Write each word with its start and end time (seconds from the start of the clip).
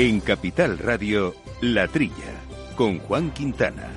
En 0.00 0.20
Capital 0.20 0.78
Radio, 0.78 1.34
La 1.60 1.88
Trilla, 1.88 2.12
con 2.76 3.00
Juan 3.00 3.32
Quintana. 3.32 3.88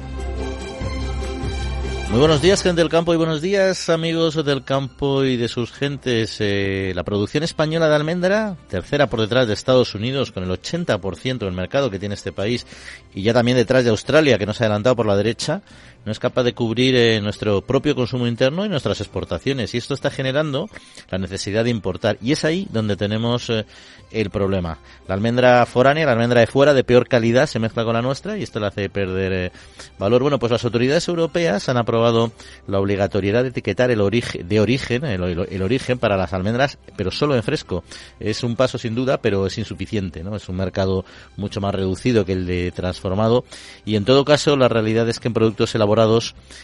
Muy 2.10 2.20
buenos 2.20 2.42
días, 2.42 2.64
gente 2.64 2.82
del 2.82 2.90
campo, 2.90 3.14
y 3.14 3.18
buenos 3.18 3.40
días, 3.40 3.88
amigos 3.88 4.44
del 4.44 4.64
campo 4.64 5.24
y 5.24 5.38
de 5.38 5.48
sus 5.48 5.72
gentes. 5.72 6.38
Eh, 6.40 6.92
la 6.96 7.04
producción 7.04 7.44
española 7.44 7.88
de 7.88 7.96
almendra, 7.96 8.58
tercera 8.68 9.06
por 9.06 9.22
detrás 9.22 9.46
de 9.46 9.54
Estados 9.54 9.94
Unidos, 9.94 10.32
con 10.32 10.44
el 10.44 10.50
80% 10.50 11.38
del 11.38 11.54
mercado 11.54 11.92
que 11.92 12.00
tiene 12.00 12.16
este 12.16 12.32
país, 12.32 12.66
y 13.14 13.22
ya 13.22 13.36
también 13.36 13.56
detrás 13.56 13.84
de 13.84 13.92
Australia, 13.92 14.40
que 14.40 14.48
nos 14.48 14.60
ha 14.60 14.64
adelantado 14.64 14.96
por 14.96 15.06
la 15.06 15.16
derecha, 15.16 15.62
no 16.06 16.12
es 16.12 16.20
capaz 16.20 16.44
de 16.44 16.54
cubrir 16.54 16.96
eh, 16.96 17.22
nuestro 17.22 17.62
propio 17.62 17.96
consumo 17.96 18.26
interno 18.26 18.66
y 18.66 18.70
nuestras 18.70 19.02
exportaciones. 19.02 19.74
Y 19.74 19.78
esto 19.78 19.94
está 19.94 20.10
generando 20.10 20.70
la 21.10 21.20
necesidad 21.20 21.64
de 21.64 21.70
importar. 21.70 22.18
Y 22.22 22.32
es 22.32 22.44
ahí 22.44 22.68
donde 22.72 22.96
tenemos 22.96 23.50
eh, 23.50 23.66
el 24.10 24.32
problema. 24.32 24.80
La 25.08 25.14
almendra 25.14 25.66
foránea, 25.68 26.06
la 26.06 26.14
almendra 26.14 26.40
de 26.40 26.48
fuera, 26.48 26.74
de 26.74 26.84
peor 26.84 27.08
calidad, 27.08 27.46
se 27.46 27.60
mezcla 27.60 27.84
con 27.84 27.94
la 27.94 28.02
nuestra 28.02 28.38
y 28.38 28.44
esto 28.44 28.60
le 28.60 28.68
hace 28.68 28.90
perder 28.90 29.34
eh, 29.34 29.52
valor. 30.00 30.24
Bueno, 30.24 30.40
pues 30.40 30.52
las 30.52 30.66
autoridades 30.66 31.08
europeas 31.08 31.70
han 31.70 31.78
aprobado 31.78 32.32
la 32.68 32.80
obligatoriedad 32.80 33.44
de 33.44 33.50
etiquetar 33.50 33.92
el 33.92 34.02
origen, 34.02 34.48
de 34.48 34.60
origen, 34.60 35.06
el, 35.06 35.46
el, 35.50 35.62
origen 35.62 36.00
para 36.00 36.18
las 36.18 36.34
almendras, 36.34 36.80
pero 36.96 37.12
solo 37.12 37.36
en 37.36 37.44
fresco. 37.44 37.84
Es 38.20 38.44
un 38.44 38.56
paso 38.56 38.80
sin 38.80 38.96
duda, 38.96 39.20
pero 39.20 39.46
es 39.46 39.58
insuficiente, 39.60 40.24
¿no? 40.24 40.36
Es 40.36 40.50
un 40.50 40.56
mercado 40.56 41.06
mucho 41.38 41.62
más 41.62 41.76
reducido 41.76 42.26
que 42.26 42.34
el 42.34 42.48
de 42.48 42.72
transformado. 42.72 43.46
Y 43.86 43.96
en 43.96 44.06
todo 44.06 44.26
caso, 44.26 44.58
la 44.58 44.68
realidad 44.68 45.08
es 45.08 45.20
que 45.20 45.28
en 45.28 45.36
productos 45.36 45.76
elaborados 45.76 45.91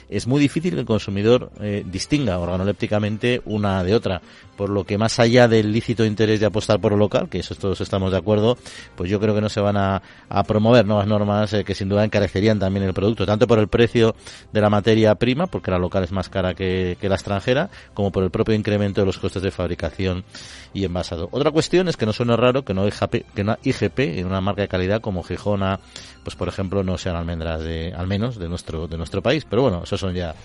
es 0.09 0.28
muy 0.28 0.39
difícil 0.39 0.73
que 0.73 0.80
el 0.81 0.86
consumidor 0.86 1.52
eh, 1.59 1.83
distinga 1.86 2.39
organolépticamente 2.39 3.42
una 3.45 3.84
de 3.84 3.95
otra. 3.95 4.22
Por 4.58 4.69
lo 4.69 4.83
que 4.83 4.97
más 4.97 5.19
allá 5.19 5.47
del 5.47 5.72
lícito 5.72 6.03
interés 6.03 6.39
de 6.39 6.47
apostar 6.47 6.81
por 6.81 6.91
lo 6.91 6.97
local, 6.97 7.30
que 7.30 7.39
eso 7.39 7.55
todos 7.55 7.80
estamos 7.80 8.11
de 8.11 8.17
acuerdo, 8.17 8.58
pues 8.95 9.09
yo 9.09 9.19
creo 9.19 9.36
que 9.36 9.41
no 9.41 9.50
se 9.50 9.61
van 9.61 9.77
a, 9.77 10.02
promover 10.47 10.86
nuevas 10.86 11.08
normas 11.08 11.53
eh, 11.53 11.63
que 11.63 11.75
sin 11.75 11.89
duda 11.89 12.03
encarecerían 12.03 12.59
también 12.59 12.85
el 12.85 12.94
producto, 12.94 13.25
tanto 13.25 13.47
por 13.47 13.59
el 13.59 13.67
precio 13.67 14.16
de 14.52 14.61
la 14.61 14.69
materia 14.69 15.16
prima, 15.16 15.47
porque 15.47 15.72
la 15.72 15.78
local 15.78 16.03
es 16.03 16.11
más 16.11 16.30
cara 16.30 16.53
que, 16.53 16.97
la 17.02 17.16
extranjera, 17.16 17.69
como 17.94 18.11
por 18.11 18.23
el 18.23 18.31
propio 18.31 18.55
incremento 18.55 19.02
de 19.02 19.05
los 19.05 19.17
costes 19.17 19.44
de 19.44 19.52
fabricación 19.52 20.25
y 20.73 20.83
envasado. 20.83 21.30
Otra 21.31 21.52
cuestión 21.52 21.88
es 21.88 21.95
que 21.95 22.05
no 22.05 22.13
suena 22.13 22.35
raro 22.35 22.66
que 22.66 22.73
no 22.73 22.88
IGP, 22.88 23.33
que 23.33 24.19
en 24.19 24.25
una 24.25 24.41
marca 24.41 24.63
de 24.63 24.67
calidad 24.67 25.02
como 25.02 25.23
Gijona, 25.23 25.80
pues 26.23 26.35
por 26.35 26.47
ejemplo, 26.47 26.83
no 26.83 26.97
sean 26.97 27.16
almendras 27.16 27.61
de, 27.61 27.94
al 27.95 28.08
menos 28.08 28.38
de 28.38 28.50
nuestro, 28.50 28.88
de 28.88 28.97
nuestro 28.97 29.22
país. 29.22 29.45
Pero 29.50 29.61
bueno, 29.61 29.83
esos 29.83 30.00
son 30.00 30.13
ya 30.13 30.35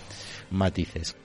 matices. 0.51 1.15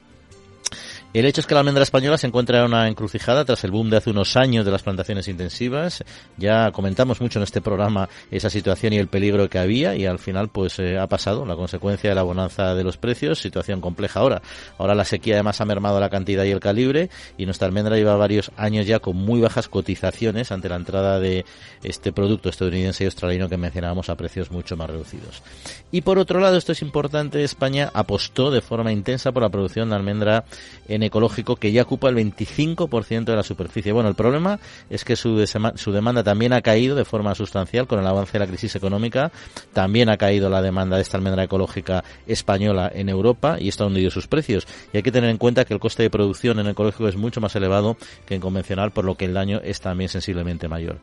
El 1.15 1.25
hecho 1.25 1.41
es 1.41 1.47
que 1.47 1.55
la 1.55 1.61
almendra 1.61 1.83
española 1.83 2.19
se 2.19 2.27
encuentra 2.27 2.59
en 2.59 2.67
una 2.67 2.87
encrucijada 2.87 3.43
tras 3.47 3.65
el 3.65 3.71
boom 3.71 3.89
de 3.89 3.97
hace 3.97 4.11
unos 4.11 4.37
años 4.37 4.67
de 4.67 4.71
las 4.71 4.83
plantaciones 4.83 5.27
intensivas. 5.27 6.05
Ya 6.37 6.71
comentamos 6.71 7.23
mucho 7.23 7.39
en 7.39 7.45
este 7.45 7.63
programa 7.63 8.11
esa 8.31 8.51
situación 8.51 8.93
y 8.93 8.99
el 8.99 9.09
peligro 9.09 9.49
que 9.49 9.59
había 9.59 9.97
y 9.97 10.05
al 10.05 10.19
final 10.19 10.51
pues 10.51 10.79
eh, 10.79 10.99
ha 10.99 11.07
pasado 11.07 11.47
la 11.47 11.57
consecuencia 11.57 12.11
de 12.11 12.15
la 12.15 12.23
bonanza 12.23 12.75
de 12.75 12.85
los 12.85 12.99
precios, 12.99 13.39
situación 13.39 13.81
compleja 13.81 14.21
ahora. 14.21 14.43
Ahora 14.77 14.95
la 14.95 15.07
sequía 15.07 15.37
además 15.37 15.63
ha 15.63 15.65
mermado 15.65 15.99
la 15.99 16.11
cantidad 16.11 16.45
y 16.45 16.51
el 16.51 16.61
calibre 16.61 17.09
y 17.39 17.47
nuestra 17.47 17.67
almendra 17.69 17.97
lleva 17.97 18.15
varios 18.17 18.51
años 18.59 18.87
ya 18.87 18.99
con 18.99 19.17
muy 19.17 19.41
bajas 19.41 19.69
cotizaciones 19.69 20.53
ante 20.53 20.69
la 20.69 20.77
entrada 20.77 21.19
de 21.19 21.47
este 21.83 22.13
producto 22.13 22.51
estadounidense 22.51 23.05
y 23.05 23.07
australiano 23.07 23.49
que 23.49 23.57
mencionábamos 23.57 24.11
a 24.11 24.15
precios 24.15 24.51
mucho 24.51 24.77
más 24.77 24.91
reducidos. 24.91 25.43
Y 25.91 26.03
por 26.03 26.19
otro 26.19 26.39
lado, 26.39 26.59
esto 26.59 26.73
es 26.73 26.83
importante, 26.83 27.43
España 27.43 27.91
apostó 27.95 28.51
de 28.51 28.61
forma 28.61 28.93
intensa 28.93 29.33
por 29.33 29.43
la 29.43 29.49
producción 29.49 29.89
de 29.89 29.97
almendra 29.97 30.45
en 30.87 30.98
ecológico 31.03 31.57
que 31.57 31.73
ya 31.73 31.83
ocupa 31.83 32.09
el 32.09 32.17
25% 32.17 33.25
de 33.25 33.37
la 33.37 33.43
superficie. 33.43 33.93
Bueno, 33.93 34.09
el 34.09 34.15
problema 34.15 34.59
es 34.91 35.05
que 35.05 35.17
su, 35.17 35.45
su 35.75 35.93
demanda 35.93 36.23
también 36.23 36.53
ha 36.53 36.63
caído 36.63 36.97
de 36.97 37.05
forma 37.05 37.35
sustancial 37.35 37.87
con 37.87 38.01
el 38.01 38.07
avance 38.07 38.33
de 38.33 38.39
la 38.41 38.47
crisis 38.47 38.75
económica. 38.77 39.33
También 39.73 40.09
ha 40.09 40.17
caído 40.17 40.49
la 40.51 40.63
demanda 40.63 40.97
de 40.97 41.03
esta 41.03 41.17
almendra 41.17 41.45
ecológica 41.45 42.05
española 42.27 42.91
en 42.95 43.09
Europa 43.09 43.57
y 43.59 43.69
esto 43.69 43.85
ha 43.85 43.87
hundido 43.87 44.11
sus 44.11 44.27
precios. 44.27 44.67
Y 44.93 44.99
hay 44.99 45.03
que 45.03 45.13
tener 45.13 45.31
en 45.31 45.39
cuenta 45.39 45.65
que 45.65 45.75
el 45.75 45.81
coste 45.81 46.03
de 46.03 46.11
producción 46.11 46.59
en 46.59 46.69
ecológico 46.69 47.09
es 47.09 47.17
mucho 47.17 47.41
más 47.41 47.55
elevado 47.57 47.97
que 48.27 48.35
en 48.35 48.41
convencional, 48.41 48.93
por 48.93 49.05
lo 49.05 49.17
que 49.17 49.25
el 49.25 49.35
daño 49.35 49.61
es 49.63 49.81
también 49.81 50.09
sensiblemente 50.09 50.69
mayor. 50.69 50.99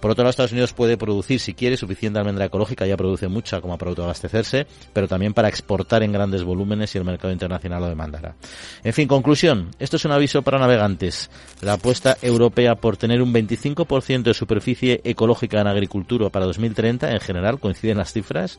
Por 0.00 0.10
otro 0.10 0.22
lado, 0.22 0.30
Estados 0.30 0.52
Unidos 0.52 0.72
puede 0.72 0.96
producir, 0.96 1.40
si 1.40 1.54
quiere, 1.54 1.76
suficiente 1.76 2.18
almendra 2.18 2.46
ecológica, 2.46 2.86
ya 2.86 2.96
produce 2.96 3.28
mucha 3.28 3.60
como 3.60 3.76
para 3.78 3.90
autoabastecerse, 3.90 4.66
pero 4.92 5.08
también 5.08 5.34
para 5.34 5.48
exportar 5.48 6.02
en 6.02 6.12
grandes 6.12 6.44
volúmenes 6.44 6.94
y 6.94 6.98
el 6.98 7.04
mercado 7.04 7.32
internacional 7.32 7.82
lo 7.82 7.88
demandará. 7.88 8.34
En 8.82 8.92
fin, 8.92 9.08
conclusión. 9.08 9.70
Esto 9.78 9.96
es 9.96 10.04
un 10.04 10.12
aviso 10.12 10.42
para 10.42 10.58
navegantes. 10.58 11.30
La 11.60 11.74
apuesta 11.74 12.16
europea 12.22 12.74
por 12.74 12.96
tener 12.96 13.22
un 13.22 13.32
25% 13.32 14.22
de 14.22 14.34
superficie 14.34 15.00
ecológica 15.04 15.60
en 15.60 15.66
agricultura 15.66 16.30
para 16.30 16.46
2030, 16.46 17.10
en 17.10 17.20
general, 17.20 17.58
coinciden 17.58 17.98
las 17.98 18.12
cifras, 18.12 18.58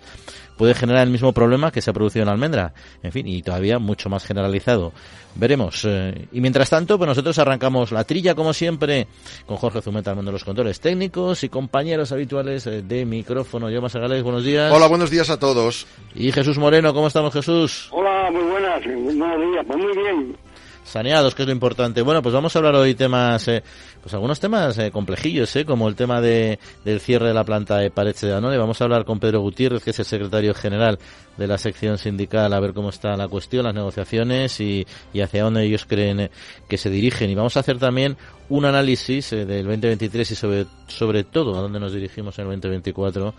puede 0.58 0.74
generar 0.74 1.04
el 1.04 1.10
mismo 1.10 1.34
problema 1.34 1.72
que 1.72 1.82
se 1.82 1.90
ha 1.90 1.94
producido 1.94 2.24
en 2.24 2.30
almendra. 2.30 2.74
En 3.04 3.12
fin, 3.12 3.28
y 3.28 3.42
todavía 3.42 3.80
mucho 3.80 4.10
más 4.10 4.26
generalizado. 4.26 4.94
Veremos. 5.36 5.84
Eh, 5.86 6.28
y 6.32 6.42
mientras 6.42 6.70
tanto, 6.70 6.98
pues 6.98 7.08
nosotros 7.08 7.38
arrancamos 7.40 7.92
la 7.92 8.04
trilla, 8.04 8.36
como 8.36 8.54
siempre, 8.54 9.08
con 9.46 9.58
Jorge 9.58 9.82
Zumeta, 9.82 10.12
al 10.12 10.16
mundo 10.16 10.30
de 10.30 10.34
los 10.34 10.46
controles 10.46 10.80
técnicos 10.80 11.44
y 11.44 11.50
compañeros 11.50 12.12
habituales 12.12 12.66
eh, 12.68 12.82
de 12.82 13.06
micrófono. 13.06 13.70
Yo, 13.70 13.82
Masagales, 13.82 14.24
buenos 14.24 14.44
días. 14.44 14.72
Hola, 14.72 14.88
buenos 14.88 15.10
días 15.10 15.30
a 15.30 15.38
todos. 15.38 15.88
Y 16.14 16.32
Jesús 16.32 16.58
Moreno, 16.58 16.94
¿cómo 16.94 17.08
estamos, 17.08 17.34
Jesús? 17.34 17.90
Hola, 17.92 18.32
muy 18.32 18.44
buenas. 18.44 18.84
Buenos 18.86 19.52
días, 19.52 19.66
pues 19.68 19.78
muy 19.78 19.98
bien 19.98 20.45
saneados, 20.86 21.36
que 21.36 21.42
es 21.42 21.48
lo 21.48 21.52
importante. 21.52 22.02
Bueno, 22.02 22.22
pues 22.22 22.34
vamos 22.34 22.56
a 22.56 22.60
hablar 22.60 22.76
hoy 22.76 22.94
temas, 22.94 23.48
eh, 23.48 23.64
pues 24.02 24.14
algunos 24.14 24.40
temas 24.40 24.78
eh, 24.78 24.92
complejillos, 24.92 25.54
eh, 25.56 25.66
como 25.66 25.88
el 25.90 25.96
tema 25.96 26.22
de, 26.22 26.60
del 26.86 27.00
cierre 27.02 27.28
de 27.28 27.34
la 27.34 27.44
planta 27.44 27.78
de 27.78 27.90
Pareche 27.90 28.28
de 28.28 28.34
Danone. 28.34 28.58
Vamos 28.58 28.80
a 28.80 28.84
hablar 28.86 29.04
con 29.04 29.20
Pedro 29.20 29.42
Gutiérrez, 29.42 29.84
que 29.84 29.90
es 29.90 30.00
el 30.00 30.06
secretario 30.06 30.54
general 30.54 31.00
de 31.38 31.48
la 31.48 31.58
sección 31.58 31.98
sindical, 31.98 32.54
a 32.54 32.60
ver 32.60 32.74
cómo 32.74 32.90
está 32.90 33.18
la 33.18 33.28
cuestión, 33.28 33.66
las 33.66 33.74
negociaciones 33.74 34.60
y, 34.62 34.86
y 35.12 35.22
hacia 35.22 35.44
dónde 35.44 35.64
ellos 35.64 35.86
creen 35.86 36.30
que 36.70 36.78
se 36.78 36.90
dirigen. 36.90 37.30
Y 37.30 37.36
vamos 37.36 37.58
a 37.58 37.62
hacer 37.62 37.78
también 37.80 38.16
un 38.48 38.66
análisis 38.66 39.32
del 39.32 39.66
2023 39.66 40.32
y 40.32 40.36
sobre, 40.36 40.66
sobre 40.88 41.24
todo 41.24 41.58
a 41.58 41.62
dónde 41.62 41.80
nos 41.80 41.94
dirigimos 41.94 42.38
en 42.38 42.46
el 42.46 42.62
2024 42.62 43.34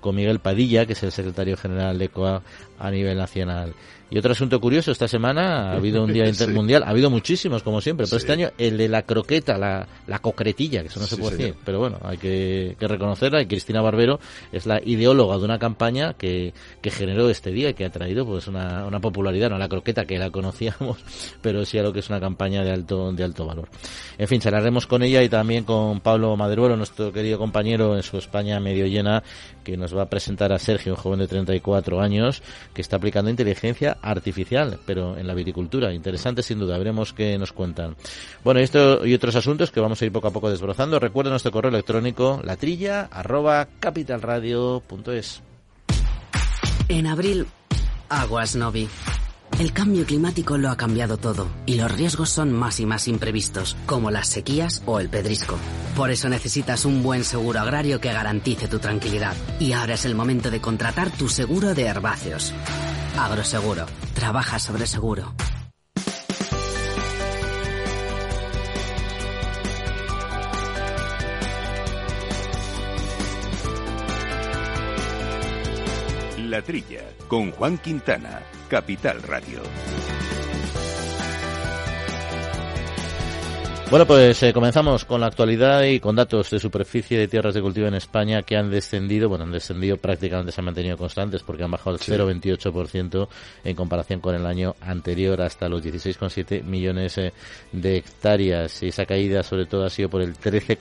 con 0.00 0.14
Miguel 0.14 0.40
Padilla, 0.40 0.86
que 0.86 0.94
es 0.94 1.02
el 1.02 1.12
secretario 1.12 1.56
general 1.56 1.98
de 1.98 2.08
COA 2.08 2.42
a 2.78 2.90
nivel 2.90 3.18
nacional. 3.18 3.74
Y 4.08 4.18
otro 4.18 4.32
asunto 4.32 4.60
curioso, 4.60 4.92
esta 4.92 5.08
semana 5.08 5.72
ha 5.72 5.76
habido 5.76 6.04
un 6.04 6.12
día 6.12 6.28
intermundial, 6.28 6.84
ha 6.84 6.90
habido 6.90 7.10
muchísimos 7.10 7.62
como 7.62 7.80
siempre, 7.80 8.06
pero 8.06 8.18
este 8.18 8.32
año 8.32 8.50
el 8.56 8.76
de 8.76 8.88
la 8.88 9.02
croqueta, 9.02 9.58
la, 9.58 9.86
la 10.06 10.20
concretilla, 10.20 10.82
que 10.82 10.88
eso 10.88 11.00
no 11.00 11.06
se 11.06 11.16
puede 11.16 11.36
decir, 11.36 11.54
pero 11.64 11.80
bueno, 11.80 11.98
hay 12.02 12.16
que, 12.18 12.76
reconocerla 12.78 13.42
y 13.42 13.46
Cristina 13.46 13.82
Barbero 13.82 14.20
es 14.52 14.64
la 14.64 14.80
ideóloga 14.84 15.38
de 15.38 15.44
una 15.44 15.58
campaña 15.58 16.14
que, 16.14 16.54
que 16.80 16.90
generó 16.90 17.28
este 17.28 17.50
día 17.50 17.70
y 17.70 17.74
que 17.74 17.84
ha 17.84 17.90
traído 17.90 18.24
pues 18.24 18.46
una, 18.46 18.86
una 18.86 19.00
popularidad, 19.00 19.50
no 19.50 19.58
la 19.58 19.68
croqueta 19.68 20.04
que 20.04 20.18
la 20.18 20.30
conocíamos, 20.30 20.98
pero 21.42 21.64
sí 21.64 21.78
a 21.78 21.82
lo 21.82 21.92
que 21.92 21.98
es 21.98 22.08
una 22.08 22.20
campaña 22.20 22.62
de 22.62 22.70
alto, 22.70 23.12
de 23.12 23.24
alto 23.24 23.44
valor. 23.44 23.68
En 24.18 24.28
fin, 24.28 24.40
charlaremos 24.40 24.86
con 24.86 25.02
ella 25.02 25.22
y 25.24 25.28
también 25.28 25.64
con 25.64 26.00
Pablo 26.00 26.36
Maderuelo, 26.36 26.76
nuestro 26.76 27.12
querido 27.12 27.38
compañero 27.38 27.96
en 27.96 28.04
su 28.04 28.18
España 28.18 28.60
medio 28.60 28.86
llena, 28.86 29.24
que 29.64 29.76
nos 29.76 29.96
va 29.96 30.02
a 30.02 30.08
presentar 30.08 30.52
a 30.52 30.60
Sergio, 30.60 30.92
un 30.92 30.96
joven 30.96 31.18
de 31.18 31.26
34 31.26 32.00
años, 32.00 32.42
que 32.72 32.82
está 32.82 32.96
aplicando 32.96 33.30
inteligencia 33.30 33.95
artificial, 34.02 34.78
pero 34.86 35.16
en 35.16 35.26
la 35.26 35.34
viticultura. 35.34 35.92
Interesante 35.92 36.42
sin 36.42 36.58
duda, 36.58 36.78
veremos 36.78 37.12
qué 37.12 37.36
nos 37.38 37.52
cuentan. 37.52 37.96
Bueno, 38.44 38.60
esto 38.60 39.06
y 39.06 39.14
otros 39.14 39.36
asuntos 39.36 39.70
que 39.70 39.80
vamos 39.80 40.00
a 40.00 40.04
ir 40.06 40.12
poco 40.12 40.28
a 40.28 40.32
poco 40.32 40.50
desbrozando. 40.50 40.98
Recuerden 40.98 41.32
nuestro 41.32 41.52
correo 41.52 41.70
electrónico 41.70 42.40
latrilla 42.44 43.08
arroba 43.10 43.66
capitalradio.es. 43.80 45.42
En 46.88 47.06
abril, 47.06 47.46
Aguas 48.08 48.54
Novi. 48.54 48.88
El 49.58 49.72
cambio 49.72 50.04
climático 50.04 50.58
lo 50.58 50.68
ha 50.68 50.76
cambiado 50.76 51.16
todo 51.16 51.48
y 51.64 51.76
los 51.76 51.90
riesgos 51.90 52.28
son 52.28 52.52
más 52.52 52.78
y 52.78 52.84
más 52.84 53.08
imprevistos, 53.08 53.74
como 53.86 54.10
las 54.10 54.28
sequías 54.28 54.82
o 54.84 55.00
el 55.00 55.08
pedrisco. 55.08 55.56
Por 55.96 56.10
eso 56.10 56.28
necesitas 56.28 56.84
un 56.84 57.02
buen 57.02 57.24
seguro 57.24 57.60
agrario 57.60 57.98
que 57.98 58.12
garantice 58.12 58.68
tu 58.68 58.78
tranquilidad. 58.78 59.34
Y 59.58 59.72
ahora 59.72 59.94
es 59.94 60.04
el 60.04 60.14
momento 60.14 60.50
de 60.50 60.60
contratar 60.60 61.10
tu 61.10 61.28
seguro 61.28 61.74
de 61.74 61.84
herbáceos. 61.84 62.52
Agroseguro. 63.18 63.86
Trabaja 64.14 64.58
sobre 64.58 64.86
seguro. 64.86 65.34
La 76.38 76.62
Trilla, 76.62 77.02
con 77.28 77.50
Juan 77.52 77.78
Quintana, 77.78 78.42
Capital 78.68 79.22
Radio. 79.22 79.62
Bueno, 83.88 84.04
pues 84.04 84.42
eh, 84.42 84.52
comenzamos 84.52 85.04
con 85.04 85.20
la 85.20 85.28
actualidad 85.28 85.84
y 85.84 86.00
con 86.00 86.16
datos 86.16 86.50
de 86.50 86.58
superficie 86.58 87.16
de 87.20 87.28
tierras 87.28 87.54
de 87.54 87.62
cultivo 87.62 87.86
en 87.86 87.94
España 87.94 88.42
que 88.42 88.56
han 88.56 88.68
descendido, 88.68 89.28
bueno, 89.28 89.44
han 89.44 89.52
descendido 89.52 89.96
prácticamente, 89.96 90.50
se 90.50 90.60
han 90.60 90.64
mantenido 90.64 90.96
constantes 90.96 91.44
porque 91.44 91.62
han 91.62 91.70
bajado 91.70 91.94
el 91.94 92.02
0,28% 92.02 93.28
en 93.62 93.76
comparación 93.76 94.20
con 94.20 94.34
el 94.34 94.44
año 94.44 94.74
anterior 94.80 95.40
hasta 95.40 95.68
los 95.68 95.84
16,7 95.84 96.64
millones 96.64 97.16
eh, 97.18 97.32
de 97.70 97.98
hectáreas. 97.98 98.82
Y 98.82 98.88
esa 98.88 99.06
caída 99.06 99.44
sobre 99.44 99.66
todo 99.66 99.84
ha 99.84 99.90
sido 99.90 100.08
por 100.08 100.20
el 100.20 100.36
13, 100.36 100.76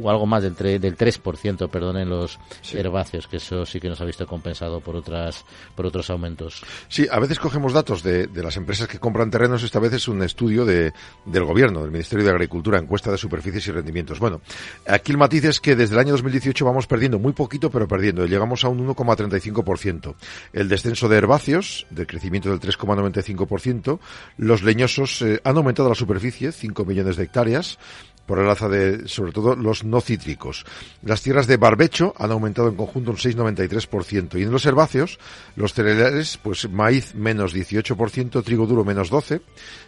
o 0.00 0.10
algo 0.10 0.26
más 0.26 0.42
del, 0.42 0.54
del 0.54 0.96
3%, 0.96 1.68
perdón, 1.68 1.98
en 1.98 2.08
los 2.08 2.38
herbáceos, 2.72 3.26
que 3.26 3.36
eso 3.36 3.64
sí 3.66 3.80
que 3.80 3.88
nos 3.88 4.00
ha 4.00 4.04
visto 4.04 4.26
compensado 4.26 4.80
por 4.80 4.96
otras 4.96 5.44
por 5.74 5.86
otros 5.86 6.10
aumentos. 6.10 6.62
Sí, 6.88 7.06
a 7.10 7.18
veces 7.18 7.38
cogemos 7.38 7.72
datos 7.72 8.02
de, 8.02 8.26
de 8.26 8.42
las 8.42 8.56
empresas 8.56 8.88
que 8.88 8.98
compran 8.98 9.30
terrenos, 9.30 9.62
esta 9.62 9.78
vez 9.78 9.92
es 9.92 10.08
un 10.08 10.22
estudio 10.22 10.64
de, 10.64 10.92
del 11.24 11.44
gobierno, 11.44 11.82
del 11.82 11.90
Ministerio 11.90 12.24
de 12.24 12.30
Agricultura, 12.30 12.78
encuesta 12.78 13.10
de 13.10 13.18
superficies 13.18 13.66
y 13.68 13.72
rendimientos. 13.72 14.18
Bueno, 14.18 14.40
aquí 14.86 15.12
el 15.12 15.18
matiz 15.18 15.44
es 15.44 15.60
que 15.60 15.76
desde 15.76 15.94
el 15.94 16.00
año 16.00 16.12
2018 16.12 16.64
vamos 16.64 16.86
perdiendo 16.86 17.18
muy 17.18 17.32
poquito, 17.32 17.70
pero 17.70 17.88
perdiendo. 17.88 18.26
Llegamos 18.26 18.64
a 18.64 18.68
un 18.68 18.86
1,35%. 18.86 20.14
El 20.52 20.68
descenso 20.68 21.08
de 21.08 21.16
herbáceos, 21.16 21.86
de 21.90 22.06
crecimiento 22.06 22.50
del 22.50 22.60
3,95%. 22.60 23.98
Los 24.38 24.62
leñosos 24.62 25.22
eh, 25.22 25.40
han 25.44 25.56
aumentado 25.56 25.88
la 25.88 25.94
superficie, 25.94 26.52
5 26.52 26.84
millones 26.84 27.16
de 27.16 27.24
hectáreas, 27.24 27.78
por 28.26 28.38
el 28.38 28.48
alza 28.48 28.68
de, 28.68 29.06
sobre 29.06 29.32
todo, 29.32 29.54
los 29.54 29.83
no 29.84 30.00
cítricos. 30.00 30.64
Las 31.02 31.22
tierras 31.22 31.46
de 31.46 31.56
barbecho 31.56 32.14
han 32.18 32.32
aumentado 32.32 32.68
en 32.68 32.76
conjunto 32.76 33.10
un 33.10 33.16
6,93%. 33.16 34.38
Y 34.38 34.42
en 34.42 34.50
los 34.50 34.66
herbáceos, 34.66 35.18
los 35.56 35.74
cereales, 35.74 36.38
pues 36.42 36.68
maíz 36.68 37.14
menos 37.14 37.54
18%, 37.54 38.42
trigo 38.42 38.66
duro 38.66 38.84
menos 38.84 39.10
12% 39.10 39.40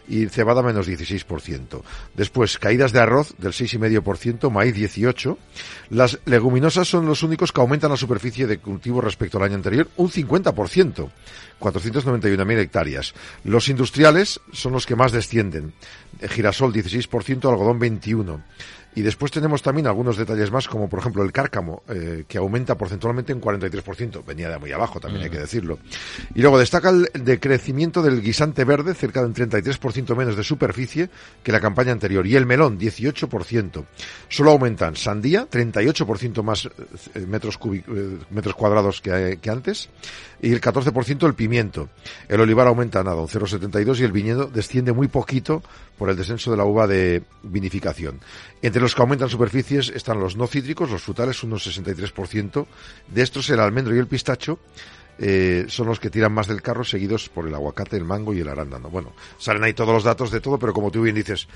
y 0.07 0.27
cebada 0.27 0.61
menos 0.61 0.87
16%. 0.87 1.81
Después, 2.15 2.57
caídas 2.57 2.93
de 2.93 2.99
arroz 2.99 3.35
del 3.37 3.51
6,5%, 3.51 4.49
maíz 4.49 4.75
18%. 4.75 5.37
Las 5.89 6.19
leguminosas 6.25 6.87
son 6.87 7.05
los 7.05 7.23
únicos 7.23 7.51
que 7.51 7.61
aumentan 7.61 7.91
la 7.91 7.97
superficie 7.97 8.47
de 8.47 8.59
cultivo 8.59 9.01
respecto 9.01 9.37
al 9.37 9.43
año 9.43 9.55
anterior, 9.55 9.87
un 9.97 10.09
50%, 10.09 11.09
491.000 11.59 12.59
hectáreas. 12.59 13.13
Los 13.43 13.69
industriales 13.69 14.39
son 14.51 14.73
los 14.73 14.85
que 14.85 14.95
más 14.95 15.11
descienden. 15.11 15.73
Girasol 16.29 16.73
16%, 16.73 17.49
algodón 17.49 17.79
21%. 17.79 18.41
Y 18.97 19.03
después 19.03 19.31
tenemos 19.31 19.61
también 19.61 19.85
algunos 19.85 20.17
detalles 20.17 20.49
más, 20.49 20.67
como 20.67 20.89
por 20.89 20.97
ejemplo 20.97 21.21
el 21.21 21.31
cárcamo, 21.31 21.83
eh, 21.87 22.23
que 22.27 22.39
aumenta 22.39 22.75
porcentualmente 22.75 23.31
en 23.31 23.39
43%. 23.39 24.25
Venía 24.25 24.49
de 24.49 24.57
muy 24.57 24.71
abajo, 24.71 24.99
también 24.99 25.23
hay 25.23 25.29
que 25.29 25.37
decirlo. 25.37 25.77
Y 26.33 26.41
luego 26.41 26.57
destaca 26.57 26.89
el 26.89 27.07
decrecimiento 27.13 28.01
del 28.01 28.23
guisante 28.23 28.63
verde, 28.63 28.95
cerca 28.95 29.19
de 29.19 29.27
un 29.27 29.35
33% 29.35 30.15
menos 30.15 30.35
de 30.35 30.43
superficie 30.43 31.11
que 31.43 31.51
la 31.51 31.59
campaña 31.59 31.91
anterior. 31.91 32.25
Y 32.25 32.35
el 32.37 32.47
melón, 32.47 32.79
18%. 32.79 33.85
Solo 34.29 34.49
aumentan 34.49 34.95
sandía, 34.95 35.47
38% 35.47 36.41
más 36.41 36.65
eh, 36.65 37.19
metros, 37.19 37.59
eh, 37.71 38.17
metros 38.31 38.55
cuadrados 38.55 38.99
que, 38.99 39.37
que 39.39 39.49
antes. 39.51 39.91
Y 40.41 40.51
el 40.51 40.61
14% 40.61 41.25
el 41.25 41.33
pimiento. 41.33 41.89
El 42.27 42.41
olivar 42.41 42.67
aumenta 42.67 43.03
nada, 43.03 43.21
un 43.21 43.27
0,72 43.27 43.99
y 43.99 44.03
el 44.03 44.11
viñedo 44.11 44.45
desciende 44.45 44.93
muy 44.93 45.07
poquito 45.07 45.63
por 45.97 46.09
el 46.09 46.15
descenso 46.15 46.51
de 46.51 46.57
la 46.57 46.65
uva 46.65 46.85
de 46.85 47.23
vinificación. 47.43 48.19
Entre 48.61 48.81
los 48.81 48.93
que 48.93 49.01
aumentan 49.01 49.29
superficies 49.29 49.89
están 49.89 50.19
los 50.19 50.35
no 50.35 50.47
cítricos, 50.47 50.91
los 50.91 51.01
frutales, 51.01 51.43
unos 51.43 51.67
63%. 51.67 52.67
De 53.07 53.21
estos, 53.21 53.49
el 53.49 53.59
almendro 53.59 53.95
y 53.95 53.99
el 53.99 54.07
pistacho 54.07 54.59
eh, 55.19 55.65
son 55.67 55.87
los 55.87 55.99
que 55.99 56.09
tiran 56.09 56.31
más 56.31 56.47
del 56.47 56.61
carro, 56.61 56.83
seguidos 56.83 57.29
por 57.29 57.47
el 57.47 57.55
aguacate, 57.55 57.97
el 57.97 58.03
mango 58.03 58.33
y 58.33 58.39
el 58.41 58.47
arándano. 58.47 58.89
Bueno, 58.89 59.13
salen 59.37 59.63
ahí 59.63 59.73
todos 59.73 59.93
los 59.93 60.03
datos 60.03 60.29
de 60.29 60.39
todo, 60.39 60.59
pero 60.59 60.73
como 60.73 60.91
tú 60.91 61.01
bien 61.01 61.15
dices, 61.15 61.47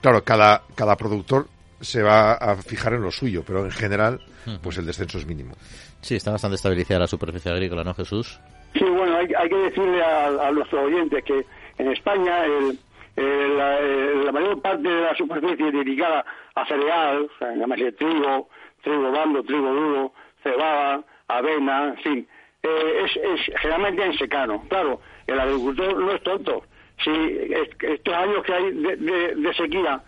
claro, 0.00 0.22
cada, 0.22 0.62
cada 0.76 0.96
productor 0.96 1.48
se 1.82 2.02
va 2.02 2.32
a 2.32 2.56
fijar 2.56 2.94
en 2.94 3.02
lo 3.02 3.10
suyo, 3.10 3.42
pero 3.46 3.64
en 3.64 3.70
general, 3.70 4.20
pues 4.62 4.78
el 4.78 4.86
descenso 4.86 5.18
es 5.18 5.26
mínimo. 5.26 5.54
Sí, 6.00 6.16
está 6.16 6.30
bastante 6.30 6.56
estabilizada 6.56 7.00
la 7.00 7.06
superficie 7.06 7.52
agrícola, 7.52 7.84
¿no, 7.84 7.94
Jesús? 7.94 8.40
Sí, 8.72 8.84
bueno, 8.84 9.16
hay, 9.16 9.26
hay 9.36 9.48
que 9.48 9.56
decirle 9.56 10.02
a, 10.02 10.48
a 10.48 10.50
nuestros 10.50 10.84
oyentes 10.84 11.22
que 11.24 11.44
en 11.78 11.92
España 11.92 12.44
el 12.46 12.78
la, 13.16 13.80
la, 14.24 14.32
mayor 14.32 14.60
parte 14.60 14.88
de 14.88 15.02
la 15.02 15.14
superficie 15.14 15.70
dedicada 15.70 16.24
a 16.54 16.66
cereal, 16.66 17.28
o 17.34 17.38
sea, 17.38 17.54
llamarse 17.54 17.92
trigo, 17.92 18.48
trigo 18.82 19.10
blando, 19.10 19.42
trigo 19.42 19.72
duro, 19.72 20.12
cebada, 20.42 21.02
avena, 21.28 21.88
en 21.88 21.96
fin, 21.98 22.28
eh, 22.62 23.04
es, 23.04 23.16
es, 23.16 23.60
generalmente 23.60 24.04
en 24.04 24.18
secano. 24.18 24.64
Claro, 24.68 25.00
el 25.26 25.38
agricultor 25.38 25.98
no 25.98 26.12
es 26.12 26.22
tonto. 26.22 26.64
Si 27.04 27.10
estos 27.80 28.14
años 28.14 28.44
que 28.44 28.54
hay 28.54 28.72
de, 28.72 28.96
de, 28.96 29.34
de 29.34 29.54
sequía 29.54 30.02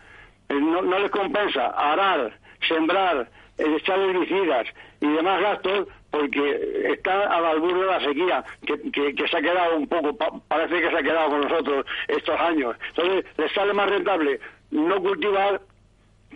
no, 0.48 0.82
no 0.82 0.98
les 0.98 1.10
compensa 1.10 1.66
arar, 1.68 2.32
sembrar, 2.68 3.28
echar 3.58 3.98
herbicidas 3.98 4.66
y 5.00 5.08
demás 5.08 5.40
gastos, 5.40 5.88
porque 6.10 6.92
está 6.92 7.22
al 7.24 7.60
borde 7.60 7.80
de 7.80 7.86
la 7.86 8.00
sequía, 8.00 8.44
que, 8.66 9.14
que, 9.14 9.28
se 9.28 9.36
ha 9.36 9.42
quedado 9.42 9.76
un 9.76 9.86
poco, 9.88 10.16
parece 10.46 10.80
que 10.80 10.90
se 10.90 10.96
ha 10.96 11.02
quedado 11.02 11.30
con 11.30 11.40
nosotros 11.42 11.86
estos 12.08 12.40
años. 12.40 12.76
Entonces, 12.90 13.24
les 13.36 13.52
sale 13.52 13.72
más 13.72 13.90
rentable 13.90 14.40
no 14.70 15.00
cultivar 15.00 15.60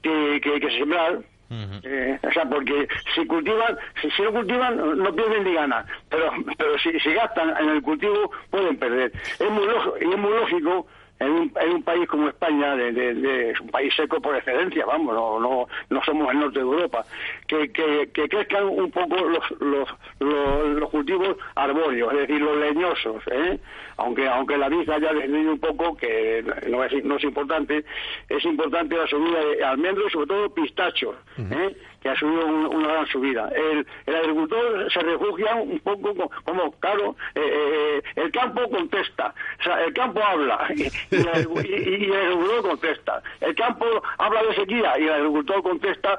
que, 0.02 0.40
que, 0.40 0.70
sembrar. 0.78 1.20
eh, 1.50 2.18
o 2.22 2.32
sea, 2.32 2.44
porque 2.44 2.88
si 3.14 3.24
cultivan, 3.26 3.78
si, 4.02 4.10
si, 4.10 4.22
no 4.22 4.32
cultivan, 4.32 4.98
no 4.98 5.14
pierden 5.14 5.44
ni 5.44 5.54
ganas, 5.54 5.86
pero, 6.10 6.30
pero 6.58 6.78
si, 6.78 6.98
si 7.00 7.12
gastan 7.14 7.56
en 7.58 7.70
el 7.70 7.82
cultivo, 7.82 8.30
pueden 8.50 8.76
perder. 8.78 9.12
Es 9.14 9.50
muy, 9.50 9.64
y 10.00 10.10
es 10.12 10.18
muy 10.18 10.30
lógico 10.32 10.86
en 11.20 11.30
un, 11.30 11.52
en 11.60 11.72
un, 11.72 11.82
país 11.82 12.08
como 12.08 12.28
España, 12.28 12.76
de, 12.76 13.50
es 13.50 13.60
un 13.60 13.68
país 13.68 13.92
seco 13.94 14.20
por 14.20 14.36
excelencia, 14.36 14.86
vamos, 14.86 15.14
no, 15.14 15.40
no, 15.40 15.66
no 15.90 16.04
somos 16.04 16.30
el 16.32 16.38
norte 16.38 16.60
de 16.60 16.64
Europa, 16.64 17.04
que, 17.46 17.70
que, 17.70 18.28
crezcan 18.28 18.64
un 18.64 18.90
poco 18.90 19.16
los, 19.16 19.50
los, 19.60 19.88
los, 20.20 20.90
cultivos 20.90 21.36
arbóreos, 21.56 22.12
es 22.12 22.20
decir, 22.20 22.40
los 22.40 22.56
leñosos, 22.56 23.22
¿eh? 23.30 23.58
aunque 23.96 24.28
aunque 24.28 24.56
la 24.56 24.68
vid 24.68 24.88
haya 24.88 25.12
descendido 25.12 25.52
un 25.52 25.60
poco, 25.60 25.96
que 25.96 26.44
no 26.68 26.84
es, 26.84 27.04
no 27.04 27.16
es 27.16 27.24
importante, 27.24 27.84
es 28.28 28.44
importante 28.44 28.96
la 28.96 29.06
subida 29.08 29.44
de 29.44 29.64
almendros 29.64 30.12
sobre 30.12 30.26
todo 30.28 30.54
pistachos, 30.54 31.16
¿eh? 31.36 31.76
Ha 32.08 32.16
subido 32.16 32.46
un, 32.46 32.66
una 32.66 32.88
gran 32.88 33.06
subida. 33.06 33.48
El, 33.48 33.86
el, 34.06 34.16
agricultor 34.16 34.92
se 34.92 35.00
refugia 35.00 35.54
un 35.54 35.78
poco 35.80 36.30
como, 36.44 36.70
claro, 36.72 37.16
eh, 37.34 37.40
eh, 37.42 38.02
el 38.16 38.30
campo 38.32 38.68
contesta, 38.70 39.34
o 39.60 39.62
sea, 39.62 39.84
el 39.84 39.92
campo 39.92 40.22
habla 40.22 40.68
y, 40.74 40.82
y 40.82 42.04
el 42.04 42.16
agricultor 42.16 42.62
contesta. 42.62 43.22
El 43.40 43.54
campo 43.54 43.86
habla 44.18 44.42
de 44.42 44.54
sequía 44.54 44.98
y 44.98 45.04
el 45.04 45.12
agricultor 45.12 45.62
contesta 45.62 46.18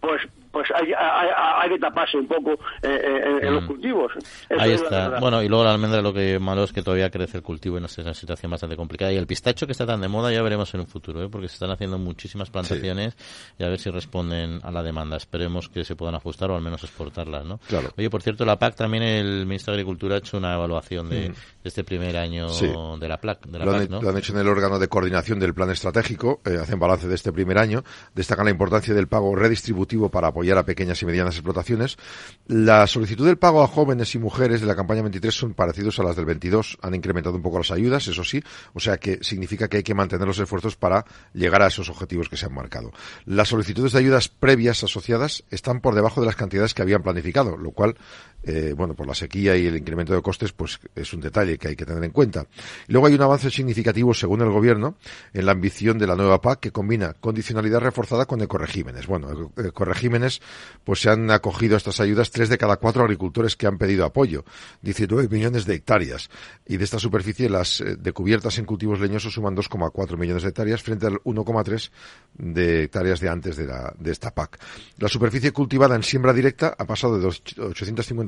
pues 0.00 0.22
pues 0.50 0.68
hay, 0.74 0.92
hay, 0.92 1.28
hay, 1.62 1.68
que 1.70 1.78
taparse 1.78 2.18
un 2.18 2.26
poco 2.26 2.52
eh, 2.82 2.88
eh, 2.88 3.38
en 3.42 3.54
los 3.54 3.64
cultivos. 3.64 4.12
Eso 4.48 4.60
Ahí 4.60 4.72
está. 4.72 5.20
Bueno, 5.20 5.42
y 5.42 5.48
luego 5.48 5.64
la 5.64 5.72
almendra 5.72 6.02
lo 6.02 6.12
que 6.12 6.38
malo 6.38 6.64
es 6.64 6.72
que 6.72 6.82
todavía 6.82 7.10
crece 7.10 7.36
el 7.36 7.42
cultivo 7.42 7.78
y 7.78 7.80
no 7.80 7.86
es 7.86 7.98
una 7.98 8.14
situación 8.14 8.50
bastante 8.50 8.76
complicada. 8.76 9.12
Y 9.12 9.16
el 9.16 9.26
pistacho 9.26 9.66
que 9.66 9.72
está 9.72 9.86
tan 9.86 10.00
de 10.00 10.08
moda 10.08 10.32
ya 10.32 10.42
veremos 10.42 10.72
en 10.74 10.80
un 10.80 10.86
futuro, 10.86 11.22
¿eh? 11.22 11.28
porque 11.30 11.48
se 11.48 11.54
están 11.54 11.70
haciendo 11.70 11.98
muchísimas 11.98 12.50
plantaciones 12.50 13.14
sí. 13.16 13.54
y 13.58 13.64
a 13.64 13.68
ver 13.68 13.78
si 13.78 13.90
responden 13.90 14.60
a 14.62 14.70
la 14.70 14.82
demanda. 14.82 15.16
Esperemos 15.16 15.68
que 15.68 15.84
se 15.84 15.94
puedan 15.94 16.16
ajustar 16.16 16.50
o 16.50 16.56
al 16.56 16.62
menos 16.62 16.82
exportarlas, 16.82 17.44
¿no? 17.44 17.58
Claro. 17.68 17.90
Oye, 17.96 18.10
por 18.10 18.22
cierto, 18.22 18.44
la 18.44 18.58
PAC 18.58 18.74
también 18.74 19.04
el 19.04 19.46
ministro 19.46 19.72
de 19.72 19.78
Agricultura 19.78 20.16
ha 20.16 20.18
hecho 20.18 20.38
una 20.38 20.54
evaluación 20.54 21.08
de, 21.08 21.28
mm. 21.28 21.32
de 21.32 21.68
este 21.68 21.84
primer 21.84 22.16
año 22.16 22.48
sí. 22.48 22.66
de 22.66 23.08
la 23.08 23.18
PAC. 23.18 23.46
De 23.46 23.58
la 23.58 23.64
lo, 23.64 23.72
PAC, 23.72 23.82
han, 23.82 23.90
¿no? 23.90 24.02
lo 24.02 24.10
han 24.10 24.18
hecho 24.18 24.32
en 24.32 24.40
el 24.40 24.48
órgano 24.48 24.78
de 24.80 24.88
coordinación 24.88 25.38
del 25.38 25.54
plan 25.54 25.70
estratégico, 25.70 26.40
eh, 26.44 26.58
hacen 26.60 26.80
balance 26.80 27.06
de 27.06 27.14
este 27.14 27.32
primer 27.32 27.58
año, 27.58 27.84
destacan 28.14 28.46
la 28.46 28.50
importancia 28.50 28.94
del 28.94 29.06
pago 29.06 29.36
redistributivo 29.36 30.08
para 30.08 30.32
apoyar 30.40 30.56
a 30.56 30.64
pequeñas 30.64 31.02
y 31.02 31.06
medianas 31.06 31.34
explotaciones. 31.34 31.98
La 32.46 32.86
solicitud 32.86 33.26
del 33.26 33.36
pago 33.36 33.62
a 33.62 33.66
jóvenes 33.66 34.14
y 34.14 34.18
mujeres 34.18 34.62
de 34.62 34.66
la 34.66 34.74
campaña 34.74 35.02
23 35.02 35.34
son 35.34 35.52
parecidos 35.52 35.98
a 35.98 36.02
las 36.02 36.16
del 36.16 36.24
22. 36.24 36.78
Han 36.80 36.94
incrementado 36.94 37.36
un 37.36 37.42
poco 37.42 37.58
las 37.58 37.70
ayudas, 37.70 38.08
eso 38.08 38.24
sí. 38.24 38.42
O 38.72 38.80
sea 38.80 38.96
que 38.96 39.18
significa 39.22 39.68
que 39.68 39.76
hay 39.76 39.82
que 39.82 39.92
mantener 39.92 40.26
los 40.26 40.38
esfuerzos 40.38 40.76
para 40.76 41.04
llegar 41.34 41.60
a 41.60 41.66
esos 41.66 41.90
objetivos 41.90 42.30
que 42.30 42.38
se 42.38 42.46
han 42.46 42.54
marcado. 42.54 42.90
Las 43.26 43.48
solicitudes 43.48 43.92
de 43.92 43.98
ayudas 43.98 44.28
previas 44.28 44.82
asociadas 44.82 45.44
están 45.50 45.80
por 45.80 45.94
debajo 45.94 46.22
de 46.22 46.26
las 46.26 46.36
cantidades 46.36 46.72
que 46.72 46.80
habían 46.80 47.02
planificado, 47.02 47.58
lo 47.58 47.72
cual 47.72 47.96
eh, 48.42 48.74
bueno, 48.76 48.94
por 48.94 49.06
la 49.06 49.14
sequía 49.14 49.56
y 49.56 49.66
el 49.66 49.76
incremento 49.76 50.14
de 50.14 50.22
costes, 50.22 50.52
pues 50.52 50.80
es 50.94 51.12
un 51.12 51.20
detalle 51.20 51.58
que 51.58 51.68
hay 51.68 51.76
que 51.76 51.84
tener 51.84 52.02
en 52.02 52.10
cuenta. 52.10 52.46
Luego 52.88 53.06
hay 53.06 53.14
un 53.14 53.22
avance 53.22 53.50
significativo, 53.50 54.14
según 54.14 54.40
el 54.40 54.50
gobierno, 54.50 54.96
en 55.32 55.46
la 55.46 55.52
ambición 55.52 55.98
de 55.98 56.06
la 56.06 56.16
nueva 56.16 56.40
PAC 56.40 56.60
que 56.60 56.72
combina 56.72 57.14
condicionalidad 57.14 57.80
reforzada 57.80 58.26
con 58.26 58.40
ecoregímenes. 58.40 59.06
Bueno, 59.06 59.52
ecoregímenes, 59.56 60.40
pues 60.84 61.00
se 61.00 61.10
han 61.10 61.30
acogido 61.30 61.74
a 61.74 61.78
estas 61.78 62.00
ayudas 62.00 62.30
tres 62.30 62.48
de 62.48 62.58
cada 62.58 62.76
cuatro 62.76 63.02
agricultores 63.02 63.56
que 63.56 63.66
han 63.66 63.78
pedido 63.78 64.04
apoyo, 64.04 64.44
19 64.82 65.28
millones 65.28 65.66
de 65.66 65.74
hectáreas. 65.74 66.30
Y 66.66 66.76
de 66.76 66.84
esta 66.84 66.98
superficie, 66.98 67.50
las 67.50 67.80
eh, 67.80 67.96
de 67.96 68.12
cubiertas 68.12 68.58
en 68.58 68.64
cultivos 68.64 69.00
leñosos 69.00 69.34
suman 69.34 69.56
2,4 69.56 70.16
millones 70.16 70.42
de 70.42 70.48
hectáreas 70.48 70.82
frente 70.82 71.06
al 71.06 71.20
1,3 71.24 71.90
de 72.38 72.84
hectáreas 72.84 73.20
de 73.20 73.28
antes 73.28 73.56
de, 73.56 73.66
la, 73.66 73.94
de 73.98 74.12
esta 74.12 74.30
PAC. 74.32 74.58
La 74.98 75.08
superficie 75.08 75.52
cultivada 75.52 75.94
en 75.94 76.02
siembra 76.02 76.32
directa 76.32 76.74
ha 76.78 76.86
pasado 76.86 77.18
de 77.18 77.26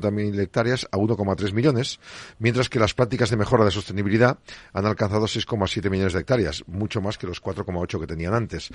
850.000 0.03 0.39
hectáreas 0.39 0.87
a 0.91 0.97
1,3 0.97 1.53
millones, 1.53 1.99
mientras 2.39 2.69
que 2.69 2.79
las 2.79 2.93
prácticas 2.93 3.29
de 3.29 3.37
mejora 3.37 3.65
de 3.65 3.71
sostenibilidad 3.71 4.39
han 4.73 4.85
alcanzado 4.85 5.25
6,7 5.25 5.89
millones 5.89 6.13
de 6.13 6.19
hectáreas, 6.19 6.63
mucho 6.67 7.01
más 7.01 7.17
que 7.17 7.27
los 7.27 7.41
4,8 7.41 7.99
que 7.99 8.07
tenían 8.07 8.33
antes. 8.33 8.69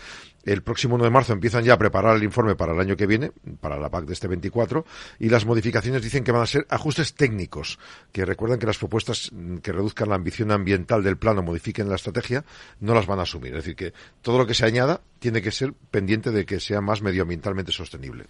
El 0.45 0.63
próximo 0.63 0.95
1 0.97 1.05
de 1.05 1.11
marzo 1.11 1.33
empiezan 1.33 1.65
ya 1.65 1.75
a 1.75 1.79
preparar 1.79 2.17
el 2.17 2.23
informe 2.23 2.57
para 2.57 2.73
el 2.73 2.81
año 2.81 2.97
que 2.97 3.07
viene, 3.07 3.33
para 3.61 3.79
la 3.79 3.91
PAC 3.91 4.07
de 4.07 4.13
este 4.13 4.29
24, 4.29 4.85
y 5.19 5.29
las 5.29 5.45
modificaciones 5.45 6.03
dicen 6.03 6.25
que 6.25 6.33
van 6.33 6.43
a 6.43 6.47
ser 6.47 6.67
ajustes 6.71 7.15
técnicos, 7.15 7.79
que 8.13 8.25
recuerdan 8.25 8.59
que 8.59 8.67
las 8.67 8.79
propuestas 8.79 9.31
que 9.63 9.73
reduzcan 9.73 10.09
la 10.09 10.15
ambición 10.15 10.51
ambiental 10.51 11.03
del 11.03 11.17
plan 11.17 11.39
o 11.39 11.43
modifiquen 11.43 11.89
la 11.89 11.97
estrategia 11.97 12.45
no 12.81 12.95
las 12.95 13.07
van 13.07 13.19
a 13.19 13.23
asumir. 13.23 13.55
Es 13.55 13.65
decir, 13.65 13.77
que 13.77 13.93
todo 14.23 14.39
lo 14.39 14.47
que 14.47 14.55
se 14.55 14.65
añada 14.65 15.01
tiene 15.19 15.43
que 15.43 15.51
ser 15.51 15.73
pendiente 15.73 16.31
de 16.31 16.47
que 16.47 16.61
sea 16.61 16.81
más 16.81 17.03
medioambientalmente 17.03 17.73
sostenible. 17.73 18.25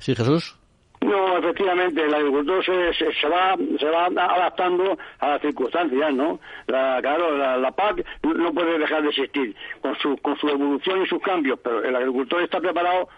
Sí, 0.00 0.14
Jesús. 0.14 0.56
No, 1.00 1.38
efectivamente, 1.38 2.04
el 2.04 2.14
agricultor 2.14 2.62
se, 2.62 2.92
se, 2.92 3.28
va 3.28 3.56
se 3.78 3.88
va 3.88 4.06
adaptando 4.06 4.98
a 5.18 5.28
las 5.30 5.40
circunstancias, 5.40 6.12
¿no? 6.12 6.40
La, 6.66 6.98
claro, 7.00 7.36
la, 7.36 7.70
PAC 7.72 8.04
no 8.22 8.52
puede 8.52 8.78
dejar 8.78 9.02
de 9.02 9.08
existir 9.08 9.56
con 9.80 9.96
su, 9.96 10.16
con 10.18 10.36
su 10.36 10.48
evolución 10.48 11.02
y 11.02 11.06
sus 11.06 11.22
cambios, 11.22 11.58
pero 11.64 11.82
el 11.82 11.96
agricultor 11.96 12.42
está 12.42 12.60
preparado 12.60 13.08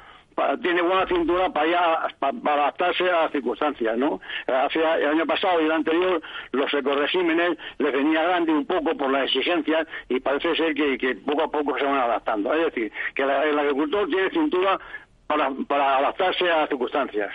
tiene 0.63 0.81
buena 0.81 1.07
cintura 1.07 1.51
para, 1.51 2.09
para, 2.19 2.63
adaptarse 2.63 3.05
a 3.11 3.23
las 3.23 3.33
circunstancias, 3.33 3.99
¿no? 3.99 4.21
Hace, 4.47 4.79
el 4.79 5.09
año 5.09 5.27
pasado 5.27 5.61
y 5.61 5.65
el 5.67 5.73
anterior 5.73 6.23
los 6.53 6.73
ecoregímenes 6.73 7.59
les 7.79 7.93
venía 7.93 8.23
grande 8.23 8.53
un 8.53 8.65
poco 8.65 8.97
por 8.97 9.11
las 9.11 9.25
exigencias 9.25 9.87
y 10.09 10.21
parece 10.21 10.55
ser 10.57 10.75
que, 10.75 11.17
poco 11.27 11.43
a 11.43 11.51
poco 11.51 11.77
se 11.79 11.85
van 11.85 11.99
adaptando. 11.99 12.55
Es 12.55 12.67
decir, 12.67 12.93
que 13.15 13.23
el 13.23 13.59
agricultor 13.59 14.09
tiene 14.09 14.31
cintura 14.31 14.81
para 15.27 15.99
adaptarse 15.99 16.51
a 16.51 16.61
las 16.61 16.69
circunstancias. 16.69 17.31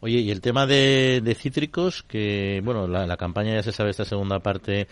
Oye, 0.00 0.18
y 0.18 0.30
el 0.30 0.40
tema 0.40 0.66
de, 0.66 1.36
cítricos, 1.38 2.02
que 2.02 2.60
bueno, 2.64 2.86
la, 2.86 3.16
campaña 3.16 3.54
ya 3.54 3.62
se 3.62 3.72
sabe 3.72 3.90
esta 3.90 4.04
segunda 4.04 4.40
parte 4.40 4.88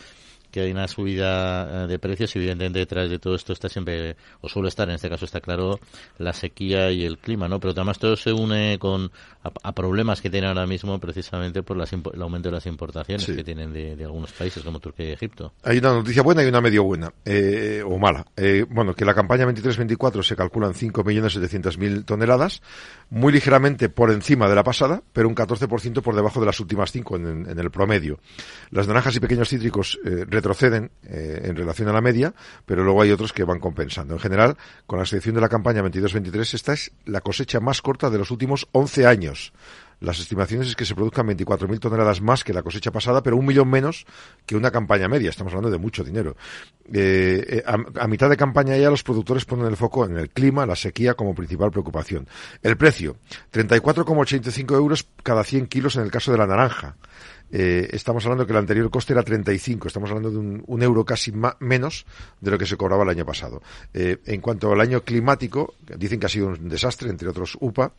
que 0.51 0.61
hay 0.61 0.71
una 0.71 0.89
subida 0.89 1.85
eh, 1.85 1.87
de 1.87 1.99
precios 1.99 2.35
y 2.35 2.39
evidentemente 2.39 2.79
detrás 2.79 3.11
de 3.11 3.19
todo 3.19 3.35
esto 3.35 3.53
está 3.53 3.69
siempre, 3.69 4.17
o 4.41 4.49
suele 4.49 4.69
estar, 4.69 4.89
en 4.89 4.95
este 4.95 5.09
caso 5.09 5.25
está 5.25 5.41
claro, 5.41 5.79
la 6.19 6.33
sequía 6.33 6.91
y 6.91 7.05
el 7.05 7.19
clima, 7.19 7.49
¿no? 7.49 7.61
Pero 7.61 7.73
además 7.73 7.99
todo 7.99 8.17
se 8.17 8.33
une 8.33 8.79
con 8.79 9.11
a, 9.43 9.73
problemas 9.73 10.21
que 10.21 10.31
tienen 10.31 10.49
ahora 10.49 10.67
mismo 10.67 10.99
precisamente 10.99 11.63
por 11.63 11.77
las, 11.77 11.93
el 11.93 12.23
aumento 12.23 12.49
de 12.49 12.55
las 12.55 12.67
importaciones 12.67 13.27
que 13.27 13.45
tienen 13.45 13.73
de, 13.73 14.05
algunos 14.05 14.33
países 14.33 14.63
como 14.63 14.81
Turquía 14.81 15.09
y 15.09 15.13
Egipto. 15.13 15.53
Hay 15.63 15.79
una 15.79 15.93
noticia 15.93 16.23
buena 16.23 16.43
y 16.43 16.47
una 16.47 16.61
medio 16.61 16.85
buena, 16.85 17.13
eh, 17.25 17.83
o 17.85 17.99
mala. 17.99 18.27
Eh, 18.37 18.65
bueno, 18.69 18.95
que 18.95 19.05
la 19.05 19.15
campaña 19.15 19.47
23-24 19.47 20.23
se 20.23 20.37
calculan 20.37 20.73
5.700.000 20.73 22.05
toneladas, 22.05 22.63
muy 23.11 23.33
ligeramente 23.33 23.89
por 23.89 24.11
encima 24.11 24.49
de 24.49 24.55
la 24.55 24.65
pasada, 24.65 25.03
pero 25.13 25.29
un 25.29 25.35
14% 25.35 26.03
por 26.03 26.15
debajo 26.15 26.41
de 26.41 26.47
las 26.47 26.61
últimas 26.61 26.93
cinco 26.93 27.17
en, 27.17 27.49
en, 27.49 27.59
el 27.59 27.71
promedio. 27.71 28.19
Las 28.71 28.87
naranjas 28.89 29.17
y 29.17 29.21
pequeños 29.21 29.49
cítricos 29.49 29.99
eh, 30.05 30.25
retroceden 30.39 30.91
eh, 31.05 31.43
en 31.45 31.57
relación 31.57 31.89
a 31.89 31.93
la 31.93 32.01
media, 32.01 32.35
pero 32.65 32.85
luego 32.85 33.03
hay 33.03 33.11
otros 33.11 33.33
que 33.33 33.45
van 33.45 33.59
compensando. 33.59 34.15
En 34.15 34.21
general, 34.21 34.57
con 34.87 34.99
la 34.99 35.05
excepción 35.05 35.35
de 35.35 35.41
la 35.41 35.49
campaña 35.49 35.83
22-23, 35.83 36.55
esta 36.55 36.73
es 36.73 36.93
la 37.05 37.21
cosecha 37.21 37.61
más 37.61 37.83
corta 37.83 38.11
de 38.11 38.19
los 38.19 38.31
últimos 38.31 38.69
11 38.73 39.07
años. 39.07 39.53
Las 40.01 40.21
estimaciones 40.21 40.69
es 40.69 40.77
que 40.77 40.85
se 40.85 40.95
produzcan 40.95 41.27
24.000 41.27 41.81
toneladas 41.81 42.21
más 42.21 42.45
que 42.45 42.53
la 42.53 42.63
cosecha 42.63 42.93
pasada, 42.93 43.21
pero 43.23 43.37
un 43.37 43.45
millón 43.45 43.69
menos 43.69 44.07
que 44.47 44.55
una 44.55 44.71
campaña 44.71 45.09
media. 45.09 45.31
Estamos 45.31 45.53
hablando 45.53 45.73
de 45.73 45.79
mucho 45.79 46.05
dinero. 46.05 46.37
Eh, 46.93 47.45
eh, 47.49 47.63
a, 47.67 48.07
mitad 48.07 48.31
de 48.31 48.37
campaña 48.37 48.77
ya 48.77 48.91
los 48.91 49.03
productores 49.03 49.45
ponen 49.45 49.67
el 49.67 49.77
foco 49.77 50.05
en 50.07 50.17
el 50.17 50.31
clima, 50.31 50.67
la 50.67 50.77
sequía 50.77 51.15
como 51.15 51.35
principal 51.35 51.73
preocupación. 51.73 52.29
El 52.63 52.77
precio, 52.77 53.17
34,85 53.53 54.75
euros 54.77 55.09
cada 55.25 55.43
100 55.43 55.67
kilos 55.67 55.97
en 55.97 56.03
el 56.03 56.13
caso 56.13 56.31
de 56.31 56.39
la 56.39 56.47
naranja. 56.47 56.97
Eh, 57.51 57.89
estamos 57.93 58.25
hablando 58.25 58.47
que 58.47 58.53
el 58.53 58.59
anterior 58.59 58.91
coste 58.91 59.13
era 59.13 59.23
35, 59.23 59.89
estamos 59.89 60.11
hablando 60.11 60.31
de 60.31 60.39
un, 60.39 60.83
euro 60.83 61.05
casi 61.05 61.33
menos 61.61 62.07
de 62.41 62.51
lo 62.51 62.59
que 62.59 62.67
se 62.67 62.77
cobraba 62.77 63.03
el 63.05 63.09
año 63.11 63.25
pasado. 63.25 63.63
Eh, 63.95 64.19
en 64.27 64.41
cuanto 64.41 64.73
al 64.73 64.81
año 64.81 65.03
climático, 65.03 65.75
dicen 65.97 66.21
que 66.21 66.27
ha 66.27 66.29
sido 66.29 66.49
un 66.49 66.69
desastre, 66.69 67.11
entre 67.11 67.29
otros 67.29 67.57
UPA. 67.61 67.93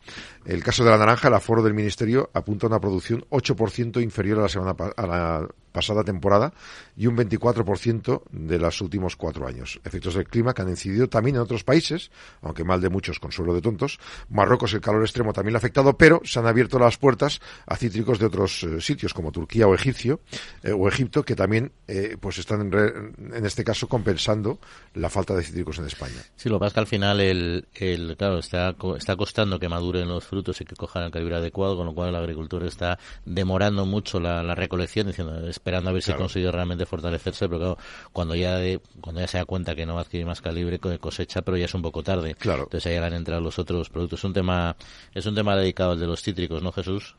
El 0.44 0.62
caso 0.62 0.84
de 0.84 0.90
la 0.90 0.98
naranja, 0.98 1.28
el 1.28 1.34
aforo 1.34 1.62
del 1.62 1.74
Ministerio 1.74 2.30
apunta 2.32 2.66
a 2.66 2.68
una 2.68 2.80
producción 2.80 3.24
8% 3.30 4.02
inferior 4.02 4.38
a 4.38 4.42
la 4.42 4.48
semana 4.48 4.74
a 4.96 5.06
la 5.06 5.48
pasada 5.70 6.04
temporada 6.04 6.52
y 6.96 7.06
un 7.06 7.16
24% 7.16 8.22
de 8.30 8.58
los 8.58 8.80
últimos 8.80 9.16
cuatro 9.16 9.46
años. 9.46 9.80
Efectos 9.84 10.14
del 10.14 10.26
clima 10.26 10.52
que 10.52 10.62
han 10.62 10.68
incidido 10.68 11.08
también 11.08 11.36
en 11.36 11.42
otros 11.42 11.64
países, 11.64 12.10
aunque 12.42 12.64
mal 12.64 12.80
de 12.80 12.88
muchos, 12.88 13.18
con 13.18 13.32
suelo 13.32 13.54
de 13.54 13.62
tontos. 13.62 13.98
Marruecos, 14.28 14.74
el 14.74 14.80
calor 14.80 15.02
extremo 15.02 15.32
también 15.32 15.52
lo 15.52 15.58
ha 15.58 15.60
afectado, 15.60 15.96
pero 15.96 16.20
se 16.24 16.38
han 16.38 16.46
abierto 16.46 16.78
las 16.78 16.98
puertas 16.98 17.40
a 17.66 17.76
cítricos 17.76 18.18
de 18.18 18.26
otros 18.26 18.62
eh, 18.64 18.80
sitios, 18.80 19.14
como 19.14 19.32
Turquía 19.40 19.66
o 19.66 19.74
Egipcio, 19.74 20.20
eh, 20.62 20.72
o 20.72 20.86
Egipto, 20.86 21.22
que 21.22 21.34
también 21.34 21.72
eh, 21.88 22.16
pues 22.20 22.38
están, 22.38 22.70
en, 22.72 23.46
este 23.46 23.64
caso, 23.64 23.88
compensando 23.88 24.58
la 24.94 25.08
falta 25.08 25.34
de 25.34 25.42
cítricos 25.42 25.78
en 25.78 25.86
España. 25.86 26.22
Sí, 26.36 26.48
lo 26.48 26.56
que 26.56 26.60
pasa 26.60 26.68
es 26.68 26.74
que 26.74 26.80
al 26.80 26.86
final, 26.86 27.20
el, 27.20 27.68
el 27.74 28.16
claro, 28.16 28.38
está, 28.38 28.76
está 28.96 29.16
costando 29.16 29.58
que 29.58 29.68
maduren 29.68 30.08
los 30.08 30.24
frutos 30.24 30.60
y 30.60 30.64
que 30.64 30.76
cojan 30.76 31.04
el 31.04 31.10
calibre 31.10 31.36
adecuado, 31.36 31.76
con 31.76 31.86
lo 31.86 31.94
cual 31.94 32.10
el 32.10 32.16
agricultor 32.16 32.64
está 32.64 32.98
demorando 33.24 33.86
mucho 33.86 34.20
la, 34.20 34.42
la 34.42 34.54
recolección, 34.54 35.06
diciendo, 35.06 35.48
esperando 35.48 35.90
a 35.90 35.92
ver 35.92 36.02
si 36.02 36.12
consigue 36.12 36.50
realmente 36.52 36.84
fortalecerse, 36.84 37.48
pero 37.48 37.58
claro, 37.58 37.78
cuando 38.12 38.34
ya 38.34 38.60
cuando 39.00 39.20
ya 39.20 39.26
se 39.26 39.38
da 39.38 39.44
cuenta 39.46 39.74
que 39.74 39.86
no 39.86 39.94
va 39.94 40.00
a 40.00 40.02
adquirir 40.02 40.26
más 40.26 40.40
calibre 40.42 40.78
cosecha, 40.78 41.42
pero 41.42 41.56
ya 41.56 41.64
es 41.64 41.74
un 41.74 41.82
poco 41.82 42.02
tarde. 42.02 42.34
Claro. 42.34 42.64
Entonces 42.64 42.90
ahí 42.90 42.96
han 42.96 43.14
entrado 43.14 43.40
los 43.40 43.58
otros 43.58 43.88
productos. 43.88 44.20
Es 44.20 44.24
un 44.24 44.32
tema, 44.32 44.76
es 45.14 45.24
un 45.26 45.34
tema 45.34 45.56
dedicado 45.56 45.92
al 45.92 46.00
de 46.00 46.06
los 46.06 46.22
cítricos, 46.22 46.62
¿no, 46.62 46.72
Jesús? 46.72 47.16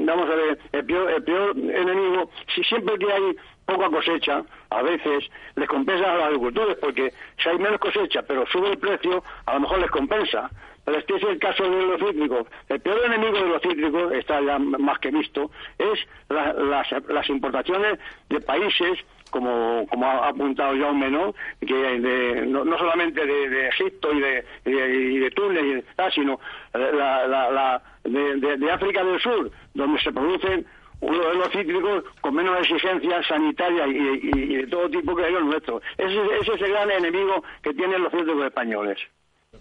Vamos 0.00 0.30
a 0.30 0.34
ver, 0.34 0.58
el 0.72 0.84
peor, 0.84 1.10
el 1.10 1.22
peor 1.22 1.56
enemigo, 1.56 2.30
si 2.54 2.62
siempre 2.64 2.98
que 2.98 3.12
hay 3.12 3.36
poca 3.66 3.90
cosecha, 3.90 4.42
a 4.70 4.82
veces 4.82 5.24
les 5.54 5.68
compensa 5.68 6.10
a 6.10 6.14
los 6.16 6.24
agricultores, 6.24 6.76
porque 6.80 7.12
si 7.42 7.48
hay 7.48 7.58
menos 7.58 7.78
cosecha, 7.78 8.22
pero 8.22 8.46
sube 8.46 8.70
el 8.70 8.78
precio, 8.78 9.22
a 9.44 9.54
lo 9.54 9.60
mejor 9.60 9.80
les 9.80 9.90
compensa. 9.90 10.50
Este 10.86 11.16
es 11.16 11.22
el 11.24 11.38
caso 11.38 11.64
de 11.68 11.82
los 11.84 12.00
cítricos. 12.00 12.46
El 12.68 12.80
peor 12.80 13.04
enemigo 13.06 13.38
de 13.38 13.48
los 13.48 13.62
cítricos, 13.62 14.12
está 14.12 14.40
ya 14.40 14.58
más 14.58 14.98
que 15.00 15.10
visto, 15.10 15.50
es 15.78 15.98
las, 16.28 17.28
importaciones 17.28 17.98
de 18.28 18.40
países 18.40 18.98
como, 19.30 19.84
como 19.88 20.06
ha 20.06 20.28
apuntado 20.28 20.78
Jaume, 20.78 21.10
¿no? 21.10 21.34
Que 21.60 22.44
no, 22.46 22.78
solamente 22.78 23.26
de, 23.26 23.68
Egipto 23.68 24.12
y 24.12 24.20
de, 24.20 24.44
y 24.64 25.18
de, 25.18 25.30
Túnez, 25.32 25.84
sino 26.14 26.38
la, 26.72 27.82
de, 28.04 28.70
África 28.70 29.02
del 29.02 29.20
Sur, 29.20 29.50
donde 29.74 30.00
se 30.00 30.12
producen 30.12 30.64
uno 31.00 31.28
de 31.28 31.34
los 31.34 31.50
cítricos 31.50 32.04
con 32.20 32.34
menos 32.34 32.60
exigencias 32.60 33.26
sanitarias 33.26 33.88
y, 33.88 34.56
de 34.56 34.66
todo 34.68 34.88
tipo 34.88 35.16
que 35.16 35.30
los 35.30 35.44
nuestros. 35.44 35.82
Ese, 35.98 36.20
ese 36.40 36.54
es 36.54 36.62
el 36.62 36.70
gran 36.70 36.90
enemigo 36.92 37.42
que 37.60 37.74
tienen 37.74 38.04
los 38.04 38.12
cítricos 38.12 38.44
españoles. 38.44 38.98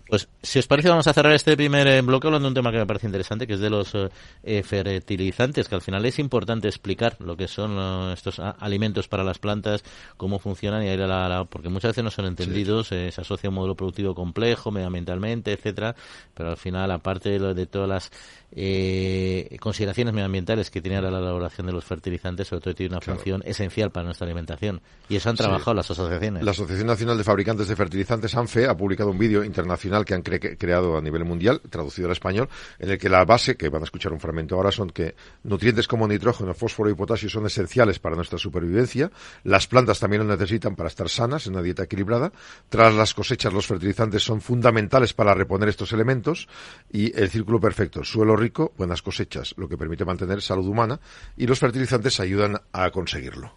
Pues 0.08 0.28
si 0.42 0.60
os 0.60 0.68
parece 0.68 0.90
vamos 0.90 1.08
a 1.08 1.14
cerrar 1.14 1.34
este 1.34 1.56
primer 1.56 1.88
eh, 1.88 2.02
bloque 2.02 2.28
hablando 2.28 2.46
de 2.46 2.50
un 2.50 2.54
tema 2.54 2.72
que 2.72 2.78
me 2.78 2.86
parece 2.86 3.08
interesante, 3.08 3.48
que 3.48 3.54
es 3.54 3.60
de 3.60 3.70
los 3.70 3.94
eh, 4.44 4.64
fertilizantes, 4.64 5.68
que 5.68 5.76
al 5.76 5.82
final 5.82 6.06
es 6.06 6.20
importante 6.20 6.68
explicar 6.68 7.18
lo 7.20 7.36
que 7.36 7.48
son 7.48 7.76
eh, 7.78 8.14
estos 8.14 8.40
alimentos 8.40 9.08
para 9.08 9.24
las 9.24 9.40
plantas, 9.40 9.84
cómo 10.18 10.40
funcionan 10.40 10.84
y 10.84 10.96
la, 10.96 11.46
porque 11.50 11.70
muchas 11.70 11.90
veces 11.90 12.04
no 12.04 12.12
son 12.12 12.26
entendidos, 12.26 12.88
se 12.88 13.08
asocia 13.08 13.48
a 13.48 13.50
un 13.50 13.56
modelo 13.56 13.76
productivo 13.76 14.14
complejo, 14.14 14.72
medioambientalmente, 14.72 15.54
etcétera, 15.54 15.96
pero 16.34 16.50
al 16.50 16.58
final 16.58 16.92
aparte 16.92 17.40
de, 17.40 17.54
de 17.54 17.66
todas 17.66 17.90
las 17.90 18.12
consideraciones 19.60 20.14
medioambientales 20.14 20.72
que 20.72 20.82
tiene 20.82 21.02
la 21.02 21.10
elaboración 21.10 21.68
de 21.68 21.74
los 21.74 21.84
fertilizantes, 21.84 22.48
sobre 22.48 22.62
todo 22.62 22.76
tiene 22.76 22.96
una 22.96 23.02
función 23.02 23.42
esencial 23.46 23.92
para 23.92 24.06
nuestra 24.06 24.26
alimentación 24.26 24.82
y 25.10 25.18
eso 25.18 25.30
han 25.30 25.36
trabajado 25.36 25.74
las 25.74 25.92
asociaciones. 25.92 26.44
La 26.44 26.52
Asociación 26.52 26.88
Nacional 26.88 27.18
de 27.18 27.24
Fabricantes 27.26 27.68
de 27.68 27.76
Fertilizantes 27.76 28.34
ANFE 28.36 28.68
ha 28.68 28.78
publicado 28.78 29.12
un 29.12 29.18
vídeo 29.18 29.44
internacional 29.44 30.06
que 30.06 30.14
han 30.14 30.22
creado 30.22 30.98
a 30.98 31.02
nivel 31.02 31.26
mundial, 31.26 31.62
traducido 31.70 32.08
al 32.08 32.14
español, 32.14 32.48
en 32.80 32.92
el 32.92 32.98
que 32.98 33.10
la 33.10 33.26
base, 33.26 33.58
que 33.58 33.68
van 33.68 33.82
a 33.82 33.86
escuchar 33.86 34.14
un 34.14 34.20
fragmento 34.22 34.56
ahora, 34.56 34.72
son 34.72 34.90
que 34.90 35.16
nutrientes 35.44 35.88
como 35.88 36.08
nitrógeno, 36.08 36.54
fósforo 36.54 36.90
y 36.90 36.94
potasio 36.94 37.30
son 37.30 37.46
esenciales 37.46 38.00
para 38.00 38.16
nuestra 38.16 38.38
supervivencia. 38.38 39.12
Las 39.44 39.68
plantas 39.68 40.00
también 40.00 40.26
lo 40.26 40.34
necesitan 40.34 40.76
para 40.76 40.88
estar 40.88 41.10
sanas 41.10 41.46
en 41.48 41.54
una 41.54 41.62
dieta 41.62 41.84
equilibrada. 41.84 42.32
Tras 42.70 42.94
las 42.94 43.14
cosechas, 43.14 43.52
los 43.52 43.68
fertilizantes 43.68 44.24
son 44.24 44.40
fundamentales 44.40 45.14
para 45.14 45.34
reponer 45.34 45.68
estos 45.68 45.92
elementos 45.92 46.48
y 46.92 47.18
el 47.20 47.30
círculo 47.30 47.60
perfecto, 47.60 48.04
suelo 48.04 48.45
buenas 48.78 49.02
cosechas, 49.02 49.54
lo 49.58 49.68
que 49.68 49.78
permite 49.78 50.06
mantener 50.06 50.42
salud 50.42 50.68
humana 50.68 51.00
y 51.38 51.48
los 51.48 51.60
fertilizantes 51.60 52.20
ayudan 52.20 52.62
a 52.72 52.92
conseguirlo. 52.92 53.54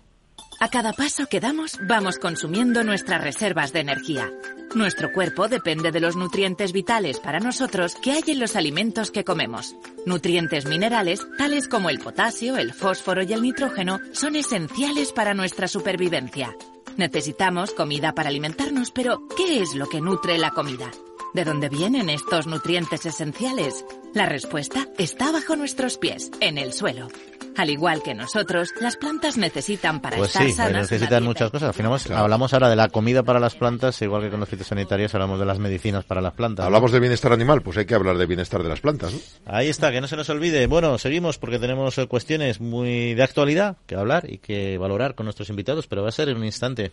A 0.61 0.69
cada 0.71 0.93
paso 0.93 1.27
que 1.27 1.39
damos, 1.39 1.79
vamos 1.87 2.19
consumiendo 2.19 2.83
nuestras 2.83 3.23
reservas 3.23 3.73
de 3.73 3.79
energía. 3.81 4.33
Nuestro 4.75 5.13
cuerpo 5.13 5.47
depende 5.47 5.93
de 5.93 6.01
los 6.01 6.17
nutrientes 6.17 6.73
vitales 6.73 7.21
para 7.21 7.39
nosotros 7.39 7.95
que 8.03 8.11
hay 8.11 8.23
en 8.27 8.41
los 8.41 8.57
alimentos 8.57 9.13
que 9.13 9.23
comemos. 9.23 9.77
Nutrientes 10.05 10.67
minerales, 10.67 11.25
tales 11.39 11.69
como 11.69 11.91
el 11.91 12.01
potasio, 12.01 12.57
el 12.57 12.75
fósforo 12.75 13.23
y 13.23 13.33
el 13.33 13.43
nitrógeno, 13.43 14.01
son 14.13 14.35
esenciales 14.35 15.13
para 15.13 15.33
nuestra 15.33 15.69
supervivencia. 15.69 16.57
Necesitamos 16.97 17.71
comida 17.71 18.13
para 18.13 18.29
alimentarnos, 18.29 18.91
pero 18.91 19.29
¿qué 19.37 19.63
es 19.63 19.77
lo 19.77 19.87
que 19.87 20.01
nutre 20.01 20.39
la 20.39 20.51
comida? 20.51 20.91
¿De 21.35 21.45
dónde 21.45 21.69
vienen 21.69 22.09
estos 22.09 22.47
nutrientes 22.47 23.05
esenciales? 23.05 23.85
La 24.15 24.27
respuesta 24.27 24.89
está 24.97 25.31
bajo 25.31 25.57
nuestros 25.57 25.99
pies, 25.99 26.31
en 26.41 26.57
el 26.57 26.73
suelo. 26.73 27.09
Al 27.57 27.69
igual 27.71 28.03
que 28.03 28.15
nosotros, 28.15 28.71
las 28.81 28.97
plantas 28.97 29.37
necesitan 29.37 30.01
para 30.01 30.17
pues 30.17 30.31
estar 30.31 30.47
sí, 30.47 30.53
sanas. 30.53 30.91
necesitan 30.91 31.25
muchas 31.25 31.51
cosas. 31.51 31.69
Al 31.69 31.75
final 31.75 31.99
hablamos 32.17 32.53
ahora 32.55 32.71
de 32.71 32.77
la 32.77 32.89
comida 32.89 33.25
para 33.25 33.41
las 33.41 33.57
plantas, 33.57 34.01
igual 34.01 34.23
que 34.23 34.31
con 34.31 34.41
los 34.41 34.49
fitosanitarios 34.49 35.15
hablamos 35.15 35.39
de 35.39 35.45
las 35.45 35.59
medicinas 35.59 36.05
para 36.05 36.21
las 36.23 36.33
plantas. 36.33 36.65
Hablamos 36.65 36.93
de 36.93 37.01
bienestar 37.01 37.33
animal, 37.33 37.61
pues 37.61 37.77
hay 37.77 37.85
que 37.85 37.95
hablar 37.95 38.17
de 38.17 38.27
bienestar 38.27 38.63
de 38.63 38.69
las 38.69 38.81
plantas. 38.81 39.13
¿no? 39.13 39.19
Ahí 39.45 39.69
está, 39.69 39.93
que 39.93 40.01
no 40.01 40.07
se 40.07 40.17
nos 40.17 40.31
olvide. 40.31 40.67
Bueno, 40.67 40.97
seguimos 40.99 41.39
porque 41.39 41.59
tenemos 41.59 41.99
eh, 41.99 42.07
cuestiones 42.07 42.61
muy 42.61 43.15
de 43.15 43.23
actualidad 43.23 43.77
que 43.87 43.97
hablar 43.97 44.31
y 44.31 44.39
que 44.39 44.79
valorar 44.79 45.15
con 45.15 45.27
nuestros 45.27 45.51
invitados, 45.51 45.89
pero 45.89 46.03
va 46.03 46.09
a 46.09 46.13
ser 46.13 46.29
en 46.29 46.39
un 46.39 46.45
instante. 46.45 46.93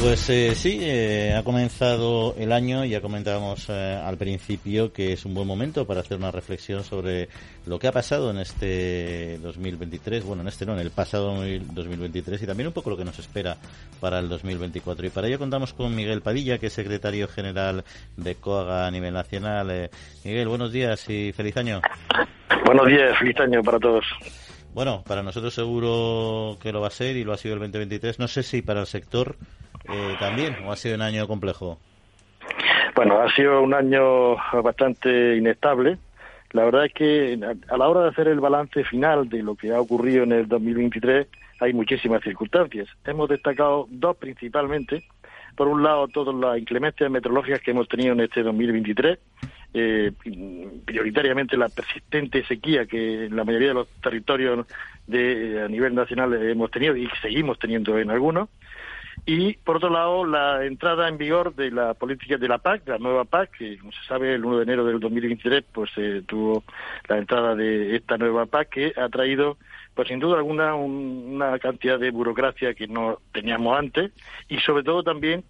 Pues 0.00 0.30
eh, 0.30 0.54
sí, 0.54 0.78
eh, 0.80 1.34
ha 1.36 1.42
comenzado 1.42 2.34
el 2.38 2.52
año, 2.52 2.86
ya 2.86 3.02
comentábamos 3.02 3.68
eh, 3.68 4.00
al 4.02 4.16
principio 4.16 4.94
que 4.94 5.12
es 5.12 5.26
un 5.26 5.34
buen 5.34 5.46
momento 5.46 5.86
para 5.86 6.00
hacer 6.00 6.16
una 6.16 6.30
reflexión 6.30 6.84
sobre 6.84 7.28
lo 7.66 7.78
que 7.78 7.86
ha 7.86 7.92
pasado 7.92 8.30
en 8.30 8.38
este 8.38 9.36
2023, 9.42 10.24
bueno, 10.24 10.40
en 10.40 10.48
este 10.48 10.64
no, 10.64 10.72
en 10.72 10.78
el 10.78 10.90
pasado 10.90 11.34
2023 11.34 12.42
y 12.42 12.46
también 12.46 12.68
un 12.68 12.72
poco 12.72 12.88
lo 12.88 12.96
que 12.96 13.04
nos 13.04 13.18
espera 13.18 13.58
para 14.00 14.20
el 14.20 14.30
2024. 14.30 15.06
Y 15.06 15.10
para 15.10 15.26
ello 15.26 15.38
contamos 15.38 15.74
con 15.74 15.94
Miguel 15.94 16.22
Padilla, 16.22 16.56
que 16.56 16.68
es 16.68 16.72
secretario 16.72 17.28
general 17.28 17.84
de 18.16 18.36
COAGA 18.36 18.86
a 18.86 18.90
nivel 18.90 19.12
nacional. 19.12 19.90
Miguel, 20.24 20.48
buenos 20.48 20.72
días 20.72 21.10
y 21.10 21.32
feliz 21.32 21.58
año. 21.58 21.82
Buenos 22.64 22.86
días, 22.86 23.18
feliz 23.18 23.38
año 23.38 23.62
para 23.62 23.78
todos. 23.78 24.06
Bueno, 24.72 25.02
para 25.06 25.22
nosotros 25.22 25.52
seguro 25.52 26.56
que 26.62 26.72
lo 26.72 26.80
va 26.80 26.86
a 26.86 26.90
ser 26.90 27.16
y 27.16 27.24
lo 27.24 27.34
ha 27.34 27.36
sido 27.36 27.54
el 27.54 27.60
2023. 27.60 28.18
No 28.18 28.28
sé 28.28 28.42
si 28.42 28.62
para 28.62 28.80
el 28.80 28.86
sector 28.86 29.36
eh, 29.92 30.16
también 30.18 30.56
o 30.64 30.72
ha 30.72 30.76
sido 30.76 30.96
un 30.96 31.02
año 31.02 31.26
complejo. 31.26 31.78
Bueno, 32.94 33.20
ha 33.20 33.30
sido 33.34 33.62
un 33.62 33.74
año 33.74 34.36
bastante 34.62 35.36
inestable. 35.36 35.98
La 36.52 36.64
verdad 36.64 36.86
es 36.86 36.92
que 36.92 37.38
a 37.68 37.76
la 37.76 37.88
hora 37.88 38.02
de 38.02 38.08
hacer 38.08 38.28
el 38.28 38.40
balance 38.40 38.82
final 38.84 39.28
de 39.28 39.42
lo 39.42 39.54
que 39.54 39.72
ha 39.72 39.80
ocurrido 39.80 40.24
en 40.24 40.32
el 40.32 40.48
2023 40.48 41.28
hay 41.60 41.72
muchísimas 41.72 42.22
circunstancias. 42.22 42.88
Hemos 43.04 43.28
destacado 43.28 43.86
dos 43.90 44.16
principalmente. 44.16 45.04
Por 45.56 45.68
un 45.68 45.82
lado, 45.82 46.08
todas 46.08 46.34
las 46.34 46.58
inclemencias 46.58 47.10
meteorológicas 47.10 47.60
que 47.60 47.70
hemos 47.72 47.88
tenido 47.88 48.12
en 48.14 48.20
este 48.20 48.42
2023 48.42 49.18
eh, 49.72 50.10
prioritariamente 50.84 51.56
la 51.56 51.68
persistente 51.68 52.44
sequía 52.44 52.86
que 52.86 53.26
en 53.26 53.36
la 53.36 53.44
mayoría 53.44 53.68
de 53.68 53.74
los 53.74 53.88
territorios 54.02 54.66
de, 55.06 55.62
a 55.64 55.68
nivel 55.68 55.94
nacional 55.94 56.34
hemos 56.34 56.70
tenido 56.72 56.96
y 56.96 57.08
seguimos 57.22 57.58
teniendo 57.58 57.96
en 57.98 58.10
algunos. 58.10 58.48
Y, 59.26 59.54
por 59.54 59.76
otro 59.76 59.90
lado, 59.90 60.24
la 60.24 60.64
entrada 60.64 61.08
en 61.08 61.18
vigor 61.18 61.54
de 61.54 61.70
la 61.70 61.94
política 61.94 62.36
de 62.36 62.48
la 62.48 62.58
PAC, 62.58 62.88
la 62.88 62.98
nueva 62.98 63.24
PAC, 63.24 63.50
que, 63.58 63.78
como 63.78 63.92
se 63.92 64.02
sabe, 64.06 64.34
el 64.34 64.44
1 64.44 64.58
de 64.58 64.62
enero 64.62 64.84
del 64.84 65.00
2023, 65.00 65.64
pues 65.72 65.90
eh, 65.96 66.22
tuvo 66.26 66.64
la 67.08 67.18
entrada 67.18 67.54
de 67.54 67.96
esta 67.96 68.16
nueva 68.16 68.46
PAC 68.46 68.68
que 68.68 68.92
ha 68.96 69.08
traído, 69.08 69.58
pues 69.94 70.08
sin 70.08 70.18
duda 70.18 70.38
alguna, 70.38 70.74
una 70.74 71.58
cantidad 71.58 71.98
de 71.98 72.10
burocracia 72.10 72.74
que 72.74 72.88
no 72.88 73.18
teníamos 73.32 73.78
antes 73.78 74.12
y, 74.48 74.58
sobre 74.58 74.84
todo, 74.84 75.02
también 75.02 75.44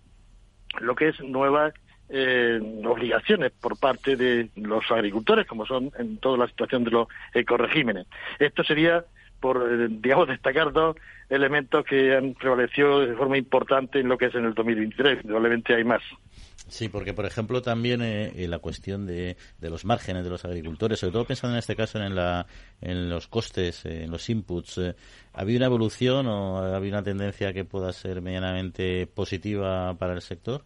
lo 0.80 0.94
que 0.94 1.08
es 1.08 1.20
nuevas 1.20 1.72
eh, 2.08 2.60
obligaciones 2.84 3.52
por 3.52 3.78
parte 3.78 4.16
de 4.16 4.48
los 4.56 4.90
agricultores, 4.90 5.46
como 5.46 5.64
son 5.64 5.92
en 5.98 6.18
toda 6.18 6.38
la 6.38 6.48
situación 6.48 6.84
de 6.84 6.90
los 6.90 7.08
ecoregímenes. 7.34 8.06
Esto 8.38 8.64
sería 8.64 9.04
por, 9.40 9.56
eh, 9.56 9.88
digamos, 9.90 10.28
destacar 10.28 10.72
dos 10.72 10.96
elementos 11.28 11.84
que 11.84 12.14
han 12.14 12.34
prevalecido 12.34 13.00
de 13.00 13.14
forma 13.14 13.38
importante 13.38 14.00
en 14.00 14.08
lo 14.08 14.18
que 14.18 14.26
es 14.26 14.34
en 14.34 14.44
el 14.44 14.54
2023. 14.54 15.24
Probablemente 15.24 15.74
hay 15.74 15.84
más. 15.84 16.02
Sí, 16.68 16.88
porque 16.88 17.12
por 17.12 17.26
ejemplo 17.26 17.62
también 17.62 18.00
eh, 18.02 18.46
la 18.48 18.60
cuestión 18.60 19.04
de, 19.04 19.36
de, 19.58 19.70
los 19.70 19.84
márgenes 19.84 20.22
de 20.22 20.30
los 20.30 20.44
agricultores, 20.44 21.00
sobre 21.00 21.12
todo 21.12 21.24
pensando 21.24 21.54
en 21.54 21.58
este 21.58 21.74
caso 21.74 21.98
en, 22.00 22.14
la, 22.14 22.46
en 22.80 23.10
los 23.10 23.26
costes, 23.26 23.84
en 23.86 24.10
los 24.10 24.30
inputs, 24.30 24.78
¿ha 24.78 24.94
habido 25.40 25.58
una 25.58 25.66
evolución 25.66 26.28
o 26.28 26.58
ha 26.58 26.76
habido 26.76 26.96
una 26.96 27.02
tendencia 27.02 27.52
que 27.52 27.64
pueda 27.64 27.92
ser 27.92 28.22
medianamente 28.22 29.08
positiva 29.08 29.94
para 29.98 30.12
el 30.12 30.20
sector? 30.20 30.62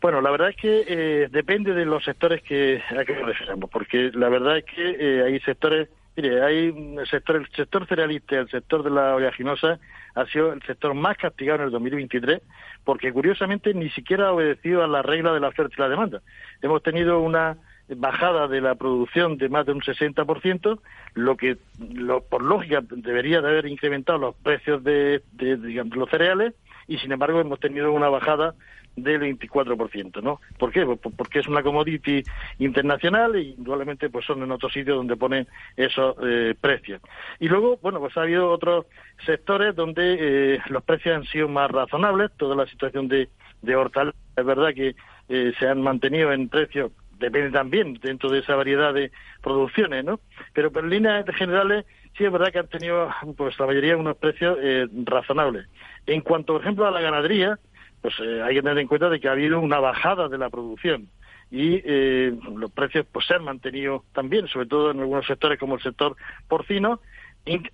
Bueno, 0.00 0.20
la 0.20 0.30
verdad 0.30 0.50
es 0.50 0.56
que 0.56 0.84
eh, 0.86 1.28
depende 1.28 1.74
de 1.74 1.84
los 1.84 2.04
sectores 2.04 2.40
que 2.42 2.80
a 2.96 3.04
que 3.04 3.14
nos 3.14 3.26
referamos, 3.26 3.68
porque 3.68 4.10
la 4.14 4.28
verdad 4.28 4.58
es 4.58 4.64
que 4.64 4.90
eh, 4.90 5.24
hay 5.24 5.40
sectores, 5.40 5.88
mire, 6.18 6.42
hay 6.42 6.96
el 6.98 7.06
sector, 7.08 7.36
el 7.36 7.48
sector 7.54 7.86
cerealista, 7.86 8.36
el 8.36 8.50
sector 8.50 8.82
de 8.82 8.90
la 8.90 9.14
oleaginosa 9.14 9.78
ha 10.16 10.26
sido 10.26 10.52
el 10.52 10.60
sector 10.62 10.92
más 10.92 11.16
castigado 11.16 11.60
en 11.60 11.66
el 11.66 11.70
2023, 11.70 12.42
porque 12.82 13.12
curiosamente 13.12 13.72
ni 13.72 13.88
siquiera 13.90 14.26
ha 14.26 14.32
obedecido 14.32 14.82
a 14.82 14.88
la 14.88 15.02
regla 15.02 15.32
de 15.32 15.38
la 15.38 15.48
oferta 15.48 15.74
y 15.78 15.80
la 15.80 15.88
demanda. 15.88 16.20
Hemos 16.60 16.82
tenido 16.82 17.20
una 17.20 17.56
bajada 17.88 18.48
de 18.48 18.60
la 18.60 18.74
producción 18.74 19.38
de 19.38 19.48
más 19.48 19.64
de 19.64 19.72
un 19.72 19.80
60%, 19.80 20.80
lo 21.14 21.36
que 21.36 21.56
lo, 21.78 22.20
por 22.22 22.42
lógica 22.42 22.80
debería 22.82 23.40
de 23.40 23.48
haber 23.48 23.66
incrementado 23.66 24.18
los 24.18 24.34
precios 24.34 24.82
de, 24.82 25.22
de, 25.32 25.56
los 25.94 26.10
cereales 26.10 26.54
y 26.88 26.98
sin 26.98 27.12
embargo 27.12 27.40
hemos 27.40 27.60
tenido 27.60 27.92
una 27.92 28.08
bajada 28.08 28.54
del 29.02 29.38
24%, 29.38 30.22
¿no? 30.22 30.40
¿Por 30.58 30.72
qué? 30.72 30.84
Pues 30.84 30.98
porque 31.16 31.40
es 31.40 31.48
una 31.48 31.62
commodity 31.62 32.22
internacional 32.58 33.36
y 33.36 33.54
indudablemente 33.56 34.10
pues 34.10 34.24
son 34.24 34.42
en 34.42 34.50
otros 34.50 34.72
sitios 34.72 34.96
donde 34.96 35.16
ponen 35.16 35.46
esos 35.76 36.16
eh, 36.22 36.54
precios. 36.60 37.00
Y 37.40 37.48
luego, 37.48 37.78
bueno, 37.82 38.00
pues 38.00 38.16
ha 38.16 38.22
habido 38.22 38.50
otros 38.50 38.86
sectores 39.24 39.74
donde 39.74 40.16
eh, 40.54 40.58
los 40.68 40.82
precios 40.84 41.16
han 41.16 41.24
sido 41.24 41.48
más 41.48 41.70
razonables, 41.70 42.30
toda 42.36 42.56
la 42.56 42.66
situación 42.66 43.08
de, 43.08 43.28
de 43.62 43.76
hortalizas, 43.76 44.20
es 44.36 44.44
verdad 44.44 44.74
que 44.74 44.94
eh, 45.28 45.52
se 45.58 45.68
han 45.68 45.82
mantenido 45.82 46.32
en 46.32 46.48
precios 46.48 46.92
depende 47.18 47.50
también 47.50 47.94
dentro 48.00 48.30
de 48.30 48.38
esa 48.38 48.54
variedad 48.54 48.94
de 48.94 49.10
producciones, 49.42 50.04
¿no? 50.04 50.20
Pero 50.52 50.70
en 50.72 50.88
líneas 50.88 51.24
generales 51.34 51.84
sí 52.16 52.24
es 52.24 52.30
verdad 52.30 52.52
que 52.52 52.60
han 52.60 52.68
tenido, 52.68 53.10
pues 53.36 53.58
la 53.58 53.66
mayoría, 53.66 53.96
unos 53.96 54.16
precios 54.18 54.56
razonables. 55.04 55.66
En 56.06 56.20
cuanto, 56.20 56.52
por 56.52 56.62
ejemplo, 56.62 56.86
a 56.86 56.92
la 56.92 57.00
ganadería, 57.00 57.58
pues 58.00 58.14
eh, 58.20 58.42
hay 58.42 58.54
que 58.54 58.62
tener 58.62 58.78
en 58.78 58.88
cuenta 58.88 59.08
de 59.08 59.20
que 59.20 59.28
ha 59.28 59.32
habido 59.32 59.60
una 59.60 59.80
bajada 59.80 60.28
de 60.28 60.38
la 60.38 60.50
producción 60.50 61.08
y 61.50 61.80
eh, 61.84 62.36
los 62.56 62.70
precios 62.70 63.06
pues 63.10 63.26
se 63.26 63.34
han 63.34 63.44
mantenido 63.44 64.04
también, 64.12 64.48
sobre 64.48 64.66
todo 64.66 64.90
en 64.90 65.00
algunos 65.00 65.26
sectores 65.26 65.58
como 65.58 65.76
el 65.76 65.82
sector 65.82 66.16
porcino, 66.46 67.00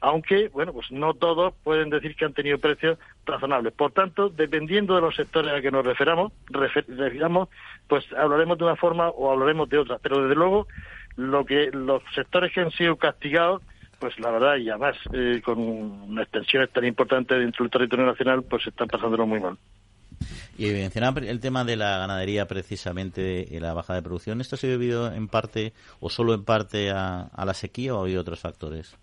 aunque 0.01 0.49
bueno 0.49 0.73
pues 0.73 0.93
no 0.93 1.15
todos 1.15 1.53
pueden 1.65 1.91
decir 1.91 2.15
que 2.15 2.25
han 2.25 2.35
tenido 2.35 2.59
precios 2.59 2.99
razonables. 3.27 3.73
Por 3.73 3.91
tanto, 3.91 4.29
dependiendo 4.29 4.95
de 4.95 5.01
los 5.01 5.17
sectores 5.17 5.53
a 5.53 5.61
que 5.61 5.73
nos 5.73 5.85
referamos, 5.85 6.33
refiramos, 6.49 7.49
pues 7.89 8.05
hablaremos 8.13 8.57
de 8.59 8.65
una 8.65 8.77
forma 8.77 9.09
o 9.09 9.33
hablaremos 9.33 9.69
de 9.69 9.79
otra. 9.79 9.99
Pero 10.01 10.23
desde 10.23 10.37
luego, 10.37 10.69
lo 11.17 11.45
que 11.45 11.71
los 11.73 12.03
sectores 12.15 12.53
que 12.53 12.61
han 12.61 12.71
sido 12.71 12.97
castigados 12.97 13.63
pues 13.99 14.19
la 14.19 14.31
verdad, 14.31 14.57
y 14.57 14.69
además 14.69 14.97
eh, 15.15 15.41
con 15.43 15.59
una 15.59 16.23
extensión 16.23 16.69
tan 16.71 16.85
importante 16.85 17.39
dentro 17.39 17.65
del 17.65 17.71
territorio 17.71 18.05
nacional, 18.05 18.43
pues 18.43 18.67
están 18.67 18.87
pasándolo 18.87 19.27
muy 19.27 19.41
mal. 19.41 19.57
Y 20.59 20.67
mencionaba 20.67 21.21
el 21.21 21.41
tema 21.41 21.65
de 21.65 21.77
la 21.77 21.99
ganadería 21.99 22.47
precisamente 22.47 23.47
la 23.61 23.75
baja 23.75 23.95
de 23.95 24.03
producción. 24.03 24.41
¿Esto 24.41 24.57
se 24.57 24.67
ha 24.67 24.71
debido 24.71 25.13
en 25.13 25.29
parte 25.29 25.73
o 26.01 26.11
solo 26.11 26.35
en 26.35 26.45
parte 26.45 26.91
a, 26.91 27.31
la 27.45 27.55
sequía 27.55 27.95
o 27.95 28.05
hay 28.05 28.17
otros 28.17 28.41
factores? 28.41 28.97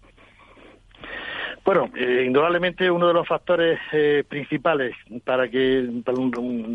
Bueno, 1.63 1.91
eh, 1.95 2.23
indudablemente 2.25 2.89
uno 2.89 3.07
de 3.07 3.13
los 3.13 3.27
factores 3.27 3.79
eh, 3.91 4.23
principales 4.27 4.95
para 5.23 5.47
que, 5.47 5.87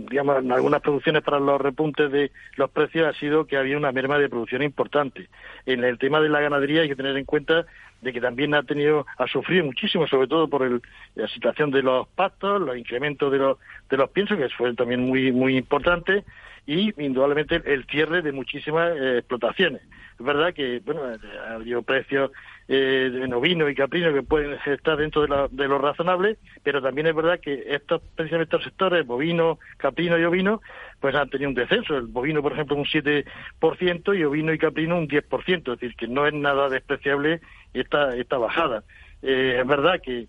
digamos, 0.08 0.38
en 0.38 0.52
algunas 0.52 0.80
producciones 0.80 1.24
para 1.24 1.40
los 1.40 1.60
repuntes 1.60 2.12
de 2.12 2.30
los 2.54 2.70
precios 2.70 3.08
ha 3.08 3.18
sido 3.18 3.48
que 3.48 3.56
había 3.56 3.76
una 3.76 3.90
merma 3.90 4.16
de 4.16 4.28
producción 4.28 4.62
importante. 4.62 5.28
En 5.66 5.82
el 5.82 5.98
tema 5.98 6.20
de 6.20 6.28
la 6.28 6.40
ganadería 6.40 6.82
hay 6.82 6.88
que 6.88 6.94
tener 6.94 7.16
en 7.16 7.24
cuenta 7.24 7.66
de 8.00 8.12
que 8.12 8.20
también 8.20 8.54
ha 8.54 8.62
tenido, 8.62 9.06
ha 9.18 9.26
sufrido 9.26 9.64
muchísimo, 9.64 10.06
sobre 10.06 10.28
todo 10.28 10.48
por 10.48 10.62
el, 10.62 10.82
la 11.14 11.28
situación 11.28 11.70
de 11.70 11.82
los 11.82 12.06
pastos, 12.08 12.60
los 12.60 12.76
incrementos 12.76 13.32
de 13.32 13.38
los, 13.38 13.58
de 13.88 13.96
los 13.96 14.10
piensos, 14.10 14.38
que 14.38 14.48
fue 14.50 14.74
también 14.74 15.00
muy, 15.00 15.32
muy 15.32 15.56
importante, 15.56 16.24
y 16.66 16.92
indudablemente 17.02 17.62
el 17.64 17.84
cierre 17.86 18.22
de 18.22 18.32
muchísimas 18.32 18.96
eh, 18.96 19.18
explotaciones. 19.18 19.82
Es 20.18 20.24
verdad 20.24 20.52
que, 20.52 20.80
bueno, 20.84 21.02
ha 21.48 21.54
habido 21.54 21.82
precios 21.82 22.30
eh, 22.68 23.10
de 23.12 23.28
novino 23.28 23.68
y 23.68 23.74
caprino 23.74 24.12
que 24.12 24.22
pueden 24.22 24.58
estar 24.66 24.96
dentro 24.96 25.26
de, 25.26 25.48
de, 25.50 25.68
lo 25.68 25.78
razonable, 25.78 26.36
pero 26.64 26.82
también 26.82 27.06
es 27.06 27.14
verdad 27.14 27.38
que 27.38 27.62
estos, 27.68 28.02
precisamente 28.14 28.56
estos 28.56 28.64
sectores, 28.64 29.06
bovino, 29.06 29.58
caprino 29.76 30.18
y 30.18 30.24
ovino, 30.24 30.60
pues 31.00 31.14
han 31.14 31.30
tenido 31.30 31.50
un 31.50 31.54
descenso. 31.54 31.96
El 31.96 32.06
bovino, 32.06 32.42
por 32.42 32.52
ejemplo, 32.52 32.76
un 32.76 32.84
7% 32.84 34.18
y 34.18 34.24
ovino 34.24 34.52
y 34.52 34.58
caprino 34.58 34.98
un 34.98 35.08
10%, 35.08 35.58
es 35.58 35.64
decir, 35.80 35.94
que 35.96 36.08
no 36.08 36.26
es 36.26 36.34
nada 36.34 36.68
despreciable 36.68 37.40
esta, 37.72 38.16
esta 38.16 38.38
bajada. 38.38 38.82
Eh, 39.22 39.58
es 39.60 39.66
verdad 39.66 40.00
que 40.02 40.26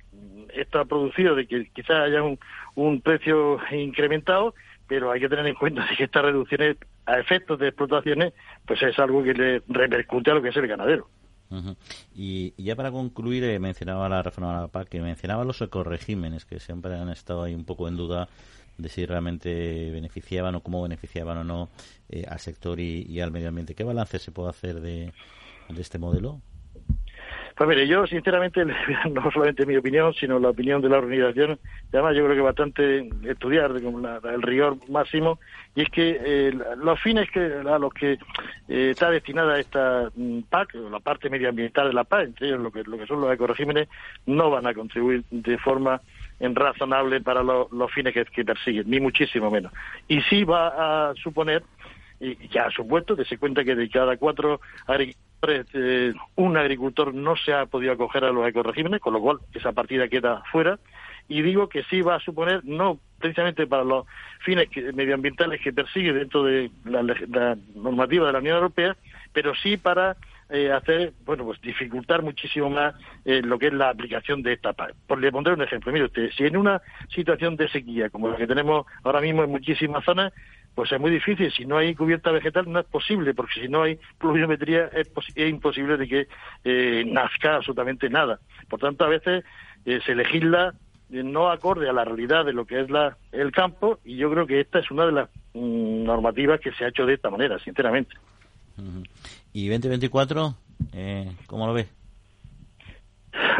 esto 0.54 0.80
ha 0.80 0.86
producido 0.86 1.36
de 1.36 1.48
que 1.48 1.70
quizás 1.74 2.08
haya 2.08 2.24
un, 2.24 2.40
un 2.76 3.02
precio 3.02 3.60
incrementado, 3.72 4.54
pero 4.88 5.12
hay 5.12 5.20
que 5.20 5.30
tener 5.30 5.48
en 5.48 5.56
cuenta 5.56 5.88
que 5.98 6.04
estas 6.04 6.24
reducciones 6.24 6.78
a 7.06 7.20
efectos 7.20 7.58
de 7.60 7.70
explotaciones, 7.70 8.34
pues 8.66 8.82
es 8.84 8.98
algo 9.00 9.24
que 9.24 9.34
le 9.34 9.62
repercute 9.68 10.32
a 10.32 10.36
lo 10.36 10.42
que 10.42 10.50
es 10.50 10.58
el 10.58 10.68
ganadero. 10.68 11.08
Y, 12.16 12.54
ya 12.62 12.76
para 12.76 12.92
concluir, 12.92 13.44
eh, 13.44 13.60
mencionaba 13.60 14.10
la 14.10 14.22
reforma 14.24 14.54
de 14.56 14.62
la 14.62 14.68
PAC, 14.68 14.90
que 14.90 15.02
mencionaba 15.02 15.44
los 15.44 15.62
ecoregímenes, 15.62 16.46
que 16.46 16.60
siempre 16.60 16.96
han 16.96 17.10
estado 17.10 17.44
ahí 17.44 17.56
un 17.56 17.66
poco 17.66 17.88
en 17.88 17.98
duda 17.98 18.30
de 18.78 18.90
si 18.90 19.06
realmente 19.06 19.92
beneficiaban 19.92 20.56
o 20.56 20.62
cómo 20.62 20.84
beneficiaban 20.84 21.38
o 21.40 21.44
no 21.44 21.70
eh, 22.10 22.26
al 22.28 22.40
sector 22.40 22.80
y, 22.80 23.20
al 23.22 23.32
medio 23.32 23.50
ambiente. 23.50 23.76
¿Qué 23.76 23.84
balance 23.84 24.20
se 24.20 24.32
puede 24.32 24.50
hacer 24.50 24.82
de 24.82 25.14
este 25.78 25.98
modelo? 25.98 26.42
Pues 27.58 27.68
mire, 27.68 27.88
yo 27.88 28.06
sinceramente, 28.06 28.64
no 29.12 29.32
solamente 29.32 29.66
mi 29.66 29.76
opinión, 29.76 30.14
sino 30.14 30.38
la 30.38 30.50
opinión 30.50 30.80
de 30.80 30.90
la 30.90 31.00
organización, 31.00 31.58
además 31.92 32.16
yo 32.16 32.24
creo 32.26 32.36
que 32.36 32.42
bastante 32.42 33.10
estudiar 33.24 33.82
con 33.82 34.06
el 34.06 34.42
rigor 34.44 34.78
máximo, 34.90 35.40
y 35.74 35.82
es 35.82 35.90
que 35.90 36.22
eh, 36.24 36.54
los 36.78 37.02
fines 37.02 37.32
que 37.32 37.40
a 37.40 37.80
los 37.80 37.92
que 37.94 38.14
eh, 38.68 38.92
está 38.92 39.10
destinada 39.10 39.60
esta 39.60 40.12
mm, 40.16 40.42
PAC, 40.42 40.76
la 40.76 41.00
parte 41.00 41.32
medioambiental 41.32 41.88
de 41.88 41.94
la 41.96 42.04
PAC, 42.04 42.28
entre 42.28 42.48
ellos 42.48 42.60
lo 42.60 42.72
que, 42.72 42.84
lo 42.84 42.96
que 42.96 43.08
son 43.08 43.22
los 43.22 43.34
ecoregímenes, 43.34 43.88
no 44.28 44.52
van 44.52 44.68
a 44.68 44.76
contribuir 44.76 45.24
de 45.32 45.58
forma 45.58 46.00
razonable 46.40 47.22
para 47.22 47.42
los 47.42 47.92
fines 47.92 48.14
que 48.14 48.46
persiguen, 48.46 48.88
ni 48.88 49.00
muchísimo 49.00 49.50
menos. 49.50 49.74
Y 50.08 50.22
sí 50.22 50.44
va 50.44 51.10
a 51.10 51.16
suponer 51.16 51.64
y 52.20 52.48
ya 52.50 52.66
ha 52.66 52.72
supuesto 52.72 53.16
que 53.16 53.26
se 53.26 53.38
cuenta 53.38 53.64
que 53.64 53.76
de 53.76 53.90
cada 53.90 54.18
cuatro 54.18 54.60
agricultores 54.88 55.28
eh, 55.74 56.14
un 56.36 56.58
agricultor 56.58 57.14
no 57.14 57.36
se 57.36 57.54
ha 57.54 57.66
podido 57.68 57.94
acoger 57.94 58.24
a 58.24 58.32
los 58.32 58.48
ecoregímenes, 58.48 59.00
con 59.00 59.14
lo 59.14 59.22
cual 59.22 59.38
esa 59.54 59.72
partida 59.72 60.08
queda 60.08 60.42
fuera. 60.52 60.80
Y 61.30 61.42
digo 61.42 61.68
que 61.68 61.84
sí 61.84 62.02
va 62.02 62.16
a 62.16 62.20
suponer, 62.20 62.64
no 62.64 63.00
precisamente 63.20 63.68
para 63.68 63.84
los 63.84 64.06
fines 64.40 64.70
medioambientales 64.94 65.62
que 65.62 65.74
persigue 65.74 66.14
dentro 66.14 66.44
de 66.44 66.72
la, 66.86 67.02
normativa 67.76 68.28
de 68.28 68.34
la 68.34 68.40
Unión 68.40 68.56
Europea, 68.56 68.96
pero 69.34 69.54
sí 69.56 69.76
para 69.76 70.16
eh, 70.50 70.72
hacer, 70.72 71.14
bueno, 71.26 71.44
pues 71.44 71.60
dificultar 71.62 72.22
muchísimo 72.22 72.70
más 72.70 72.96
eh, 73.26 73.42
lo 73.44 73.60
que 73.60 73.68
es 73.68 73.74
la 73.74 73.90
aplicación 73.90 74.42
de 74.42 74.54
esta 74.54 74.72
PAC. 74.74 74.94
Por, 75.06 75.20
le 75.20 75.32
pondré 75.32 75.54
un 75.54 75.62
ejemplo. 75.62 75.92
Mire 75.92 76.06
usted, 76.06 76.32
si 76.32 76.46
en 76.46 76.56
una 76.56 76.82
situación 77.14 77.58
de 77.58 77.68
sequía, 77.68 78.10
como 78.10 78.30
la 78.30 78.38
que 78.38 78.48
tenemos 78.48 78.86
ahora 79.04 79.20
mismo 79.20 79.44
en 79.44 79.50
muchísimas 79.50 80.06
zonas, 80.06 80.32
pues 80.78 80.92
es 80.92 81.00
muy 81.02 81.10
difícil. 81.10 81.52
Si 81.52 81.66
no 81.66 81.80
hay 81.80 81.96
cubierta 81.96 82.30
vegetal 82.30 82.72
no 82.72 82.80
es 82.80 82.86
posible, 82.86 83.34
porque 83.34 83.62
si 83.62 83.68
no 83.68 83.82
hay 83.82 83.98
pluviometría 84.20 84.92
es, 84.94 85.10
imposible 85.36 85.98
de 85.98 86.08
que 86.08 86.28
eh, 86.64 87.04
nazca 87.04 87.56
absolutamente 87.56 88.12
nada. 88.12 88.40
Por 88.70 88.80
tanto, 88.80 89.04
a 89.04 89.08
veces 89.08 89.44
eh, 89.86 90.00
se 90.06 90.14
legisla 90.14 90.76
eh, 91.10 91.24
no 91.24 91.50
acorde 91.50 91.90
a 91.90 91.94
la 91.94 92.06
realidad 92.06 92.46
de 92.46 92.54
lo 92.54 92.68
que 92.68 92.80
es 92.80 92.92
la, 92.92 93.18
el 93.32 93.52
campo 93.52 93.98
y 94.06 94.18
yo 94.18 94.30
creo 94.30 94.46
que 94.46 94.60
esta 94.60 94.78
es 94.78 94.92
una 94.92 95.08
de 95.08 95.14
las 95.14 95.30
mm, 95.56 96.04
normativas 96.04 96.60
que 96.60 96.72
se 96.74 96.86
ha 96.86 96.90
hecho 96.90 97.08
de 97.08 97.16
esta 97.16 97.32
manera, 97.32 97.58
sinceramente. 97.58 98.16
¿Y 99.54 99.70
2024, 99.70 100.54
eh, 100.94 101.32
cómo 101.48 101.66
lo 101.66 101.74
ve? 101.74 101.88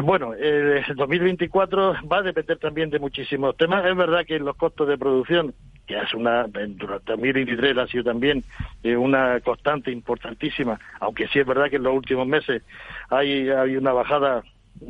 Bueno, 0.02 0.34
el 0.34 0.84
2024 0.94 1.96
va 2.10 2.18
a 2.18 2.22
depender 2.22 2.58
también 2.58 2.90
de 2.90 2.98
muchísimos 2.98 3.56
temas. 3.56 3.84
Es 3.84 3.96
verdad 3.96 4.24
que 4.26 4.38
los 4.38 4.56
costos 4.56 4.88
de 4.88 4.98
producción 4.98 5.54
que 5.88 5.98
es 5.98 6.14
una, 6.14 6.46
durante 6.46 7.12
2023 7.12 7.78
ha 7.78 7.86
sido 7.86 8.04
también 8.04 8.44
eh, 8.82 8.94
una 8.94 9.40
constante 9.40 9.90
importantísima, 9.90 10.78
aunque 11.00 11.26
sí 11.28 11.38
es 11.40 11.46
verdad 11.46 11.70
que 11.70 11.76
en 11.76 11.82
los 11.82 11.94
últimos 11.94 12.28
meses 12.28 12.62
hay, 13.08 13.48
una 13.48 13.92
bajada, 13.92 14.44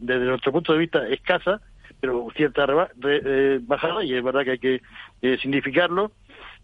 desde 0.00 0.24
nuestro 0.24 0.50
punto 0.50 0.72
de 0.72 0.78
vista, 0.78 1.06
escasa, 1.06 1.60
pero 2.00 2.28
cierta 2.34 2.66
eh, 3.04 3.60
bajada, 3.62 4.02
y 4.02 4.14
es 4.14 4.24
verdad 4.24 4.44
que 4.44 4.50
hay 4.52 4.58
que 4.58 4.82
eh, 5.20 5.36
significarlo, 5.40 6.12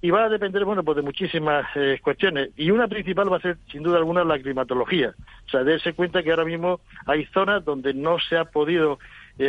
y 0.05 0.11
va 0.11 0.25
a 0.25 0.29
depender, 0.29 0.67
bueno, 0.67 0.85
pues 0.85 0.97
de 0.97 1.03
muchísimas 1.03 1.67
cuestiones, 2.03 2.51
y 2.59 2.71
una 2.71 2.88
principal 2.88 3.33
va 3.33 3.38
a 3.38 3.40
ser, 3.40 3.57
sin 3.73 3.83
duda 3.83 3.97
alguna, 3.97 4.23
la 4.23 4.38
climatología, 4.38 5.14
o 5.47 5.49
sea, 5.49 5.64
darse 5.64 5.95
cuenta 5.95 6.23
que 6.23 6.29
ahora 6.29 6.45
mismo 6.45 6.81
hay 7.07 7.25
zonas 7.33 7.64
donde 7.64 7.95
no 7.95 8.19
se 8.19 8.37
ha 8.37 8.45
podido 8.45 8.99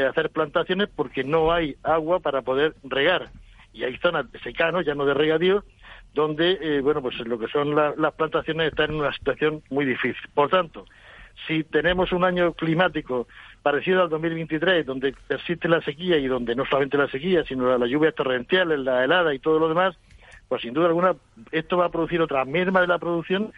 hacer 0.10 0.30
plantaciones 0.30 0.88
porque 0.96 1.26
no 1.26 1.52
hay 1.52 1.76
agua 1.84 2.22
para 2.22 2.42
poder 2.42 2.74
regar. 2.86 3.32
Y 3.74 3.84
hay 3.84 3.98
zonas 3.98 4.32
de 4.32 4.40
secano, 4.40 4.80
ya 4.80 4.96
no 4.96 5.06
de 5.06 5.14
regadío, 5.14 5.66
donde, 6.14 6.58
eh, 6.62 6.80
bueno, 6.80 7.02
pues 7.02 7.20
lo 7.20 7.38
que 7.38 7.48
son 7.48 7.76
las 7.76 8.14
plantaciones 8.14 8.70
están 8.70 8.92
en 8.92 9.02
una 9.02 9.12
situación 9.12 9.62
muy 9.70 9.84
difícil. 9.84 10.30
Por 10.34 10.48
tanto, 10.50 10.86
si 11.48 11.66
tenemos 11.66 12.14
un 12.14 12.24
año 12.24 12.54
climático 12.54 13.28
parecido 13.62 14.04
al 14.04 14.10
2023, 14.10 14.86
donde 14.86 15.14
persiste 15.28 15.68
la 15.68 15.82
sequía 15.82 16.16
y 16.16 16.28
donde 16.28 16.56
no 16.56 16.66
solamente 16.66 16.98
la 16.98 17.10
sequía, 17.10 17.44
sino 17.44 17.78
la, 17.78 17.88
lluvia 17.88 18.14
torrencial, 18.14 18.86
la 18.86 19.04
helada 19.04 19.34
y 19.34 19.40
todo 19.40 19.60
lo 19.60 19.68
demás, 19.68 19.98
pues 20.48 20.62
sin 20.62 20.74
duda 20.74 20.88
alguna 20.88 21.16
esto 21.52 21.78
va 21.78 21.86
a 21.86 21.92
producir 21.92 22.22
otra 22.22 22.46
merma 22.46 22.82
de 22.82 22.88
la 22.88 23.00
producción 23.00 23.52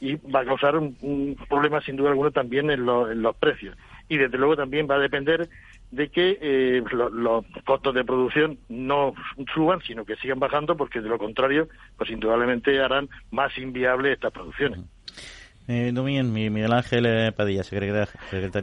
y 0.00 0.14
va 0.14 0.40
a 0.40 0.44
causar 0.44 0.76
un, 0.76 1.36
problema 1.48 1.80
sin 1.82 1.96
duda 1.96 2.10
alguna 2.10 2.30
también 2.30 2.70
en, 2.70 2.86
los 2.86 3.36
precios. 3.36 3.76
Y 4.08 4.16
desde 4.16 4.38
luego 4.38 4.56
también 4.56 4.88
va 4.90 4.96
a 4.96 4.98
depender 4.98 5.48
de 5.90 6.08
que 6.08 6.38
eh, 6.40 6.82
los 6.90 7.44
costos 7.64 7.94
de 7.94 8.04
producción 8.04 8.58
no 8.68 9.12
suban, 9.54 9.80
sino 9.82 10.04
que 10.04 10.16
sigan 10.16 10.38
bajando, 10.38 10.76
porque 10.76 11.00
de 11.00 11.08
lo 11.08 11.18
contrario, 11.18 11.68
pues 11.96 12.10
indudablemente 12.10 12.80
harán 12.80 13.08
más 13.30 13.56
inviable 13.58 14.12
estas 14.12 14.32
producciones. 14.32 14.80
Eh, 15.68 15.92
Miguel 15.92 16.72
Ángel 16.72 17.06
eh, 17.06 17.32
Padilla, 17.32 17.62
secretario, 17.62 18.08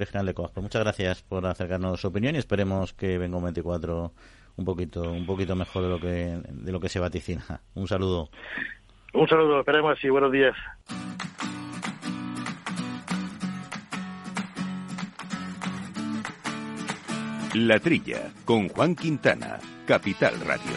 general 0.07 0.25
de 0.25 0.33
COASPO. 0.33 0.61
Muchas 0.61 0.83
gracias 0.83 1.21
por 1.21 1.45
acercarnos 1.45 2.01
su 2.01 2.07
opinión 2.07 2.35
y 2.35 2.39
esperemos 2.39 2.93
que 2.93 3.17
venga 3.17 3.37
un 3.37 3.45
24 3.45 4.11
un 4.58 4.65
poquito 4.65 5.12
un 5.12 5.26
poquito 5.26 5.56
mejor 5.56 5.84
de 5.84 5.89
lo 5.89 6.00
que 6.00 6.41
de 6.52 6.72
lo 6.72 6.80
que 6.80 6.89
se 6.89 7.00
vaticina. 7.00 7.43
Un 7.76 7.88
saludo. 7.88 8.30
Un 9.13 9.28
saludo, 9.28 9.60
esperemos 9.60 9.98
y 10.04 10.10
buenos 10.10 10.32
días. 10.32 10.56
La 17.54 17.80
Trilla, 17.80 18.32
con 18.46 18.67
Juan 18.70 18.96
Quintana, 18.96 19.58
Capital 19.88 20.39
Radio. 20.41 20.74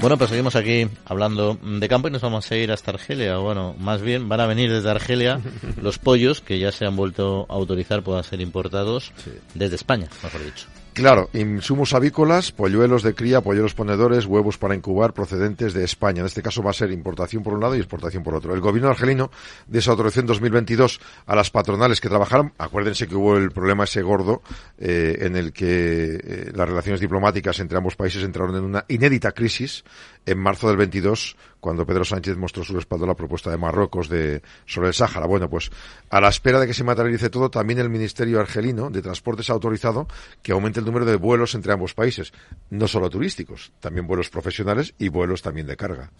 Bueno, 0.00 0.16
pues 0.16 0.30
seguimos 0.30 0.54
aquí 0.56 0.86
hablando 1.06 1.54
de 1.54 1.88
campo 1.88 2.08
y 2.08 2.10
nos 2.10 2.22
vamos 2.22 2.50
a 2.50 2.56
ir 2.56 2.70
hasta 2.70 2.90
Argelia. 2.90 3.38
Bueno, 3.38 3.74
más 3.78 4.02
bien 4.02 4.28
van 4.28 4.40
a 4.40 4.46
venir 4.46 4.70
desde 4.70 4.90
Argelia 4.90 5.40
los 5.82 5.98
pollos 5.98 6.40
que 6.40 6.58
ya 6.58 6.70
se 6.72 6.86
han 6.86 6.96
vuelto 6.96 7.46
a 7.48 7.54
autorizar 7.54 8.02
puedan 8.02 8.22
ser 8.22 8.40
importados 8.40 9.12
desde 9.54 9.76
España, 9.76 10.08
mejor 10.22 10.44
dicho. 10.44 10.66
Claro, 10.94 11.30
insumos 11.32 11.94
avícolas, 11.94 12.52
polluelos 12.52 13.02
de 13.02 13.14
cría, 13.14 13.40
polluelos 13.40 13.72
ponedores, 13.72 14.26
huevos 14.26 14.58
para 14.58 14.74
incubar 14.74 15.14
procedentes 15.14 15.72
de 15.72 15.84
España. 15.84 16.20
En 16.20 16.26
este 16.26 16.42
caso 16.42 16.62
va 16.62 16.68
a 16.68 16.74
ser 16.74 16.90
importación 16.90 17.42
por 17.42 17.54
un 17.54 17.60
lado 17.60 17.74
y 17.74 17.78
exportación 17.78 18.22
por 18.22 18.34
otro. 18.34 18.52
El 18.52 18.60
gobierno 18.60 18.90
argelino 18.90 19.30
desautorizó 19.66 20.20
en 20.20 20.26
2022 20.26 21.00
a 21.24 21.34
las 21.34 21.50
patronales 21.50 21.98
que 21.98 22.10
trabajaron. 22.10 22.52
Acuérdense 22.58 23.08
que 23.08 23.14
hubo 23.14 23.38
el 23.38 23.52
problema 23.52 23.84
ese 23.84 24.02
gordo 24.02 24.42
eh, 24.76 25.16
en 25.20 25.36
el 25.36 25.54
que 25.54 26.20
eh, 26.22 26.52
las 26.54 26.68
relaciones 26.68 27.00
diplomáticas 27.00 27.58
entre 27.60 27.78
ambos 27.78 27.96
países 27.96 28.22
entraron 28.22 28.54
en 28.54 28.64
una 28.64 28.84
inédita 28.88 29.32
crisis 29.32 29.84
en 30.26 30.38
marzo 30.38 30.68
del 30.68 30.76
22 30.76 31.36
cuando 31.62 31.86
Pedro 31.86 32.04
Sánchez 32.04 32.36
mostró 32.36 32.64
su 32.64 32.74
respaldo 32.74 33.04
a 33.04 33.08
la 33.08 33.14
propuesta 33.14 33.48
de 33.48 33.56
Marruecos 33.56 34.08
de, 34.08 34.42
sobre 34.66 34.88
el 34.88 34.94
Sáhara. 34.94 35.26
Bueno, 35.26 35.48
pues 35.48 35.70
a 36.10 36.20
la 36.20 36.28
espera 36.28 36.58
de 36.58 36.66
que 36.66 36.74
se 36.74 36.82
materialice 36.82 37.30
todo, 37.30 37.50
también 37.50 37.78
el 37.78 37.88
Ministerio 37.88 38.40
argelino 38.40 38.90
de 38.90 39.00
Transportes 39.00 39.48
ha 39.48 39.52
autorizado 39.52 40.08
que 40.42 40.50
aumente 40.50 40.80
el 40.80 40.86
número 40.86 41.04
de 41.04 41.14
vuelos 41.14 41.54
entre 41.54 41.72
ambos 41.72 41.94
países, 41.94 42.32
no 42.70 42.88
solo 42.88 43.08
turísticos, 43.08 43.70
también 43.78 44.08
vuelos 44.08 44.28
profesionales 44.28 44.92
y 44.98 45.08
vuelos 45.08 45.40
también 45.40 45.68
de 45.68 45.76
carga. 45.76 46.10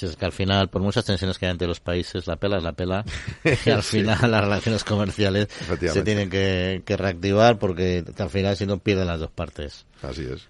es 0.00 0.16
que 0.16 0.24
al 0.24 0.30
final, 0.30 0.70
por 0.70 0.82
muchas 0.82 1.04
tensiones 1.04 1.36
que 1.36 1.46
hay 1.46 1.52
entre 1.52 1.66
los 1.66 1.80
países, 1.80 2.28
la 2.28 2.36
pela 2.36 2.58
es 2.58 2.62
la 2.62 2.72
pela, 2.72 3.04
y 3.66 3.70
al 3.70 3.82
final 3.82 4.30
las 4.30 4.44
relaciones 4.44 4.84
comerciales 4.84 5.48
se 5.80 6.02
tienen 6.02 6.30
que, 6.30 6.82
que 6.86 6.96
reactivar 6.96 7.58
porque 7.58 8.04
al 8.16 8.30
final 8.30 8.56
si 8.56 8.66
no 8.66 8.78
pierden 8.78 9.08
las 9.08 9.18
dos 9.18 9.32
partes. 9.32 9.84
Así 10.00 10.22
es. 10.22 10.46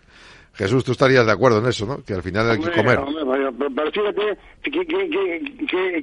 Jesús, 0.55 0.85
tú 0.85 0.93
estarías 0.93 1.25
de 1.25 1.33
acuerdo 1.33 1.59
en 1.59 1.67
eso, 1.67 1.87
¿no? 1.87 2.05
Que 2.05 2.15
al 2.15 2.23
final 2.23 2.51
hay 2.51 2.61
que 2.61 2.71
comer. 2.71 3.01
pero 3.75 3.91
fíjate 3.91 4.39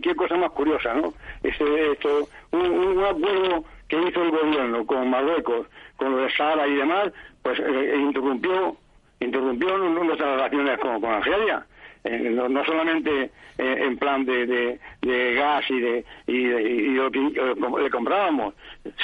qué, 0.01 0.15
cosa 0.15 0.35
más 0.37 0.51
curiosa, 0.51 0.93
¿no? 0.95 1.13
Este, 1.43 1.91
esto, 1.91 2.27
un, 2.51 3.03
acuerdo 3.03 3.63
que 3.87 3.97
hizo 3.97 4.23
el 4.23 4.31
gobierno 4.31 4.85
con 4.85 5.09
Marruecos, 5.09 5.67
con 5.97 6.15
lo 6.15 6.23
de 6.23 6.31
Sahara 6.31 6.67
y 6.67 6.75
demás, 6.75 7.11
pues 7.43 7.59
eh, 7.59 7.63
eh, 7.67 7.95
interrumpió 7.97 8.75
interrumpió 9.19 9.77
nuestras 9.77 10.35
relaciones 10.35 10.79
con, 10.79 11.01
con 11.01 11.11
Argelia. 11.11 11.65
no, 12.05 12.65
solamente 12.65 13.31
en 13.57 13.97
plan 13.97 14.23
de, 14.23 14.79
de, 15.01 15.33
gas 15.33 15.69
y 15.69 15.79
de 15.81 16.05
y, 16.27 16.87
lo 16.91 17.11
que 17.11 17.19
le 17.19 17.89
comprábamos, 17.89 18.53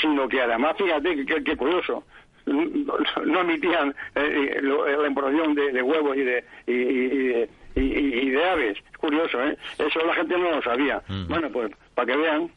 sino 0.01 0.29
que 0.29 0.41
además, 0.41 0.77
fíjate 0.77 1.25
qué 1.25 1.57
curioso, 1.57 2.05
no 2.45 3.41
emitían 3.41 3.95
eh, 4.15 4.59
la 4.61 5.07
importación 5.07 5.55
de, 5.55 5.81
huevos 5.81 6.15
y 6.15 6.21
de, 6.21 6.43
y, 6.67 7.81
y, 7.81 8.29
de 8.29 8.45
aves. 8.45 8.77
Curioso, 8.97 9.43
¿eh? 9.43 9.57
Eso 9.77 9.99
la 10.05 10.13
gente 10.15 10.37
no 10.37 10.51
lo 10.51 10.61
sabía. 10.61 11.01
Mm. 11.07 11.27
Bueno, 11.27 11.49
pues 11.49 11.71
para 11.93 12.11
que 12.13 12.17
vean. 12.17 12.51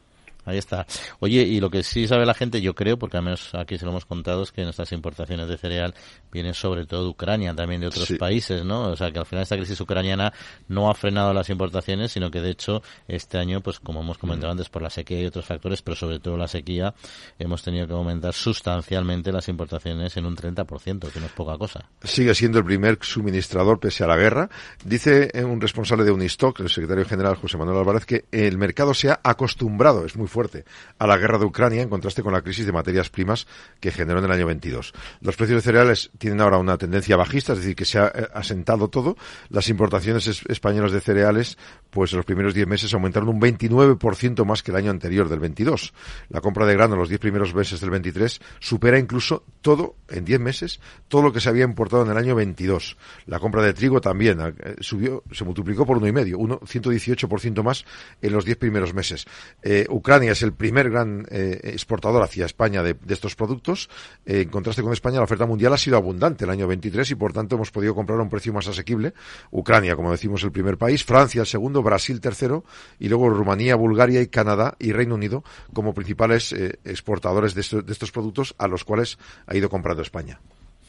Ahí 0.49 0.57
está. 0.57 0.85
Oye, 1.19 1.43
y 1.43 1.59
lo 1.59 1.69
que 1.69 1.83
sí 1.83 2.07
sabe 2.07 2.25
la 2.25 2.33
gente, 2.33 2.61
yo 2.61 2.73
creo, 2.73 2.97
porque 2.97 3.17
al 3.17 3.23
menos 3.23 3.53
aquí 3.53 3.77
se 3.77 3.85
lo 3.85 3.91
hemos 3.91 4.05
contado, 4.05 4.43
es 4.43 4.51
que 4.51 4.63
nuestras 4.63 4.91
importaciones 4.91 5.47
de 5.47 5.57
cereal 5.57 5.93
vienen 6.31 6.53
sobre 6.53 6.85
todo 6.85 7.03
de 7.03 7.09
Ucrania, 7.09 7.53
también 7.53 7.81
de 7.81 7.87
otros 7.87 8.11
países, 8.19 8.65
¿no? 8.65 8.89
O 8.89 8.95
sea, 8.95 9.11
que 9.11 9.19
al 9.19 9.25
final 9.25 9.43
esta 9.43 9.55
crisis 9.55 9.79
ucraniana 9.79 10.33
no 10.67 10.89
ha 10.89 10.93
frenado 10.93 11.33
las 11.33 11.49
importaciones, 11.49 12.11
sino 12.11 12.31
que 12.31 12.41
de 12.41 12.49
hecho 12.49 12.81
este 13.07 13.37
año, 13.37 13.61
pues 13.61 13.79
como 13.79 14.01
hemos 14.01 14.17
comentado 14.17 14.51
mm. 14.51 14.57
antes, 14.57 14.69
por 14.69 14.81
la 14.81 14.89
sequía 14.89 15.21
y 15.21 15.25
otros 15.25 15.45
factores, 15.45 15.81
pero 15.81 15.95
sobre 15.95 16.19
todo 16.19 16.37
la 16.37 16.47
sequía, 16.47 16.93
hemos 17.37 17.63
tenido 17.63 17.87
que 17.87 17.93
aumentar 17.93 18.33
sustancialmente 18.33 19.31
las 19.31 19.47
importaciones 19.49 20.17
en 20.17 20.25
un 20.25 20.35
30%, 20.35 21.11
que 21.11 21.19
no 21.19 21.25
es 21.27 21.31
poca 21.33 21.57
cosa. 21.57 21.85
Sigue 22.03 22.33
siendo 22.33 22.59
el 22.59 22.65
primer 22.65 22.97
suministrador 23.01 23.79
pese 23.79 24.03
a 24.03 24.07
la 24.07 24.17
guerra. 24.17 24.49
Dice 24.83 25.31
un 25.43 25.61
responsable 25.61 26.03
de 26.03 26.11
Unistock, 26.11 26.59
el 26.61 26.69
secretario 26.69 27.05
general 27.05 27.35
José 27.35 27.57
Manuel 27.57 27.77
Álvarez, 27.77 28.05
que 28.05 28.25
el 28.31 28.57
mercado 28.57 28.93
se 28.93 29.09
ha 29.09 29.19
acostumbrado, 29.23 30.05
es 30.05 30.15
muy 30.15 30.27
fuerte 30.27 30.38
fuerte 30.39 30.63
a 30.97 31.05
la 31.05 31.17
guerra 31.17 31.37
de 31.37 31.43
Ucrania 31.43 31.81
en 31.81 31.89
contraste 31.89 32.23
con 32.23 32.31
la 32.31 32.41
crisis 32.41 32.65
de 32.65 32.71
materias 32.71 33.09
primas 33.09 33.45
que 33.81 33.91
generó 33.91 34.19
en 34.19 34.25
el 34.25 34.31
año 34.31 34.45
22. 34.45 34.93
Los 35.19 35.35
precios 35.35 35.57
de 35.57 35.61
cereales 35.61 36.11
tienen 36.17 36.39
ahora 36.39 36.57
una 36.59 36.77
tendencia 36.77 37.17
bajista, 37.17 37.51
es 37.51 37.59
decir, 37.59 37.75
que 37.75 37.83
se 37.83 37.99
ha 37.99 38.07
eh, 38.07 38.25
asentado 38.33 38.87
todo. 38.87 39.17
Las 39.49 39.67
importaciones 39.67 40.27
españolas 40.47 40.93
de 40.93 41.01
cereales, 41.01 41.57
pues 41.89 42.13
en 42.13 42.17
los 42.19 42.25
primeros 42.25 42.53
10 42.53 42.67
meses 42.67 42.93
aumentaron 42.93 43.27
un 43.27 43.41
29% 43.41 44.45
más 44.45 44.63
que 44.63 44.71
el 44.71 44.77
año 44.77 44.91
anterior, 44.91 45.27
del 45.27 45.39
22. 45.39 45.93
La 46.29 46.39
compra 46.39 46.65
de 46.65 46.73
grano 46.73 46.93
en 46.93 47.01
los 47.01 47.09
10 47.09 47.19
primeros 47.19 47.53
meses 47.53 47.81
del 47.81 47.89
23 47.89 48.39
supera 48.59 48.97
incluso 48.97 49.43
todo, 49.59 49.97
en 50.07 50.23
10 50.23 50.39
meses, 50.39 50.79
todo 51.09 51.21
lo 51.21 51.33
que 51.33 51.41
se 51.41 51.49
había 51.49 51.65
importado 51.65 52.03
en 52.05 52.11
el 52.11 52.17
año 52.17 52.33
22. 52.33 52.95
La 53.25 53.39
compra 53.39 53.61
de 53.61 53.73
trigo 53.73 53.99
también 53.99 54.39
eh, 54.39 54.75
subió, 54.79 55.21
se 55.33 55.43
multiplicó 55.43 55.85
por 55.85 55.97
uno 55.97 56.07
y 56.07 56.13
medio, 56.13 56.37
uno, 56.37 56.61
118% 56.61 57.61
más 57.61 57.83
en 58.21 58.31
los 58.31 58.45
10 58.45 58.57
primeros 58.57 58.93
meses. 58.93 59.25
Eh, 59.61 59.85
Ucrania 59.89 60.18
es 60.27 60.43
el 60.43 60.53
primer 60.53 60.89
gran 60.89 61.25
eh, 61.31 61.59
exportador 61.63 62.21
hacia 62.21 62.45
España 62.45 62.83
de, 62.83 62.95
estos 63.07 63.35
productos. 63.35 63.89
Eh, 64.25 64.41
en 64.41 64.49
contraste 64.49 64.81
con 64.81 64.91
España, 64.91 65.17
la 65.17 65.23
oferta 65.23 65.45
mundial 65.45 65.73
ha 65.73 65.77
sido 65.77 65.97
abundante 65.97 66.43
el 66.43 66.49
año 66.49 66.67
23 66.67 67.11
y, 67.11 67.15
por 67.15 67.31
tanto, 67.31 67.55
hemos 67.55 67.71
podido 67.71 67.95
comprar 67.95 68.19
a 68.19 68.23
un 68.23 68.29
precio 68.29 68.51
más 68.51 68.67
asequible. 68.67 69.13
Ucrania, 69.51 69.95
como 69.95 70.11
decimos, 70.11 70.43
el 70.43 70.51
primer 70.51 70.77
país, 70.77 71.03
Francia 71.03 71.41
el 71.41 71.47
segundo, 71.47 71.81
Brasil 71.81 72.19
tercero 72.19 72.63
y 72.99 73.07
luego 73.07 73.29
Rumanía, 73.29 73.75
Bulgaria 73.75 74.21
y 74.21 74.27
Canadá 74.27 74.75
y 74.79 74.91
Reino 74.91 75.15
Unido 75.15 75.43
como 75.73 75.93
principales 75.93 76.51
eh, 76.53 76.79
exportadores 76.83 77.55
de, 77.55 77.61
estos 77.61 78.11
productos 78.11 78.55
a 78.57 78.67
los 78.67 78.83
cuales 78.83 79.17
ha 79.47 79.55
ido 79.55 79.69
comprando 79.69 80.01
España. 80.01 80.39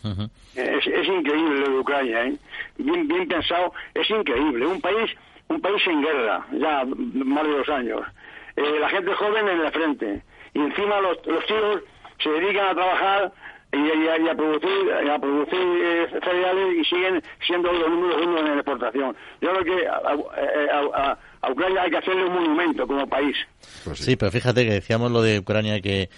es, 0.03 1.09
increíble 1.09 1.61
lo 1.61 1.71
de 1.73 1.79
Ucrania, 1.79 2.33
bien, 2.79 3.07
bien 3.07 3.29
pensado, 3.29 3.73
es 3.95 4.09
increíble. 4.11 4.67
Un 4.67 4.81
país, 4.81 5.11
un 5.49 5.61
país 5.61 5.83
en 5.87 6.03
guerra, 6.03 6.47
ya 6.53 6.85
más 6.87 7.45
de 7.45 7.51
dos 7.51 7.69
años 7.69 8.01
eh, 8.57 8.79
la 8.81 8.89
gente 8.89 9.15
joven 9.15 9.49
en 9.49 9.63
la 9.63 9.71
frente. 9.71 10.23
Y 10.55 10.59
encima 10.59 11.01
los, 11.01 11.25
los 11.27 11.45
tíos 11.47 11.83
se 12.23 12.31
dedican 12.31 12.69
a 12.69 12.75
trabajar 12.75 13.33
y, 13.73 14.29
a 14.29 14.35
producir, 14.35 14.93
a 15.11 15.19
producir 15.19 15.61
eh, 15.61 16.07
cereales 16.25 16.77
y 16.81 16.85
siguen 16.85 17.23
siendo 17.47 17.73
los 17.73 17.89
números 17.89 18.23
uno 18.27 18.39
en 18.41 18.47
la 18.47 18.55
exportación. 18.55 19.17
Yo 19.41 19.51
creo 19.53 19.65
que 19.65 19.87
a, 19.87 21.19
Ucrania 21.51 21.83
hay 21.83 21.91
que 21.91 21.97
hacerle 21.97 22.25
un 22.25 22.35
monumento 22.35 22.87
como 22.87 23.07
país. 23.07 23.37
Pues 23.85 23.99
sí. 23.99 24.17
pero 24.17 24.31
fíjate 24.31 24.65
que 24.65 24.73
decíamos 24.73 25.11
lo 25.11 25.23
de 25.23 25.39
Ucrania 25.39 25.81
que 25.81 26.11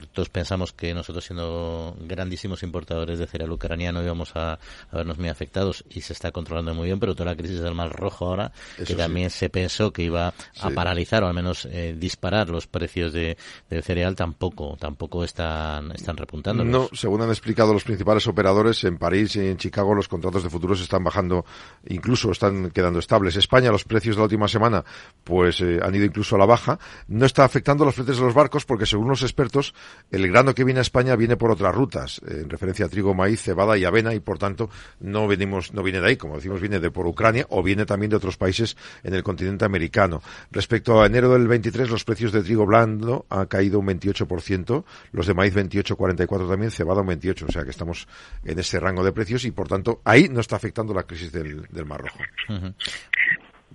todos 0.00 0.28
pensamos 0.28 0.72
que 0.72 0.94
nosotros 0.94 1.24
siendo 1.24 1.96
grandísimos 2.00 2.62
importadores 2.62 3.18
de 3.18 3.26
cereal 3.26 3.52
ucraniano 3.52 4.02
íbamos 4.02 4.34
a, 4.34 4.58
vernos 4.92 5.18
muy 5.18 5.28
afectados 5.28 5.84
y 5.90 6.00
se 6.00 6.12
está 6.12 6.30
controlando 6.32 6.74
muy 6.74 6.86
bien, 6.86 7.00
pero 7.00 7.14
toda 7.14 7.30
la 7.30 7.36
crisis 7.36 7.60
del 7.60 7.74
Mar 7.74 7.92
Rojo 7.92 8.26
ahora, 8.26 8.52
que 8.84 8.94
también 8.94 9.30
se 9.30 9.50
pensó 9.50 9.92
que 9.92 10.02
iba 10.02 10.32
a 10.60 10.70
paralizar 10.70 11.24
o 11.24 11.26
al 11.26 11.34
menos 11.34 11.66
eh, 11.66 11.94
disparar 11.98 12.48
los 12.48 12.66
precios 12.66 13.12
de, 13.12 13.36
del 13.68 13.82
cereal, 13.82 14.14
tampoco 14.14 14.76
tampoco 14.78 15.24
están, 15.24 15.92
están 15.92 16.16
repuntando. 16.16 16.64
No, 16.64 16.88
según 16.92 17.22
han 17.22 17.30
explicado 17.30 17.72
los 17.72 17.84
principales 17.84 18.26
operadores, 18.26 18.84
en 18.84 18.98
París 18.98 19.36
y 19.36 19.40
en 19.40 19.56
Chicago 19.56 19.94
los 19.94 20.08
contratos 20.08 20.42
de 20.42 20.50
futuros 20.50 20.80
están 20.80 21.04
bajando, 21.04 21.44
incluso 21.88 22.30
están 22.30 22.70
quedando 22.70 22.98
estables. 22.98 23.36
España, 23.36 23.70
los 23.70 23.84
precios 23.84 24.16
de 24.16 24.20
la 24.20 24.24
última 24.24 24.48
semana, 24.48 24.84
pues 25.24 25.60
eh, 25.60 25.80
han 25.82 25.94
ido 25.94 26.04
incluso 26.04 26.36
a 26.36 26.38
la 26.38 26.46
baja. 26.46 26.78
No 27.08 27.26
está 27.26 27.44
afectando 27.44 27.84
los 27.84 27.94
precios 27.94 28.18
de 28.18 28.24
los 28.24 28.34
barcos 28.34 28.64
porque 28.64 28.86
según 28.86 29.08
los 29.08 29.22
expertos 29.22 29.74
el 30.10 30.28
grano 30.28 30.54
que 30.54 30.64
viene 30.64 30.80
a 30.80 30.82
España 30.82 31.16
viene 31.16 31.36
por 31.36 31.50
otras 31.50 31.74
rutas, 31.74 32.20
en 32.26 32.48
referencia 32.48 32.86
a 32.86 32.88
trigo, 32.88 33.14
maíz, 33.14 33.42
cebada 33.42 33.76
y 33.76 33.84
avena, 33.84 34.14
y 34.14 34.20
por 34.20 34.38
tanto 34.38 34.70
no 35.00 35.26
venimos, 35.26 35.72
no 35.72 35.82
viene 35.82 36.00
de 36.00 36.08
ahí, 36.08 36.16
como 36.16 36.36
decimos, 36.36 36.60
viene 36.60 36.78
de 36.78 36.90
por 36.90 37.06
Ucrania 37.06 37.46
o 37.50 37.62
viene 37.62 37.84
también 37.84 38.10
de 38.10 38.16
otros 38.16 38.36
países 38.36 38.76
en 39.02 39.14
el 39.14 39.22
continente 39.22 39.64
americano. 39.64 40.22
Respecto 40.50 41.02
a 41.02 41.06
enero 41.06 41.32
del 41.32 41.48
23, 41.48 41.90
los 41.90 42.04
precios 42.04 42.32
de 42.32 42.42
trigo 42.42 42.64
blando 42.64 43.26
han 43.28 43.46
caído 43.46 43.80
un 43.80 43.86
28%, 43.86 44.84
los 45.12 45.26
de 45.26 45.34
maíz 45.34 45.54
28,44 45.54 46.48
también, 46.48 46.70
cebada 46.70 47.00
un 47.00 47.08
28, 47.08 47.46
o 47.48 47.52
sea 47.52 47.64
que 47.64 47.70
estamos 47.70 48.06
en 48.44 48.58
ese 48.58 48.78
rango 48.78 49.04
de 49.04 49.12
precios 49.12 49.44
y 49.44 49.50
por 49.50 49.68
tanto 49.68 50.00
ahí 50.04 50.28
no 50.28 50.40
está 50.40 50.56
afectando 50.56 50.94
la 50.94 51.02
crisis 51.02 51.32
del, 51.32 51.66
Mar 51.84 52.00
Rojo. 52.00 52.18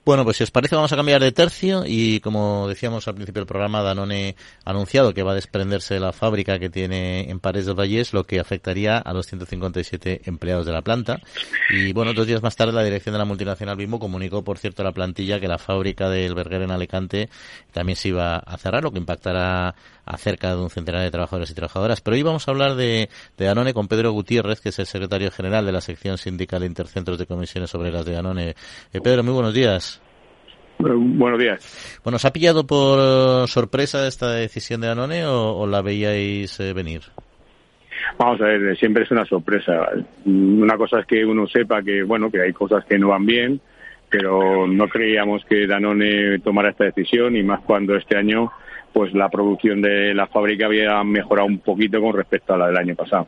Bueno, 0.09 0.23
pues 0.23 0.37
si 0.37 0.43
os 0.43 0.49
parece 0.49 0.75
vamos 0.75 0.91
a 0.91 0.95
cambiar 0.95 1.21
de 1.21 1.31
tercio 1.31 1.83
y 1.85 2.19
como 2.19 2.67
decíamos 2.67 3.07
al 3.07 3.13
principio 3.13 3.41
del 3.41 3.47
programa, 3.47 3.83
Danone 3.83 4.35
ha 4.65 4.71
anunciado 4.71 5.13
que 5.13 5.21
va 5.21 5.33
a 5.33 5.35
desprenderse 5.35 5.93
de 5.93 5.99
la 5.99 6.13
fábrica 6.13 6.57
que 6.57 6.71
tiene 6.71 7.29
en 7.29 7.39
Pares 7.39 7.67
del 7.67 7.75
Vallés, 7.75 8.11
lo 8.11 8.23
que 8.23 8.39
afectaría 8.39 8.97
a 8.97 9.13
los 9.13 9.27
157 9.27 10.21
empleados 10.25 10.65
de 10.65 10.71
la 10.71 10.81
planta. 10.81 11.19
Y 11.69 11.93
bueno, 11.93 12.15
dos 12.15 12.25
días 12.25 12.41
más 12.41 12.55
tarde 12.55 12.73
la 12.73 12.83
dirección 12.83 13.13
de 13.13 13.19
la 13.19 13.25
multinacional 13.25 13.77
Bimbo 13.77 13.99
comunicó, 13.99 14.43
por 14.43 14.57
cierto, 14.57 14.81
a 14.81 14.85
la 14.85 14.93
plantilla 14.93 15.39
que 15.39 15.47
la 15.47 15.59
fábrica 15.59 16.09
del 16.09 16.33
Berger 16.33 16.63
en 16.63 16.71
Alicante 16.71 17.29
también 17.71 17.95
se 17.95 18.07
iba 18.07 18.37
a 18.37 18.57
cerrar, 18.57 18.81
lo 18.81 18.91
que 18.91 18.97
impactará 18.97 19.75
a 20.09 20.17
cerca 20.17 20.55
de 20.55 20.61
un 20.61 20.71
centenar 20.71 21.03
de 21.03 21.11
trabajadores 21.11 21.51
y 21.51 21.53
trabajadoras. 21.53 22.01
Pero 22.01 22.15
hoy 22.15 22.23
vamos 22.23 22.47
a 22.47 22.51
hablar 22.51 22.75
de, 22.75 23.09
de 23.37 23.45
Danone 23.45 23.75
con 23.75 23.87
Pedro 23.87 24.11
Gutiérrez, 24.11 24.59
que 24.59 24.69
es 24.69 24.79
el 24.79 24.87
secretario 24.87 25.29
general 25.29 25.67
de 25.67 25.71
la 25.71 25.81
sección 25.81 26.17
sindical 26.17 26.63
Intercentros 26.63 27.19
de 27.19 27.27
Comisiones 27.27 27.73
Obreras 27.75 28.05
de 28.05 28.13
Danone. 28.13 28.55
Eh, 28.91 29.01
Pedro, 29.03 29.23
muy 29.23 29.33
buenos 29.33 29.53
días. 29.53 30.01
buenos 30.79 31.39
días. 31.39 31.99
Bueno, 32.03 32.15
¿os 32.15 32.25
ha 32.25 32.33
pillado 32.33 32.65
por 32.65 33.47
sorpresa 33.47 34.07
esta 34.07 34.31
decisión 34.31 34.81
de 34.81 34.87
Danone 34.87 35.27
o, 35.27 35.67
la 35.67 35.83
veíais 35.83 36.59
eh, 36.59 36.73
venir? 36.73 37.01
Vamos 38.17 38.41
a 38.41 38.45
ver, 38.45 38.75
siempre 38.77 39.03
es 39.03 39.11
una 39.11 39.25
sorpresa. 39.25 39.91
Una 40.25 40.75
cosa 40.75 41.01
es 41.01 41.05
que 41.05 41.23
uno 41.23 41.45
sepa 41.45 41.83
que, 41.83 42.01
bueno, 42.01 42.31
que 42.31 42.41
hay 42.41 42.51
cosas 42.51 42.83
que 42.85 42.97
no 42.97 43.09
van 43.09 43.27
bien, 43.27 43.61
pero 44.09 44.65
no 44.65 44.87
creíamos 44.87 45.45
que 45.45 45.67
Danone 45.67 46.39
tomara 46.39 46.71
esta 46.71 46.85
decisión 46.85 47.35
y 47.35 47.43
más 47.43 47.59
cuando 47.61 47.95
este 47.95 48.17
año 48.17 48.51
pues 48.93 49.13
la 49.13 49.29
producción 49.29 49.81
de 49.81 50.13
la 50.13 50.27
fábrica 50.27 50.65
había 50.65 51.03
mejorado 51.03 51.47
un 51.47 51.59
poquito 51.59 52.01
con 52.01 52.13
respecto 52.13 52.53
a 52.53 52.57
la 52.57 52.67
del 52.67 52.77
año 52.77 52.95
pasado. 52.95 53.27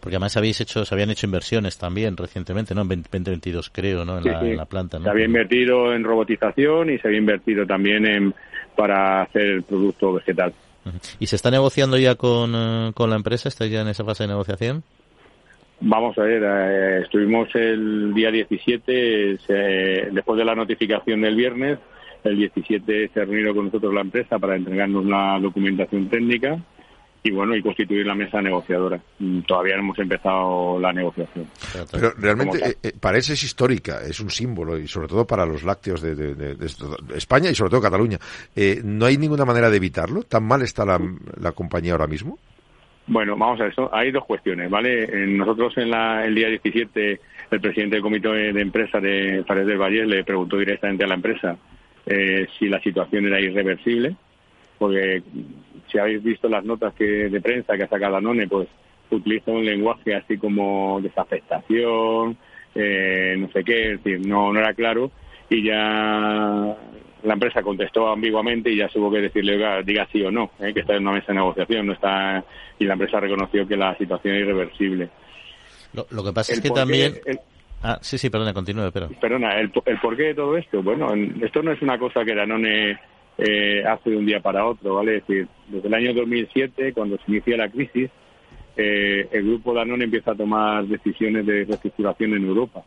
Porque 0.00 0.16
además 0.16 0.36
habéis 0.36 0.60
hecho, 0.60 0.84
se 0.84 0.94
habían 0.94 1.10
hecho 1.10 1.26
inversiones 1.26 1.78
también 1.78 2.16
recientemente, 2.16 2.74
¿no? 2.74 2.82
En 2.82 3.02
2022 3.02 3.70
creo, 3.70 4.04
¿no? 4.04 4.18
En, 4.18 4.56
la, 4.56 4.66
planta, 4.66 4.98
¿no? 4.98 5.04
Se 5.04 5.10
había 5.10 5.24
invertido 5.24 5.92
en 5.92 6.04
robotización 6.04 6.90
y 6.90 6.98
se 6.98 7.08
había 7.08 7.18
invertido 7.18 7.66
también 7.66 8.06
en 8.06 8.34
para 8.76 9.22
hacer 9.22 9.42
el 9.42 9.62
producto 9.64 10.12
vegetal. 10.12 10.52
¿Y 11.18 11.26
se 11.26 11.36
está 11.36 11.50
negociando 11.50 11.98
ya 11.98 12.14
con, 12.14 12.52
eh, 12.54 12.92
con 12.94 13.10
la 13.10 13.16
empresa? 13.16 13.48
¿Está 13.48 13.66
ya 13.66 13.80
en 13.80 13.88
esa 13.88 14.04
fase 14.04 14.22
de 14.22 14.28
negociación? 14.28 14.84
Vamos 15.80 16.16
a 16.18 16.22
ver, 16.22 16.42
eh, 16.44 17.02
estuvimos 17.02 17.48
el 17.54 18.12
día 18.12 18.30
17, 18.30 19.38
después 20.12 20.38
de 20.38 20.44
la 20.44 20.54
notificación 20.54 21.20
del 21.20 21.36
viernes, 21.36 21.78
el 22.24 22.36
17 22.36 23.10
se 23.12 23.24
reunió 23.24 23.54
con 23.54 23.66
nosotros 23.66 23.92
la 23.94 24.00
empresa 24.02 24.38
para 24.38 24.56
entregarnos 24.56 25.04
la 25.04 25.38
documentación 25.40 26.08
técnica 26.08 26.58
y 27.22 27.30
bueno, 27.30 27.54
y 27.56 27.62
constituir 27.62 28.06
la 28.06 28.14
mesa 28.14 28.40
negociadora. 28.40 29.00
Mm, 29.18 29.40
todavía 29.40 29.76
no 29.76 29.82
hemos 29.82 29.98
empezado 29.98 30.78
la 30.78 30.92
negociación. 30.92 31.46
Pero 31.90 32.12
realmente 32.16 32.58
eh, 32.58 32.74
eh, 32.82 32.92
parece 32.98 33.32
es 33.32 33.42
histórica, 33.42 34.00
es 34.02 34.20
un 34.20 34.30
símbolo 34.30 34.78
y 34.78 34.86
sobre 34.86 35.08
todo 35.08 35.26
para 35.26 35.44
los 35.44 35.64
lácteos 35.64 36.00
de, 36.00 36.56
España 37.14 37.50
y 37.50 37.54
sobre 37.54 37.70
todo 37.70 37.82
Cataluña. 37.82 38.18
Eh, 38.54 38.80
¿No 38.84 39.06
hay 39.06 39.18
ninguna 39.18 39.44
manera 39.44 39.68
de 39.68 39.76
evitarlo? 39.76 40.22
¿Tan 40.22 40.44
mal 40.44 40.62
está 40.62 40.84
la, 40.84 41.00
la 41.40 41.52
compañía 41.52 41.92
ahora 41.92 42.06
mismo? 42.06 42.38
Bueno, 43.08 43.36
vamos 43.36 43.60
a 43.60 43.66
eso. 43.66 43.88
Hay 43.92 44.12
dos 44.12 44.24
cuestiones, 44.26 44.70
¿vale? 44.70 45.26
Nosotros 45.26 45.72
en 45.78 45.90
la, 45.90 46.26
el 46.26 46.34
día 46.34 46.48
17, 46.48 47.20
el 47.50 47.60
presidente 47.60 47.96
del 47.96 48.02
comité 48.02 48.28
de 48.28 48.60
empresa 48.60 49.00
de 49.00 49.42
Paredes 49.46 49.68
del 49.68 49.78
Valle 49.78 50.06
le 50.06 50.24
preguntó 50.24 50.58
directamente 50.58 51.04
a 51.04 51.08
la 51.08 51.14
empresa 51.14 51.56
eh, 52.08 52.46
si 52.58 52.68
la 52.68 52.80
situación 52.80 53.26
era 53.26 53.38
irreversible, 53.38 54.16
porque 54.78 55.22
si 55.90 55.98
habéis 55.98 56.22
visto 56.22 56.48
las 56.48 56.64
notas 56.64 56.94
que 56.94 57.04
de 57.04 57.40
prensa 57.40 57.76
que 57.76 57.82
ha 57.82 57.88
sacado 57.88 58.14
Danone, 58.14 58.48
pues 58.48 58.66
utiliza 59.10 59.50
un 59.50 59.64
lenguaje 59.64 60.14
así 60.14 60.38
como 60.38 61.00
desafectación, 61.02 62.36
eh, 62.74 63.36
no 63.38 63.50
sé 63.50 63.62
qué, 63.62 63.92
es 63.92 64.02
decir, 64.02 64.26
no, 64.26 64.52
no 64.52 64.60
era 64.60 64.72
claro 64.72 65.10
y 65.50 65.64
ya 65.64 66.76
la 67.22 67.32
empresa 67.32 67.62
contestó 67.62 68.08
ambiguamente 68.08 68.70
y 68.70 68.76
ya 68.76 68.88
hubo 68.94 69.10
que 69.10 69.22
decirle, 69.22 69.56
oiga, 69.56 69.82
diga 69.82 70.08
sí 70.10 70.22
o 70.22 70.30
no, 70.30 70.52
¿eh? 70.60 70.72
que 70.72 70.80
está 70.80 70.94
en 70.94 71.02
una 71.02 71.12
mesa 71.12 71.28
de 71.28 71.34
negociación, 71.34 71.86
no 71.86 71.92
está 71.92 72.42
y 72.78 72.84
la 72.84 72.94
empresa 72.94 73.20
reconoció 73.20 73.68
que 73.68 73.76
la 73.76 73.96
situación 73.98 74.34
es 74.34 74.40
irreversible. 74.42 75.10
Lo, 75.92 76.24
que 76.24 76.32
pasa 76.32 76.52
es 76.54 76.60
que 76.60 76.70
también... 76.70 77.14
Ah, 77.82 77.98
sí, 78.00 78.18
sí, 78.18 78.28
perdona, 78.28 78.52
continúe, 78.52 78.90
pero... 78.92 79.08
Perdona, 79.20 79.58
el, 79.60 79.70
el 79.86 80.00
porqué 80.00 80.24
de 80.24 80.34
todo 80.34 80.56
esto, 80.56 80.82
bueno, 80.82 81.14
esto 81.40 81.62
no 81.62 81.72
es 81.72 81.80
una 81.80 81.98
cosa 81.98 82.24
que 82.24 82.34
Danone 82.34 82.98
eh, 83.38 83.84
hace 83.86 84.10
de 84.10 84.16
un 84.16 84.26
día 84.26 84.40
para 84.40 84.66
otro, 84.66 84.96
¿vale? 84.96 85.18
Es 85.18 85.26
decir, 85.26 85.46
desde 85.68 85.86
el 85.86 85.94
año 85.94 86.14
2007, 86.14 86.92
cuando 86.92 87.16
se 87.18 87.24
inicia 87.28 87.56
la 87.56 87.68
crisis, 87.68 88.10
eh, 88.76 89.28
el 89.30 89.44
grupo 89.44 89.74
Danone 89.74 90.04
empieza 90.04 90.32
a 90.32 90.36
tomar 90.36 90.84
decisiones 90.86 91.46
de 91.46 91.64
reestructuración 91.64 92.34
en 92.34 92.44
Europa. 92.44 92.82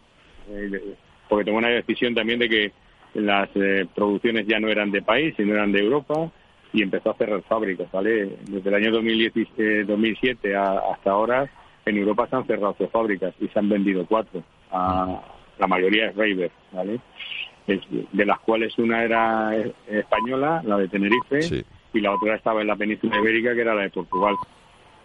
Eh, 0.49 0.95
porque 1.29 1.45
tomó 1.45 1.59
una 1.59 1.69
decisión 1.69 2.13
también 2.13 2.39
de 2.39 2.49
que 2.49 2.71
las 3.13 3.49
eh, 3.55 3.85
producciones 3.95 4.45
ya 4.47 4.59
no 4.59 4.67
eran 4.67 4.91
de 4.91 5.01
país, 5.01 5.33
sino 5.37 5.53
eran 5.53 5.71
de 5.71 5.79
Europa 5.79 6.29
y 6.73 6.81
empezó 6.81 7.11
a 7.11 7.15
cerrar 7.15 7.41
fábricas, 7.43 7.91
¿vale? 7.91 8.37
Desde 8.47 8.69
el 8.69 8.75
año 8.75 8.91
2007 8.91 10.55
hasta 10.55 11.11
ahora 11.11 11.49
en 11.85 11.97
Europa 11.97 12.27
se 12.29 12.35
han 12.35 12.47
cerrado 12.47 12.75
tres 12.77 12.89
fábricas 12.89 13.33
y 13.39 13.47
se 13.47 13.59
han 13.59 13.69
vendido 13.69 14.05
cuatro. 14.05 14.43
La 14.71 15.67
mayoría 15.67 16.07
es 16.07 16.15
Raver, 16.15 16.51
¿vale? 16.71 16.99
de 17.67 18.25
las 18.25 18.39
cuales 18.39 18.77
una 18.79 19.03
era 19.03 19.55
española, 19.87 20.61
la 20.65 20.77
de 20.77 20.87
Tenerife, 20.87 21.63
y 21.93 21.99
la 21.99 22.13
otra 22.13 22.35
estaba 22.35 22.61
en 22.61 22.67
la 22.67 22.75
península 22.75 23.17
ibérica, 23.19 23.53
que 23.53 23.61
era 23.61 23.75
la 23.75 23.83
de 23.83 23.89
Portugal, 23.89 24.35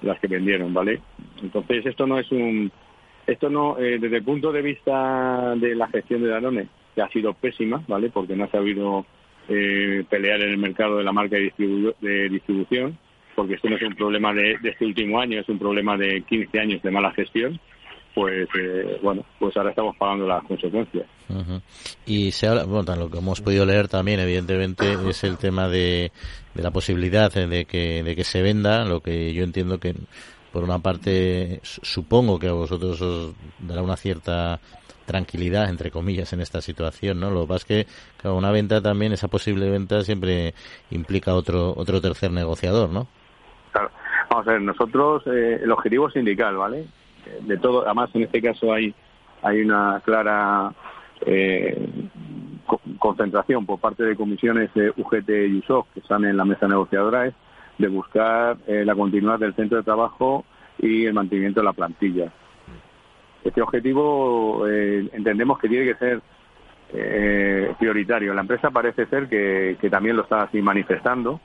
las 0.03 0.19
que 0.21 0.29
vendieron, 0.29 0.73
¿vale? 0.73 1.01
Entonces, 1.43 1.87
esto 1.87 2.07
no 2.07 2.19
es 2.19 2.31
un. 2.31 2.71
Esto 3.27 3.51
no, 3.51 3.77
eh, 3.79 3.99
desde 3.99 4.19
el 4.19 4.25
punto 4.25 4.53
de 4.53 4.63
vista 4.63 5.55
de 5.57 5.75
la 5.75 5.89
gestión 5.89 6.23
de 6.23 6.29
Danone, 6.29 6.69
que 6.95 7.03
ha 7.03 7.09
sido 7.09 7.35
pésima, 7.35 7.83
¿vale? 7.89 8.09
Porque 8.11 8.37
no 8.37 8.45
ha 8.45 8.51
sabido 8.51 9.05
eh, 9.49 10.05
pelear 10.09 10.41
en 10.43 10.51
el 10.51 10.59
mercado 10.59 10.99
de 10.99 11.05
la 11.05 11.13
marca 11.13 11.37
de, 11.37 11.53
de 12.01 12.29
distribución, 12.29 12.97
porque 13.35 13.55
esto 13.55 13.69
no 13.69 13.77
es 13.77 13.83
un 13.83 13.97
problema 13.97 14.33
de, 14.33 14.59
de, 14.59 14.69
este 14.71 14.87
último 14.87 15.19
año, 15.19 15.41
es 15.41 15.49
un 15.49 15.59
problema 15.59 15.97
de 15.97 16.23
15 16.23 16.61
años 16.61 16.83
de 16.83 16.91
mala 16.91 17.11
gestión 17.13 17.59
pues 18.17 18.49
eh, 18.59 18.99
bueno, 19.03 19.23
pues 19.39 19.55
ahora 19.59 19.69
estamos 19.69 19.95
pagando 19.99 20.27
las 20.27 20.43
consecuencias. 20.45 21.07
Y 22.07 22.31
se 22.31 22.49
habla, 22.49 22.65
bueno, 22.65 22.97
lo 22.97 23.11
que 23.11 23.19
hemos 23.19 23.43
podido 23.43 23.67
leer 23.67 23.89
también, 23.89 24.21
evidentemente, 24.21 24.97
es 25.07 25.23
el 25.23 25.37
tema 25.37 25.69
de, 25.69 26.11
de 26.55 26.63
la 26.63 26.71
posibilidad 26.71 27.31
de 27.31 27.67
que, 27.67 28.03
de 28.03 28.17
que 28.17 28.25
se 28.25 28.41
venda, 28.41 28.87
lo 28.87 29.01
que 29.01 29.35
yo 29.35 29.45
entiendo 29.45 29.79
que, 29.79 29.95
por 30.51 30.65
una 30.65 30.79
parte, 30.79 31.61
supongo 31.63 32.39
que 32.39 32.49
a 32.49 32.55
vosotros 32.55 33.03
os 33.03 33.35
dará 33.59 33.83
una 33.83 33.99
cierta 33.99 34.61
tranquilidad, 35.05 35.69
entre 35.69 35.91
comillas, 35.91 36.33
en 36.33 36.41
esta 36.41 36.63
situación, 36.63 37.21
¿no? 37.21 37.31
Lo 37.31 37.43
que 37.43 37.49
pasa 37.49 37.67
es 37.69 37.87
que 38.23 38.29
una 38.29 38.51
venta 38.51 38.81
también, 38.81 39.13
esa 39.13 39.29
posible 39.29 39.69
venta 39.69 40.01
siempre 40.01 40.55
implica 40.91 41.35
otro 41.35 41.75
otro 41.77 42.01
tercer 42.01 42.33
negociador, 42.33 42.89
¿no? 42.89 43.09
Claro. 43.73 43.91
Vamos 44.31 44.49
a 44.49 44.53
ver, 44.53 44.63
nosotros, 44.63 45.23
eh, 45.27 45.61
el 45.63 45.71
objetivo 45.71 46.11
sindical, 46.11 46.57
¿vale? 46.57 46.87
De 47.43 47.57
todo. 47.59 47.85
Además, 47.85 48.11
en 48.15 48.23
este 48.23 48.43
caso 48.43 48.73
hay, 48.73 48.95
hay 49.43 49.61
una 49.61 50.01
clara 50.05 50.73
eh, 51.21 51.89
concentración 52.99 53.65
por 53.65 53.79
parte 53.79 54.05
de 54.05 54.17
comisiones 54.17 54.73
de 54.75 54.91
UGT 54.97 55.29
y 55.29 55.59
USOC 55.59 55.93
que 55.93 56.01
están 56.01 56.25
en 56.25 56.37
la 56.37 56.45
mesa 56.45 56.67
negociadora 56.67 57.27
es 57.27 57.35
de 57.79 57.89
buscar 57.89 58.57
eh, 58.67 58.85
la 58.85 58.95
continuidad 58.95 59.39
del 59.39 59.55
centro 59.55 59.79
de 59.79 59.85
trabajo 59.85 60.45
y 60.79 61.05
el 61.05 61.15
mantenimiento 61.15 61.61
de 61.61 61.65
la 61.65 61.73
plantilla. 61.73 62.33
Este 63.45 63.63
objetivo 63.63 64.67
eh, 64.69 65.09
entendemos 65.13 65.59
que 65.59 65.69
tiene 65.69 65.85
que 65.85 65.95
ser 65.95 66.21
prioritario. 67.79 68.33
La 68.33 68.43
empresa 68.43 68.71
parece 68.71 69.07
ser 69.07 69.29
que, 69.29 69.77
que 69.81 69.91
también 69.91 70.17
lo 70.17 70.23
está 70.23 70.43
así 70.43 70.63
manifestando 70.63 71.41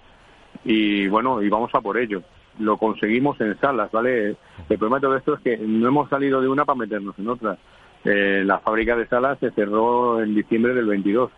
y 0.63 1.07
bueno, 1.07 1.41
y 1.41 1.49
vamos 1.49 1.73
a 1.73 1.81
por 1.81 1.97
ello 1.97 2.21
lo 2.59 2.77
conseguimos 2.77 3.39
en 3.41 3.59
salas, 3.59 3.91
¿vale? 3.91 4.35
El 4.69 4.77
problema 4.77 4.97
de 4.97 5.01
todo 5.01 5.17
esto 5.17 5.33
es 5.35 5.39
que 5.41 5.57
no 5.57 5.87
hemos 5.87 6.09
salido 6.09 6.41
de 6.41 6.47
una 6.47 6.65
para 6.65 6.79
meternos 6.79 7.17
en 7.17 7.29
otra. 7.29 7.57
Eh, 8.03 8.43
la 8.45 8.59
fábrica 8.59 8.95
de 8.95 9.07
salas 9.07 9.37
se 9.39 9.51
cerró 9.51 10.21
en 10.21 10.33
diciembre 10.33 10.73
del 10.73 10.87
22 10.87 11.29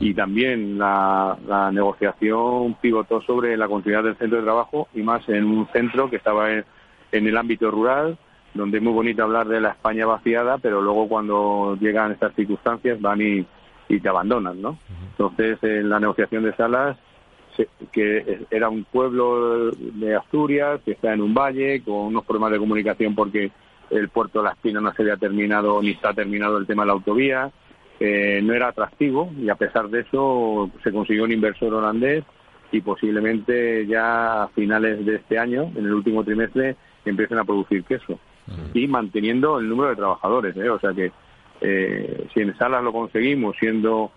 y 0.00 0.12
también 0.12 0.76
la, 0.78 1.36
negociación 1.72 2.74
pivotó 2.80 3.20
sobre 3.22 3.56
la 3.56 3.68
continuidad 3.68 4.02
del 4.02 4.16
centro 4.16 4.38
de 4.38 4.44
trabajo 4.44 4.88
y 4.92 5.02
más 5.02 5.28
en 5.28 5.44
un 5.44 5.68
centro 5.68 6.10
que 6.10 6.16
estaba 6.16 6.50
en, 6.52 6.64
el 7.12 7.36
ámbito 7.36 7.70
rural, 7.70 8.18
donde 8.54 8.78
es 8.78 8.84
muy 8.84 8.92
bonito 8.92 9.22
hablar 9.22 9.46
de 9.46 9.60
la 9.60 9.70
España 9.70 10.04
vaciada, 10.04 10.58
pero 10.58 10.82
luego 10.82 11.08
cuando 11.08 11.76
llegan 11.80 12.12
estas 12.12 12.34
circunstancias 12.34 13.00
van 13.00 13.20
y, 13.20 13.46
y 13.88 14.00
te 14.00 14.08
abandonan, 14.08 14.60
¿no? 14.60 14.78
Entonces, 15.10 15.58
en 15.62 15.88
la 15.88 16.00
negociación 16.00 16.42
de 16.42 16.56
salas 16.56 16.96
que 17.92 18.46
era 18.50 18.68
un 18.68 18.84
pueblo 18.84 19.70
de 19.70 20.14
Asturias, 20.14 20.80
que 20.84 20.92
está 20.92 21.12
en 21.12 21.22
un 21.22 21.34
valle, 21.34 21.82
con 21.82 21.94
unos 21.94 22.24
problemas 22.24 22.52
de 22.52 22.58
comunicación 22.58 23.14
porque 23.14 23.50
el 23.90 24.08
puerto 24.08 24.40
de 24.40 24.44
La 24.44 24.52
Espina 24.52 24.80
no 24.80 24.92
se 24.92 25.02
había 25.02 25.16
terminado 25.16 25.82
ni 25.82 25.90
está 25.90 26.12
terminado 26.12 26.58
el 26.58 26.66
tema 26.66 26.82
de 26.82 26.86
la 26.86 26.92
autovía, 26.92 27.50
eh, 28.00 28.40
no 28.42 28.54
era 28.54 28.68
atractivo 28.68 29.32
y 29.40 29.48
a 29.48 29.56
pesar 29.56 29.88
de 29.88 30.00
eso 30.00 30.70
se 30.84 30.92
consiguió 30.92 31.24
un 31.24 31.32
inversor 31.32 31.74
holandés 31.74 32.24
y 32.70 32.80
posiblemente 32.80 33.86
ya 33.86 34.44
a 34.44 34.48
finales 34.48 35.04
de 35.04 35.16
este 35.16 35.38
año, 35.38 35.72
en 35.74 35.86
el 35.86 35.94
último 35.94 36.22
trimestre, 36.22 36.76
empiecen 37.04 37.38
a 37.38 37.44
producir 37.44 37.84
queso 37.84 38.18
y 38.72 38.86
manteniendo 38.86 39.58
el 39.58 39.68
número 39.68 39.90
de 39.90 39.96
trabajadores. 39.96 40.56
¿eh? 40.56 40.70
O 40.70 40.78
sea 40.78 40.92
que 40.92 41.12
eh, 41.60 42.26
si 42.32 42.40
en 42.40 42.56
Salas 42.56 42.82
lo 42.82 42.92
conseguimos 42.92 43.56
siendo 43.58 44.10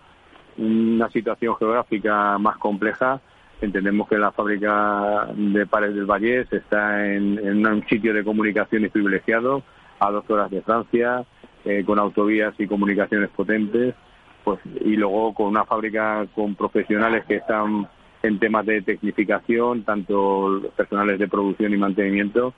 una 0.58 1.10
situación 1.10 1.56
geográfica 1.56 2.38
más 2.38 2.56
compleja, 2.58 3.20
entendemos 3.62 4.08
que 4.08 4.18
la 4.18 4.32
fábrica 4.32 5.28
de 5.34 5.66
Pares 5.66 5.94
del 5.94 6.06
Valle 6.06 6.46
está 6.50 7.06
en, 7.06 7.66
un 7.66 7.86
sitio 7.88 8.12
de 8.12 8.24
comunicaciones 8.24 8.90
privilegiado, 8.90 9.62
a 10.00 10.10
dos 10.10 10.28
horas 10.28 10.50
de 10.50 10.62
Francia, 10.62 11.24
eh, 11.64 11.84
con 11.84 11.98
autovías 11.98 12.54
y 12.58 12.66
comunicaciones 12.66 13.30
potentes, 13.30 13.94
pues 14.42 14.58
y 14.84 14.96
luego 14.96 15.32
con 15.32 15.46
una 15.46 15.64
fábrica 15.64 16.26
con 16.34 16.56
profesionales 16.56 17.24
que 17.26 17.36
están 17.36 17.88
en 18.22 18.38
temas 18.38 18.66
de 18.66 18.82
tecnificación, 18.82 19.84
tanto 19.84 20.60
personales 20.76 21.18
de 21.18 21.28
producción 21.28 21.72
y 21.72 21.76
mantenimiento 21.76 22.54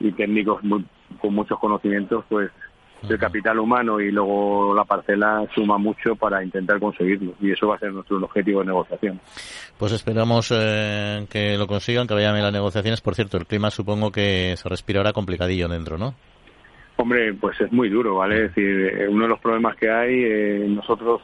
y 0.00 0.12
técnicos 0.12 0.60
con 1.20 1.34
muchos 1.34 1.58
conocimientos, 1.58 2.24
pues 2.28 2.50
el 3.08 3.18
capital 3.18 3.58
humano 3.58 4.00
y 4.00 4.10
luego 4.10 4.74
la 4.74 4.84
parcela 4.84 5.46
suma 5.54 5.78
mucho 5.78 6.16
para 6.16 6.42
intentar 6.44 6.78
conseguirlo 6.78 7.34
y 7.40 7.52
eso 7.52 7.68
va 7.68 7.76
a 7.76 7.78
ser 7.78 7.92
nuestro 7.92 8.18
objetivo 8.18 8.60
de 8.60 8.66
negociación. 8.66 9.20
Pues 9.78 9.92
esperamos 9.92 10.52
eh, 10.54 11.26
que 11.30 11.56
lo 11.56 11.66
consigan, 11.66 12.06
que 12.06 12.14
vayan 12.14 12.34
bien 12.34 12.44
las 12.44 12.52
negociaciones. 12.52 13.00
Por 13.00 13.14
cierto, 13.14 13.38
el 13.38 13.46
clima 13.46 13.70
supongo 13.70 14.12
que 14.12 14.54
se 14.56 14.68
respira 14.68 15.00
ahora 15.00 15.12
complicadillo 15.12 15.68
dentro, 15.68 15.96
¿no? 15.96 16.14
Hombre, 16.96 17.32
pues 17.32 17.58
es 17.60 17.72
muy 17.72 17.88
duro, 17.88 18.16
¿vale? 18.16 18.44
Es 18.44 18.54
decir, 18.54 18.92
eh, 18.94 19.08
uno 19.08 19.22
de 19.22 19.28
los 19.30 19.40
problemas 19.40 19.74
que 19.76 19.90
hay, 19.90 20.22
eh, 20.22 20.66
nosotros 20.68 21.22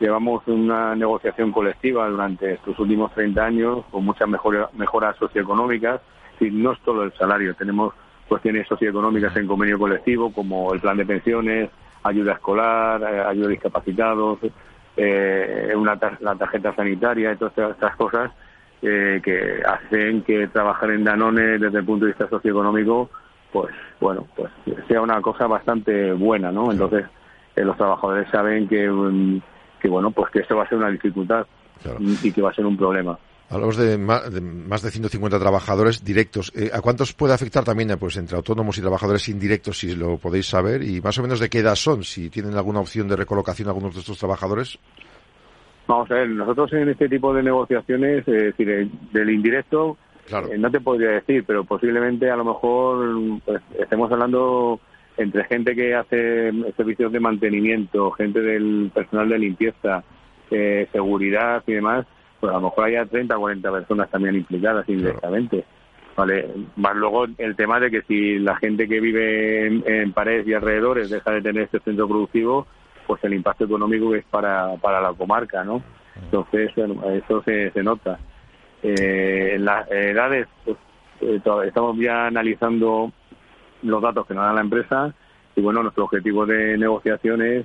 llevamos 0.00 0.42
una 0.48 0.96
negociación 0.96 1.52
colectiva 1.52 2.08
durante 2.08 2.54
estos 2.54 2.76
últimos 2.80 3.12
30 3.14 3.44
años 3.44 3.84
con 3.92 4.04
muchas 4.04 4.28
mejoras, 4.28 4.74
mejoras 4.74 5.16
socioeconómicas 5.16 6.00
y 6.40 6.50
no 6.50 6.72
es 6.72 6.78
solo 6.84 7.04
el 7.04 7.12
salario, 7.12 7.54
tenemos 7.54 7.94
cuestiones 8.28 8.66
socioeconómicas 8.66 9.36
en 9.36 9.46
convenio 9.46 9.78
colectivo, 9.78 10.32
como 10.32 10.72
el 10.72 10.80
plan 10.80 10.96
de 10.96 11.06
pensiones, 11.06 11.70
ayuda 12.04 12.34
escolar, 12.34 13.02
eh, 13.02 13.20
ayuda 13.26 13.46
a 13.46 13.50
discapacitados, 13.50 14.38
eh, 14.96 15.72
una 15.76 15.98
la 16.20 16.34
tarjeta 16.36 16.74
sanitaria 16.74 17.32
y 17.32 17.36
todas 17.36 17.56
estas 17.56 17.96
cosas 17.96 18.30
eh, 18.82 19.20
que 19.24 19.62
hacen 19.66 20.22
que 20.22 20.46
trabajar 20.48 20.90
en 20.90 21.04
Danone 21.04 21.58
desde 21.58 21.78
el 21.78 21.84
punto 21.84 22.04
de 22.04 22.12
vista 22.12 22.28
socioeconómico, 22.28 23.10
pues 23.52 23.74
bueno, 24.00 24.26
pues 24.36 24.50
sea 24.88 25.00
una 25.00 25.20
cosa 25.20 25.46
bastante 25.46 26.12
buena, 26.12 26.52
¿no? 26.52 26.70
Entonces 26.70 27.06
los 27.56 27.76
trabajadores 27.76 28.28
saben 28.30 28.68
que, 28.68 28.88
mm, 28.88 29.40
que 29.80 29.88
bueno, 29.88 30.10
pues 30.10 30.30
que 30.30 30.40
esto 30.40 30.56
va 30.56 30.64
a 30.64 30.68
ser 30.68 30.78
una 30.78 30.90
dificultad 30.90 31.46
y 32.22 32.32
que 32.32 32.42
va 32.42 32.50
a 32.50 32.54
ser 32.54 32.66
un 32.66 32.76
problema. 32.76 33.18
Hablamos 33.50 33.76
de 33.76 33.98
más, 33.98 34.32
de 34.32 34.40
más 34.40 34.82
de 34.82 34.90
150 34.90 35.38
trabajadores 35.38 36.02
directos. 36.02 36.50
Eh, 36.56 36.70
¿A 36.72 36.80
cuántos 36.80 37.12
puede 37.12 37.34
afectar 37.34 37.62
también 37.62 37.90
eh, 37.90 37.96
pues 37.96 38.16
entre 38.16 38.36
autónomos 38.36 38.78
y 38.78 38.80
trabajadores 38.80 39.28
indirectos, 39.28 39.78
si 39.78 39.94
lo 39.94 40.16
podéis 40.16 40.46
saber? 40.46 40.82
Y 40.82 41.00
más 41.00 41.18
o 41.18 41.22
menos 41.22 41.40
de 41.40 41.50
qué 41.50 41.58
edad 41.58 41.74
son, 41.74 42.04
si 42.04 42.30
tienen 42.30 42.54
alguna 42.56 42.80
opción 42.80 43.06
de 43.06 43.16
recolocación 43.16 43.68
algunos 43.68 43.94
de 43.94 44.00
estos 44.00 44.18
trabajadores. 44.18 44.78
Vamos 45.86 46.10
a 46.10 46.14
ver, 46.14 46.30
nosotros 46.30 46.72
en 46.72 46.88
este 46.88 47.08
tipo 47.08 47.34
de 47.34 47.42
negociaciones, 47.42 48.26
es 48.26 48.56
decir, 48.56 48.90
del 49.12 49.30
indirecto, 49.30 49.98
eh, 50.30 50.56
no 50.56 50.70
te 50.70 50.80
podría 50.80 51.10
decir, 51.10 51.44
pero 51.46 51.64
posiblemente 51.64 52.30
a 52.30 52.36
lo 52.36 52.46
mejor 52.46 53.40
pues, 53.44 53.60
estemos 53.78 54.10
hablando 54.10 54.80
entre 55.18 55.44
gente 55.44 55.74
que 55.74 55.94
hace 55.94 56.50
servicios 56.78 57.12
de 57.12 57.20
mantenimiento, 57.20 58.10
gente 58.12 58.40
del 58.40 58.90
personal 58.94 59.28
de 59.28 59.38
limpieza, 59.38 60.02
seguridad 60.92 61.62
y 61.66 61.72
demás, 61.74 62.06
pues 62.44 62.52
a 62.54 62.58
lo 62.58 62.68
mejor 62.68 62.84
haya 62.84 63.06
30 63.06 63.38
o 63.38 63.40
40 63.40 63.72
personas 63.72 64.10
también 64.10 64.34
implicadas 64.34 64.86
indirectamente. 64.86 65.64
Vale, 66.14 66.46
más 66.76 66.94
luego 66.94 67.24
el 67.38 67.56
tema 67.56 67.80
de 67.80 67.90
que 67.90 68.02
si 68.02 68.38
la 68.38 68.54
gente 68.56 68.86
que 68.86 69.00
vive 69.00 69.66
en, 69.66 69.82
en 69.86 70.12
Pared 70.12 70.46
y 70.46 70.52
alrededores 70.52 71.08
deja 71.08 71.30
de 71.30 71.40
tener 71.40 71.62
este 71.62 71.80
centro 71.80 72.06
productivo, 72.06 72.66
pues 73.06 73.24
el 73.24 73.32
impacto 73.32 73.64
económico 73.64 74.14
es 74.14 74.26
para, 74.26 74.76
para 74.76 75.00
la 75.00 75.14
comarca, 75.14 75.64
¿no? 75.64 75.82
Entonces, 76.22 76.70
eso 76.76 77.42
se, 77.44 77.70
se 77.70 77.82
nota. 77.82 78.18
Eh, 78.82 79.52
en 79.54 79.64
las 79.64 79.90
edades, 79.90 80.46
pues, 80.66 80.76
eh, 81.22 81.40
estamos 81.66 81.96
ya 81.96 82.26
analizando 82.26 83.10
los 83.82 84.02
datos 84.02 84.26
que 84.26 84.34
nos 84.34 84.44
da 84.44 84.52
la 84.52 84.60
empresa 84.60 85.14
y 85.56 85.62
bueno, 85.62 85.82
nuestro 85.82 86.04
objetivo 86.04 86.44
de 86.44 86.76
negociación 86.76 87.40
es 87.40 87.64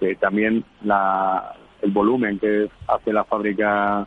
que 0.00 0.14
también 0.14 0.64
la, 0.82 1.54
el 1.82 1.90
volumen 1.90 2.38
que 2.38 2.68
hace 2.88 3.12
la 3.12 3.24
fábrica 3.24 4.06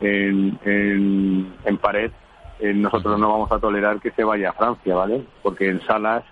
en, 0.00 0.58
en, 0.64 1.52
en 1.64 1.76
pared, 1.78 2.10
eh, 2.58 2.74
nosotros 2.74 3.18
no 3.18 3.30
vamos 3.30 3.52
a 3.52 3.58
tolerar 3.58 4.00
que 4.00 4.10
se 4.10 4.24
vaya 4.24 4.50
a 4.50 4.54
Francia, 4.54 4.94
¿vale? 4.94 5.22
Porque 5.42 5.68
en 5.68 5.80
salas 5.82 6.24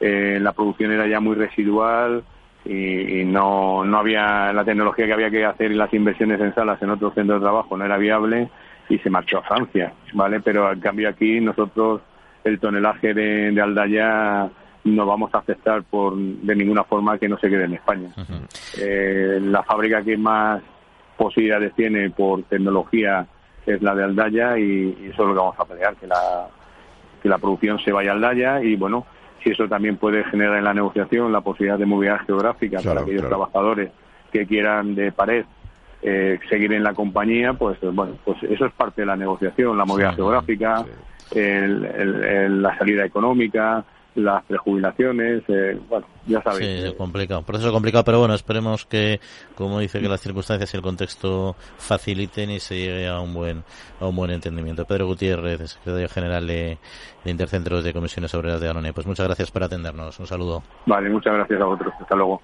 eh, 0.00 0.38
la 0.40 0.52
producción 0.52 0.92
era 0.92 1.06
ya 1.06 1.20
muy 1.20 1.34
residual 1.34 2.24
y, 2.64 3.20
y, 3.20 3.24
no, 3.24 3.84
no 3.84 3.98
había 3.98 4.52
la 4.52 4.64
tecnología 4.64 5.06
que 5.06 5.12
había 5.12 5.30
que 5.30 5.44
hacer 5.44 5.70
y 5.70 5.76
las 5.76 5.92
inversiones 5.94 6.40
en 6.40 6.54
salas 6.54 6.82
en 6.82 6.90
otros 6.90 7.14
centros 7.14 7.40
de 7.40 7.44
trabajo 7.44 7.76
no 7.76 7.84
era 7.84 7.96
viable 7.96 8.50
y 8.88 8.98
se 8.98 9.10
marchó 9.10 9.38
a 9.38 9.42
Francia, 9.42 9.92
¿vale? 10.12 10.40
Pero 10.40 10.66
al 10.66 10.80
cambio 10.80 11.08
aquí 11.08 11.40
nosotros 11.40 12.00
el 12.44 12.58
tonelaje 12.60 13.14
de, 13.14 13.50
de 13.52 13.60
Aldaya 13.60 14.48
no 14.86 15.04
vamos 15.04 15.34
a 15.34 15.38
aceptar 15.38 15.82
por 15.82 16.16
de 16.16 16.56
ninguna 16.56 16.84
forma 16.84 17.18
que 17.18 17.28
no 17.28 17.38
se 17.38 17.48
quede 17.48 17.64
en 17.64 17.74
España. 17.74 18.08
Uh 18.16 18.20
-huh. 18.20 18.80
eh, 18.80 19.40
la 19.42 19.62
fábrica 19.62 20.02
que 20.02 20.16
más 20.16 20.62
posibilidades 21.16 21.74
tiene 21.74 22.10
por 22.10 22.42
tecnología 22.44 23.26
es 23.66 23.82
la 23.82 23.94
de 23.94 24.04
Aldaya 24.04 24.58
y, 24.58 24.96
y, 25.00 25.10
eso 25.12 25.22
es 25.22 25.28
lo 25.28 25.34
que 25.34 25.40
vamos 25.40 25.58
a 25.58 25.64
pelear, 25.64 25.96
que 25.96 26.06
la, 26.06 26.46
que 27.22 27.28
la 27.28 27.38
producción 27.38 27.78
se 27.80 27.92
vaya 27.92 28.12
a 28.12 28.14
Aldaya 28.14 28.62
y 28.62 28.76
bueno, 28.76 29.06
si 29.42 29.50
eso 29.50 29.68
también 29.68 29.96
puede 29.96 30.24
generar 30.24 30.58
en 30.58 30.64
la 30.64 30.74
negociación 30.74 31.32
la 31.32 31.40
posibilidad 31.40 31.78
de 31.78 31.86
movilidad 31.86 32.20
geográfica 32.26 32.78
claro, 32.78 32.88
para 32.88 33.00
aquellos 33.02 33.22
claro. 33.22 33.36
trabajadores 33.36 33.90
que 34.32 34.46
quieran 34.46 34.94
de 34.94 35.12
pared 35.12 35.44
eh, 36.02 36.38
seguir 36.48 36.72
en 36.72 36.84
la 36.84 36.94
compañía, 36.94 37.54
pues 37.54 37.78
bueno, 37.80 38.16
pues 38.24 38.40
eso 38.42 38.66
es 38.66 38.72
parte 38.72 39.02
de 39.02 39.06
la 39.06 39.16
negociación, 39.16 39.76
la 39.76 39.84
movilidad 39.84 40.10
sí, 40.10 40.16
geográfica, 40.16 40.84
sí. 40.84 41.38
El, 41.38 41.84
el, 41.84 42.24
el, 42.24 42.62
la 42.62 42.76
salida 42.78 43.04
económica, 43.04 43.84
las 44.16 44.44
prejubilaciones, 44.44 45.42
eh, 45.48 45.78
bueno, 45.88 46.06
ya 46.26 46.42
sabéis. 46.42 46.84
Sí, 46.84 46.94
complicado, 46.96 47.42
proceso 47.42 47.72
complicado, 47.72 48.04
pero 48.04 48.18
bueno, 48.18 48.34
esperemos 48.34 48.84
que, 48.86 49.20
como 49.54 49.78
dice, 49.78 50.00
que 50.00 50.08
las 50.08 50.20
circunstancias 50.20 50.72
y 50.72 50.76
el 50.76 50.82
contexto 50.82 51.54
faciliten 51.78 52.50
y 52.50 52.60
se 52.60 52.76
llegue 52.76 53.06
a 53.06 53.20
un 53.20 53.34
buen 53.34 53.62
a 54.00 54.06
un 54.06 54.16
buen 54.16 54.30
entendimiento. 54.30 54.84
Pedro 54.84 55.06
Gutiérrez, 55.06 55.70
secretario 55.70 56.08
general 56.08 56.46
de, 56.46 56.78
de 57.24 57.30
Intercentros 57.30 57.84
de 57.84 57.92
Comisiones 57.92 58.34
Obreras 58.34 58.60
de 58.60 58.68
Anoné, 58.68 58.92
pues 58.92 59.06
muchas 59.06 59.26
gracias 59.26 59.50
por 59.50 59.62
atendernos, 59.62 60.18
un 60.18 60.26
saludo. 60.26 60.62
Vale, 60.86 61.08
muchas 61.10 61.34
gracias 61.34 61.60
a 61.60 61.64
vosotros, 61.64 61.94
hasta 62.00 62.16
luego. 62.16 62.40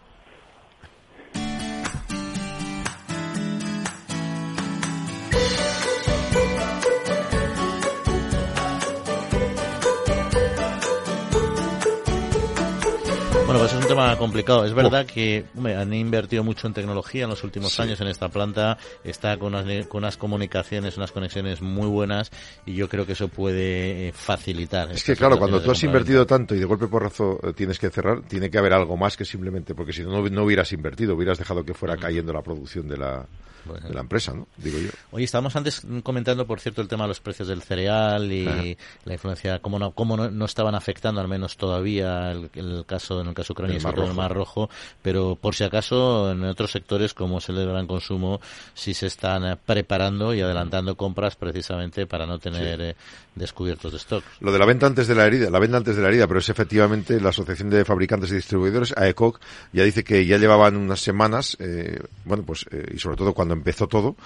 Bueno, 13.52 13.66
pues 13.66 13.74
es 13.74 13.82
un 13.82 13.88
tema 13.88 14.16
complicado. 14.16 14.64
Es 14.64 14.72
verdad 14.72 15.04
que 15.04 15.44
hombre, 15.54 15.76
han 15.76 15.92
invertido 15.92 16.42
mucho 16.42 16.66
en 16.66 16.72
tecnología 16.72 17.24
en 17.24 17.30
los 17.30 17.44
últimos 17.44 17.74
sí. 17.74 17.82
años 17.82 18.00
en 18.00 18.08
esta 18.08 18.30
planta. 18.30 18.78
Está 19.04 19.36
con 19.36 19.54
unas, 19.54 19.86
con 19.88 19.98
unas, 19.98 20.16
comunicaciones, 20.16 20.96
unas 20.96 21.12
conexiones 21.12 21.60
muy 21.60 21.86
buenas 21.86 22.30
y 22.64 22.72
yo 22.72 22.88
creo 22.88 23.04
que 23.04 23.12
eso 23.12 23.28
puede 23.28 24.08
eh, 24.08 24.12
facilitar. 24.12 24.90
Es 24.92 25.04
que 25.04 25.14
claro, 25.14 25.38
cuando 25.38 25.60
tú 25.60 25.70
has 25.70 25.82
invertido 25.82 26.24
tanto 26.24 26.54
y 26.54 26.60
de 26.60 26.64
golpe 26.64 26.86
porrazo 26.88 27.38
eh, 27.42 27.52
tienes 27.52 27.78
que 27.78 27.90
cerrar, 27.90 28.22
tiene 28.22 28.48
que 28.48 28.56
haber 28.56 28.72
algo 28.72 28.96
más 28.96 29.18
que 29.18 29.26
simplemente, 29.26 29.74
porque 29.74 29.92
si 29.92 30.02
no, 30.02 30.22
no 30.22 30.44
hubieras 30.44 30.72
invertido, 30.72 31.14
hubieras 31.14 31.36
dejado 31.36 31.62
que 31.62 31.74
fuera 31.74 31.98
cayendo 31.98 32.32
la 32.32 32.40
producción 32.40 32.88
de 32.88 32.96
la, 32.96 33.26
bueno. 33.64 33.88
de 33.88 33.94
la 33.94 34.00
empresa, 34.00 34.32
¿no? 34.34 34.46
Digo 34.56 34.78
yo. 34.78 34.90
Oye, 35.10 35.24
estábamos 35.24 35.54
antes 35.56 35.82
comentando, 36.02 36.46
por 36.46 36.60
cierto, 36.60 36.82
el 36.82 36.88
tema 36.88 37.04
de 37.04 37.08
los 37.08 37.20
precios 37.20 37.48
del 37.48 37.62
cereal 37.62 38.30
y 38.32 38.46
Ajá. 38.46 38.62
la 39.04 39.12
influencia, 39.12 39.58
cómo 39.60 39.78
no, 39.78 39.92
cómo 39.92 40.16
no, 40.16 40.30
no, 40.30 40.44
estaban 40.44 40.74
afectando, 40.74 41.20
al 41.20 41.28
menos 41.28 41.56
todavía, 41.56 42.32
el, 42.32 42.50
el 42.54 42.84
caso 42.86 43.20
en 43.20 43.28
el 43.28 43.34
caso 43.34 43.52
ucraniano, 43.52 43.92
todo 43.92 44.06
el 44.06 44.14
Mar 44.14 44.32
Rojo, 44.32 44.68
pero 45.02 45.36
por 45.40 45.54
si 45.54 45.64
acaso 45.64 46.30
en 46.30 46.44
otros 46.44 46.70
sectores 46.70 47.14
como 47.14 47.38
es 47.38 47.48
el 47.48 47.56
del 47.56 47.68
gran 47.68 47.86
consumo, 47.86 48.40
sí 48.74 48.94
se 48.94 49.06
están 49.06 49.58
preparando 49.64 50.34
y 50.34 50.40
adelantando 50.40 50.96
compras 50.96 51.36
precisamente 51.36 52.06
para 52.06 52.26
no 52.26 52.38
tener 52.38 52.78
sí. 52.78 52.84
eh, 52.84 52.96
descubiertos 53.34 53.92
de 53.92 53.98
stock. 53.98 54.24
Lo 54.40 54.52
de 54.52 54.58
la 54.58 54.66
venta 54.66 54.86
antes 54.86 55.08
de 55.08 55.14
la 55.14 55.26
herida, 55.26 55.50
la 55.50 55.58
venta 55.58 55.78
antes 55.78 55.96
de 55.96 56.02
la 56.02 56.08
herida, 56.08 56.26
pero 56.26 56.40
es 56.40 56.48
efectivamente 56.48 57.20
la 57.20 57.30
Asociación 57.30 57.70
de 57.70 57.84
Fabricantes 57.84 58.30
y 58.30 58.34
Distribuidores, 58.34 58.94
AECOC, 58.96 59.40
ya 59.72 59.84
dice 59.84 60.04
que 60.04 60.26
ya 60.26 60.38
llevaban 60.38 60.76
unas 60.76 61.00
semanas, 61.00 61.56
eh, 61.60 62.00
bueno, 62.24 62.44
pues, 62.44 62.66
eh, 62.70 62.92
y 62.94 62.98
sobre 62.98 63.16
todo 63.16 63.32
cuando 63.32 63.51
empezó 63.52 63.86
todo, 63.86 64.16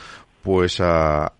pues 0.42 0.76
a, 0.80 1.32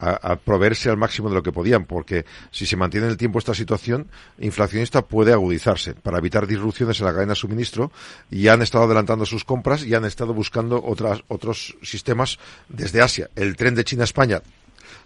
proveerse 0.45 0.91
al 0.91 0.97
máximo 0.97 1.29
de 1.29 1.37
lo 1.37 1.43
que 1.43 1.53
podían, 1.53 1.85
porque 1.85 2.25
si 2.51 2.67
se 2.67 2.77
mantiene 2.77 3.07
en 3.07 3.13
el 3.13 3.17
tiempo 3.17 3.39
esta 3.39 3.55
situación 3.55 4.09
inflacionista 4.39 5.03
puede 5.03 5.33
agudizarse. 5.33 5.95
Para 5.95 6.19
evitar 6.19 6.49
disrupciones 6.49 6.99
en 6.99 7.07
la 7.07 7.13
cadena 7.13 7.33
de 7.33 7.37
suministro, 7.37 7.93
y 8.33 8.49
han 8.49 8.63
estado 8.63 8.85
adelantando 8.85 9.25
sus 9.25 9.45
compras 9.45 9.85
y 9.85 9.95
han 9.95 10.05
estado 10.05 10.35
buscando 10.35 10.83
otras, 10.85 11.23
otros 11.29 11.77
sistemas 11.83 12.41
desde 12.69 13.01
Asia. 13.01 13.31
El 13.37 13.57
tren 13.57 13.77
de 13.77 13.85
China 13.85 14.03
a 14.03 14.05
España 14.07 14.43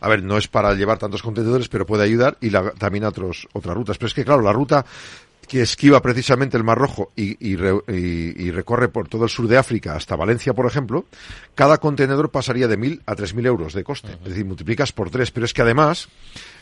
a 0.01 0.09
ver, 0.09 0.23
no 0.23 0.39
es 0.39 0.49
para 0.49 0.73
llevar 0.75 0.99
tantos 0.99 1.23
contenedores, 1.23 1.69
pero 1.69 1.85
puede 1.85 2.05
ayudar 2.05 2.39
y 2.41 2.51
la, 2.51 2.71
también 2.73 3.05
a 3.05 3.09
otros, 3.09 3.47
otras 3.53 3.77
rutas. 3.77 3.99
Pero 3.99 4.09
es 4.09 4.15
que, 4.15 4.25
claro, 4.25 4.41
la 4.41 4.53
ruta 4.53 4.85
que 5.51 5.63
esquiva 5.63 6.01
precisamente 6.01 6.57
el 6.57 6.63
Mar 6.63 6.79
Rojo 6.79 7.11
y, 7.17 7.33
y, 7.45 7.57
y, 7.57 8.35
y, 8.37 8.51
recorre 8.53 8.89
por 8.89 9.09
todo 9.09 9.25
el 9.25 9.31
sur 9.31 9.49
de 9.49 9.59
África 9.59 9.97
hasta 9.97 10.15
Valencia, 10.15 10.55
por 10.55 10.65
ejemplo, 10.65 11.07
cada 11.57 11.79
contenedor 11.79 12.31
pasaría 12.31 12.69
de 12.69 12.77
mil 12.77 13.03
a 13.05 13.17
tres 13.17 13.35
mil 13.35 13.45
euros 13.47 13.73
de 13.75 13.83
coste. 13.83 14.13
Uh 14.13 14.13
-huh. 14.13 14.23
Es 14.23 14.29
decir, 14.29 14.45
multiplicas 14.45 14.93
por 14.93 15.11
tres. 15.11 15.33
Pero 15.33 15.45
es 15.45 15.53
que 15.53 15.63
además 15.63 16.09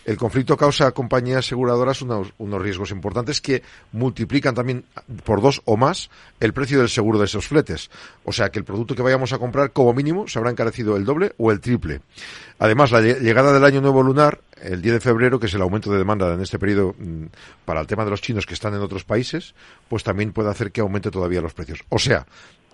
el 0.08 0.16
conflicto 0.16 0.56
causa 0.56 0.86
a 0.86 0.92
compañías 0.92 1.40
aseguradoras 1.40 2.00
unos, 2.00 2.32
unos, 2.38 2.62
riesgos 2.62 2.92
importantes 2.92 3.42
que 3.42 3.62
multiplican 3.92 4.54
también 4.54 4.86
por 5.22 5.42
dos 5.42 5.60
o 5.66 5.76
más 5.76 6.08
el 6.40 6.54
precio 6.54 6.78
del 6.78 6.88
seguro 6.88 7.18
de 7.18 7.26
esos 7.26 7.46
fletes. 7.46 7.90
O 8.24 8.32
sea 8.32 8.48
que 8.48 8.58
el 8.58 8.64
producto 8.64 8.94
que 8.94 9.02
vayamos 9.02 9.34
a 9.34 9.38
comprar, 9.38 9.70
como 9.70 9.92
mínimo, 9.92 10.26
se 10.26 10.38
habrá 10.38 10.50
encarecido 10.50 10.96
el 10.96 11.04
doble 11.04 11.34
o 11.36 11.52
el 11.52 11.60
triple. 11.60 12.00
Además, 12.58 12.90
la 12.90 13.02
llegada 13.02 13.52
del 13.52 13.62
año 13.62 13.82
nuevo 13.82 14.02
lunar, 14.02 14.40
el 14.62 14.80
10 14.80 14.94
de 14.94 15.00
febrero, 15.00 15.38
que 15.38 15.44
es 15.44 15.52
el 15.52 15.60
aumento 15.60 15.92
de 15.92 15.98
demanda 15.98 16.32
en 16.32 16.40
este 16.40 16.58
periodo 16.58 16.94
mm, 16.98 17.26
para 17.66 17.82
el 17.82 17.86
tema 17.86 18.06
de 18.06 18.10
los 18.10 18.22
chinos 18.22 18.46
que 18.46 18.54
están 18.54 18.72
en 18.72 18.80
otros 18.80 19.04
países, 19.04 19.54
pues 19.90 20.04
también 20.04 20.32
puede 20.32 20.48
hacer 20.48 20.72
que 20.72 20.80
aumente 20.80 21.10
todavía 21.10 21.42
los 21.42 21.52
precios. 21.52 21.84
O 21.90 21.98
sea, 21.98 22.26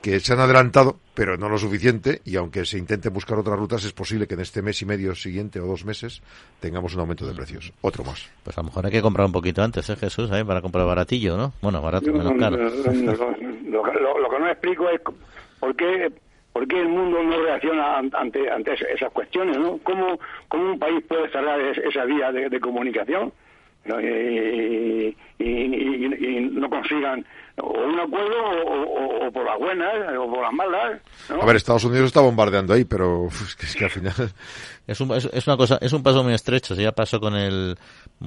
que 0.05 0.21
se 0.21 0.35
han 0.35 0.41
adelantado, 0.41 0.97
pero 1.15 1.39
no 1.39 1.49
lo 1.49 1.57
suficiente, 1.57 2.21
y 2.27 2.37
aunque 2.37 2.67
se 2.67 2.77
intente 2.77 3.09
buscar 3.09 3.39
otras 3.39 3.59
rutas, 3.59 3.87
es 3.87 3.95
posible 3.95 4.27
que 4.27 4.35
en 4.35 4.41
este 4.41 4.61
mes 4.61 4.83
y 4.83 4.85
medio 4.85 5.15
siguiente 5.15 5.61
o 5.61 5.67
dos 5.67 5.87
meses 5.87 6.21
tengamos 6.61 6.95
un 6.95 7.01
aumento 7.01 7.27
de 7.27 7.33
precios. 7.33 7.73
Otro 7.81 8.05
más. 8.05 8.31
Pues 8.45 8.59
a 8.59 8.61
lo 8.61 8.67
mejor 8.67 8.85
hay 8.85 8.93
que 8.93 9.01
comprar 9.01 9.25
un 9.25 9.33
poquito 9.33 9.63
antes, 9.63 9.89
¿eh, 9.89 9.97
Jesús? 9.97 10.31
¿eh? 10.31 10.45
Para 10.45 10.61
comprar 10.61 10.85
baratillo, 10.85 11.39
¿no? 11.39 11.55
Bueno, 11.63 11.81
barato, 11.81 12.13
menos 12.13 12.35
caro. 12.39 12.59
Lo, 12.59 13.83
lo, 13.83 14.19
lo, 14.19 14.29
que 14.29 14.39
no 14.41 14.51
explico 14.51 14.91
es 14.91 15.01
por 15.59 15.75
qué, 15.75 16.13
por 16.53 16.69
qué 16.69 16.81
el 16.83 16.89
mundo 16.89 17.23
no 17.23 17.43
reacciona 17.43 17.97
ante, 17.97 18.51
ante 18.51 18.75
esas 18.75 19.11
cuestiones, 19.11 19.57
¿no? 19.57 19.79
¿Cómo, 19.79 20.21
cómo 20.49 20.73
un 20.73 20.79
país 20.79 21.03
puede 21.09 21.31
cerrar 21.31 21.59
esa 21.63 22.05
vía 22.05 22.31
de, 22.31 22.51
de 22.51 22.61
comunicación? 22.61 23.33
¿no? 23.87 24.01
Y, 24.01 25.17
y, 25.39 25.45
y, 25.47 26.27
y, 26.27 26.41
no 26.41 26.69
consigan 26.69 27.25
o 27.57 27.67
un 27.67 28.01
acuerdo 28.01 28.37
o, 28.37 28.83
o, 28.83 29.27
o, 29.27 29.33
por 29.33 29.45
las 29.45 29.59
buenas 29.59 29.95
o 30.19 30.31
por 30.31 30.43
las 30.43 30.53
malas. 30.53 31.01
¿no? 31.29 31.43
A 31.43 31.45
ver, 31.45 31.57
Estados 31.57 31.85
Unidos 31.85 32.07
está 32.07 32.21
bombardeando 32.21 32.75
ahí, 32.75 32.85
pero 32.85 33.29
es 33.29 33.55
que, 33.59 33.67
es 33.67 33.77
que 33.77 33.85
al 33.85 33.91
final 33.91 34.15
es, 34.87 35.01
un, 35.01 35.13
es, 35.13 35.29
es, 35.33 35.47
una 35.47 35.57
cosa, 35.57 35.79
es 35.81 35.93
un 35.93 36.03
paso 36.03 36.23
muy 36.25 36.35
estrecho. 36.35 36.75
Ya 36.75 36.93
pasó 36.93 37.21
con 37.21 37.35
el 37.37 37.79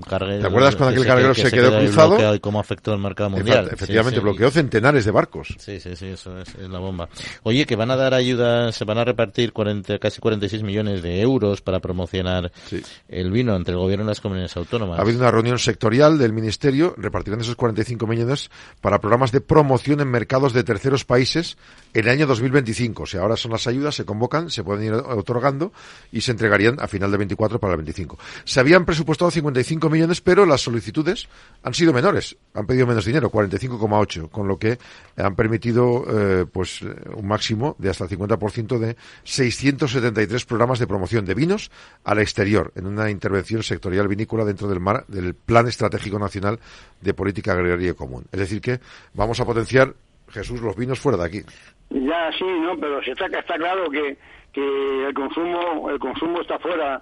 carguero. 0.07 0.41
¿Te 0.41 0.47
acuerdas 0.47 0.75
cuando 0.75 0.95
aquel 0.95 1.07
carguero 1.07 1.33
se, 1.33 1.49
se, 1.49 1.51
quedó 1.51 1.79
cruzado? 1.79 2.35
Y 2.35 2.39
cómo 2.39 2.59
afectó 2.59 2.93
el 2.93 2.99
mercado 2.99 3.29
mundial. 3.29 3.69
Efectivamente, 3.71 4.17
sí, 4.17 4.21
sí. 4.21 4.23
bloqueó 4.23 4.51
centenares 4.51 5.05
de 5.05 5.11
barcos. 5.11 5.55
Sí, 5.57 5.79
sí, 5.79 5.95
sí, 5.95 6.07
eso 6.07 6.37
es, 6.37 6.49
es, 6.55 6.69
la 6.69 6.79
bomba. 6.79 7.07
Oye, 7.43 7.65
que 7.65 7.75
van 7.75 7.91
a 7.91 7.95
dar 7.95 8.13
ayuda, 8.13 8.71
se 8.73 8.83
van 8.83 8.97
a 8.97 9.05
repartir 9.05 9.53
40, 9.53 9.99
casi 9.99 10.19
46 10.19 10.63
millones 10.63 11.01
de 11.01 11.21
euros 11.21 11.61
para 11.61 11.79
promocionar 11.79 12.51
sí. 12.67 12.81
el 13.07 13.31
vino 13.31 13.55
entre 13.55 13.73
el 13.73 13.79
gobierno 13.79 14.03
y 14.03 14.07
las 14.09 14.21
comunidades 14.21 14.57
autónomas. 14.57 14.99
Ha 14.99 15.01
habido 15.01 15.19
una 15.19 15.31
reunión 15.31 15.57
sectorial 15.59 16.17
del 16.17 16.33
ministerio, 16.33 16.93
repartirán 16.97 17.39
esos 17.39 17.55
45 17.55 18.05
millones 18.05 18.17
millones 18.17 18.49
para 18.81 18.99
programas 18.99 19.31
de 19.31 19.41
promoción 19.41 20.01
en 20.01 20.09
mercados 20.09 20.53
de 20.53 20.63
terceros 20.63 21.05
países 21.05 21.57
en 21.93 22.05
el 22.05 22.09
año 22.09 22.27
2025. 22.27 23.03
O 23.03 23.05
sea, 23.05 23.21
ahora 23.21 23.37
son 23.37 23.51
las 23.51 23.67
ayudas, 23.67 23.95
se 23.95 24.05
convocan, 24.05 24.49
se 24.49 24.63
pueden 24.63 24.85
ir 24.85 24.93
otorgando 24.93 25.71
y 26.11 26.21
se 26.21 26.31
entregarían 26.31 26.79
a 26.79 26.87
final 26.87 27.11
de 27.11 27.17
24 27.17 27.59
para 27.59 27.73
el 27.73 27.77
25. 27.77 28.17
Se 28.43 28.59
habían 28.59 28.85
presupuestado 28.85 29.31
55 29.31 29.86
millones, 29.89 30.21
pero 30.21 30.45
las 30.45 30.61
solicitudes 30.61 31.27
han 31.63 31.73
sido 31.73 31.93
menores. 31.93 32.37
Han 32.53 32.65
pedido 32.65 32.87
menos 32.87 33.05
dinero, 33.05 33.29
45,8, 33.29 34.29
con 34.29 34.47
lo 34.47 34.57
que 34.57 34.77
han 35.15 35.35
permitido 35.35 36.05
eh, 36.09 36.45
pues 36.51 36.81
un 36.81 37.27
máximo 37.27 37.75
de 37.77 37.89
hasta 37.89 38.05
el 38.05 38.09
50% 38.11 38.77
de 38.79 38.95
673 39.23 40.45
programas 40.45 40.79
de 40.79 40.87
promoción 40.87 41.25
de 41.25 41.33
vinos 41.33 41.71
al 42.03 42.19
exterior 42.19 42.71
en 42.75 42.87
una 42.87 43.09
intervención 43.09 43.63
sectorial 43.63 44.07
vinícola 44.07 44.45
dentro 44.45 44.67
del, 44.67 44.79
mar, 44.79 45.05
del 45.07 45.35
Plan 45.35 45.67
Estratégico 45.67 46.19
Nacional 46.19 46.59
de 47.01 47.13
Política 47.13 47.53
Agraria 47.53 47.93
Común. 47.93 48.25
Es 48.31 48.39
decir, 48.39 48.61
que 48.61 48.79
vamos 49.13 49.39
a 49.39 49.45
potenciar, 49.45 49.93
Jesús, 50.29 50.61
los 50.61 50.75
vinos 50.75 50.99
fuera 50.99 51.17
de 51.17 51.25
aquí. 51.25 51.41
Ya, 51.89 52.31
sí, 52.37 52.45
¿no? 52.45 52.77
Pero 52.79 53.01
si 53.01 53.11
está, 53.11 53.25
está 53.27 53.55
claro 53.55 53.89
que, 53.89 54.17
que 54.51 55.07
el 55.07 55.13
consumo 55.13 55.89
el 55.89 55.99
consumo 55.99 56.41
está 56.41 56.59
fuera 56.59 57.01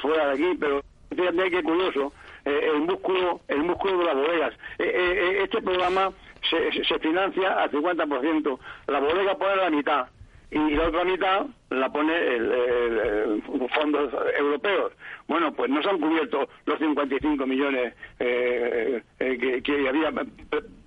fuera 0.00 0.26
de 0.28 0.32
aquí, 0.32 0.58
pero 0.58 0.82
fíjate 1.10 1.50
qué 1.50 1.62
curioso, 1.62 2.12
eh, 2.46 2.70
el 2.72 2.80
músculo 2.80 3.40
el 3.48 3.62
músculo 3.62 3.98
de 3.98 4.04
las 4.04 4.14
bodegas. 4.14 4.54
Eh, 4.78 4.84
eh, 4.94 5.40
este 5.42 5.60
programa 5.60 6.10
se, 6.48 6.84
se 6.84 6.98
financia 6.98 7.62
al 7.62 7.70
50%, 7.70 8.58
la 8.86 9.00
bodega 9.00 9.36
pone 9.36 9.56
la 9.56 9.70
mitad 9.70 10.06
y 10.50 10.70
la 10.70 10.88
otra 10.88 11.04
mitad 11.04 11.46
la 11.70 11.90
pone 11.90 12.16
el, 12.16 13.42
fondos 13.74 14.14
europeos. 14.38 14.92
Bueno, 15.26 15.52
pues 15.52 15.68
no 15.68 15.82
se 15.82 15.90
han 15.90 15.98
cubierto 15.98 16.48
los 16.64 16.78
55 16.78 17.46
millones 17.46 17.94
que, 18.16 19.02
que 19.18 19.88
había 19.88 20.12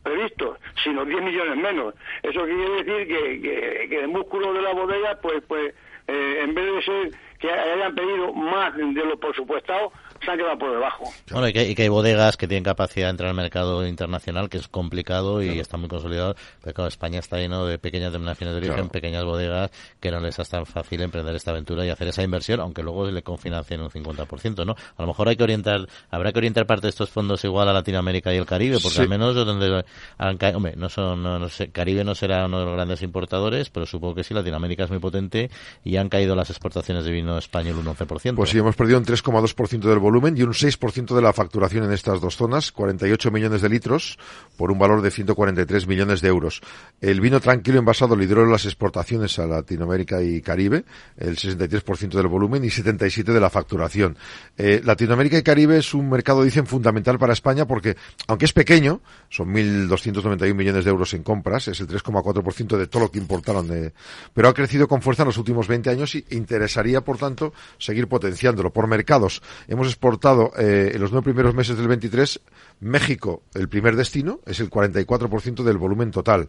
previsto, 0.02 0.58
sino 0.84 1.06
10 1.06 1.24
millones 1.24 1.58
menos. 1.58 1.94
Eso 2.24 2.46
quiere 2.46 2.84
decir 2.84 3.08
que, 3.08 3.90
que, 3.90 4.00
el 4.00 4.08
músculo 4.08 4.54
de 4.54 4.62
la 4.62 4.74
bodega, 4.74 5.20
pues, 5.22 5.44
pues 5.48 5.74
eh, 6.08 6.42
en 6.44 6.54
vez 6.56 6.74
de 6.74 6.82
ser 6.82 7.12
que 7.40 7.52
hayan 7.52 7.96
pedido 7.96 8.34
más 8.34 8.76
de 8.76 9.06
lo 9.06 9.18
presupuestado, 9.18 9.92
se 10.24 10.32
han 10.32 10.38
quedado 10.38 10.58
por 10.58 10.72
debajo. 10.72 11.06
Bueno, 11.32 11.48
y 11.48 11.54
que, 11.54 11.82
hay 11.82 11.88
bodegas 11.88 12.38
que 12.38 12.48
tienen 12.48 12.64
capacidad 12.64 13.08
de 13.08 13.12
entrar 13.12 13.30
al 13.30 13.36
mercado 13.36 13.86
internacional, 13.88 14.50
que 14.50 14.58
es 14.58 14.68
complicado 14.68 15.42
y 15.42 15.60
está 15.60 15.78
muy 15.78 15.90
consolidado. 15.90 16.36
Pero 16.62 16.74
claro, 16.74 16.88
España 16.88 17.20
está 17.20 17.38
lleno 17.38 17.66
de 17.66 17.80
pequeñas 17.80 18.12
denominaciones 18.12 18.56
de 18.56 18.70
origen, 18.70 18.90
pequeñas 18.90 19.24
bodegas, 19.24 19.72
que 20.00 20.12
no 20.12 20.20
les 20.20 20.38
es 20.38 20.50
tan 20.50 20.66
fácil 20.66 21.02
emprender 21.02 21.36
esta 21.36 21.52
aventura 21.52 21.86
y 21.86 21.90
hacer 21.90 22.08
esa 22.08 22.24
inversión, 22.24 22.60
aunque 22.60 22.84
luego 22.84 23.10
le 23.10 23.22
confinancien 23.24 23.82
un 23.82 23.90
50%, 23.90 24.66
¿no? 24.66 24.76
A 24.98 25.02
lo 25.02 25.08
mejor 25.08 25.30
hay 25.30 25.36
que 25.36 25.44
orientar, 25.44 25.88
habrá 26.12 26.32
que 26.32 26.40
orientar 26.40 26.66
parte 26.66 26.88
de 26.88 26.90
estos 26.90 27.10
fondos 27.10 27.44
igual 27.46 27.70
a 27.70 27.74
Latinoamérica 27.74 28.34
y 28.34 28.38
el 28.38 28.46
Caribe, 28.46 28.78
porque 28.82 29.02
al 29.02 29.10
menos 29.10 29.36
donde 29.36 29.84
han 30.18 30.38
caído, 30.38 30.58
hombre, 30.58 30.76
no 30.76 30.90
son, 30.90 31.24
no, 31.24 31.50
sé, 31.50 31.72
Caribe 31.72 32.04
no 32.04 32.16
será 32.16 32.46
uno 32.46 32.60
de 32.60 32.66
los 32.66 32.74
grandes 32.76 33.02
importadores, 33.02 33.70
pero 33.70 33.86
supongo 33.86 34.16
que 34.16 34.24
sí, 34.24 34.34
Latinoamérica 34.34 34.84
es 34.84 34.90
muy 34.90 35.00
potente 35.00 35.50
y 35.84 35.98
han 35.98 36.10
caído 36.10 36.36
las 36.36 36.50
exportaciones 36.50 37.06
de 37.06 37.12
vino 37.12 37.38
español 37.38 37.78
un 37.78 37.86
11%. 37.86 38.36
Pues 38.36 38.50
sí, 38.50 38.58
hemos 38.58 38.76
perdido 38.76 39.00
un 39.00 39.06
3,2% 39.06 39.80
del 39.80 40.00
volumen 40.00 40.09
y 40.10 40.44
un 40.44 40.54
6% 40.54 41.16
de 41.16 41.22
la 41.22 41.34
facturación 41.34 41.84
en 41.84 41.92
estas 41.92 42.20
dos 42.20 42.36
zonas, 42.36 42.72
48 42.72 43.32
millones 43.32 43.62
de 43.62 43.70
litros 43.70 44.18
por 44.58 44.72
un 44.72 44.80
valor 44.80 45.02
de 45.02 45.12
143 45.12 45.88
millones 45.88 46.22
de 46.22 46.28
euros. 46.28 46.62
El 47.00 47.22
vino 47.22 47.40
tranquilo 47.40 47.80
envasado 47.80 48.16
lideró 48.16 48.46
las 48.46 48.66
exportaciones 48.66 49.38
a 49.40 49.46
Latinoamérica 49.46 50.22
y 50.22 50.42
Caribe, 50.42 50.84
el 51.16 51.38
63% 51.38 52.10
del 52.10 52.28
volumen 52.28 52.64
y 52.66 52.70
77 52.70 53.32
de 53.32 53.40
la 53.40 53.50
facturación. 53.50 54.18
Eh, 54.58 54.82
Latinoamérica 54.84 55.38
y 55.38 55.44
Caribe 55.44 55.78
es 55.78 55.94
un 55.94 56.10
mercado, 56.10 56.44
dicen, 56.44 56.66
fundamental 56.66 57.20
para 57.20 57.34
España 57.34 57.66
porque, 57.66 57.96
aunque 58.28 58.46
es 58.46 58.54
pequeño, 58.54 59.02
son 59.30 59.54
1.291 59.54 60.54
millones 60.56 60.86
de 60.86 60.90
euros 60.92 61.14
en 61.14 61.24
compras, 61.24 61.68
es 61.68 61.80
el 61.80 61.88
3,4% 61.88 62.78
de 62.78 62.88
todo 62.88 63.04
lo 63.04 63.12
que 63.12 63.20
importaron, 63.20 63.68
de, 63.68 63.94
pero 64.34 64.50
ha 64.50 64.54
crecido 64.54 64.88
con 64.88 65.02
fuerza 65.02 65.24
en 65.24 65.28
los 65.28 65.38
últimos 65.38 65.68
20 65.68 65.90
años 65.90 66.16
y 66.16 66.26
interesaría, 66.32 67.02
por 67.02 67.18
tanto, 67.18 67.54
seguir 67.78 68.08
potenciándolo 68.08 68.74
por 68.74 68.88
mercados. 68.88 69.42
Hemos 69.68 69.88
exportado 70.00 70.54
eh, 70.58 70.92
en 70.94 71.02
los 71.02 71.12
nueve 71.12 71.26
primeros 71.26 71.54
meses 71.54 71.76
del 71.76 71.90
23, 71.90 72.40
México, 72.80 73.44
el 73.54 73.68
primer 73.68 73.98
destino, 73.98 74.40
es 74.46 74.62
el 74.62 74.70
44% 74.70 75.62
del 75.62 75.78
volumen 75.78 76.10
total. 76.12 76.48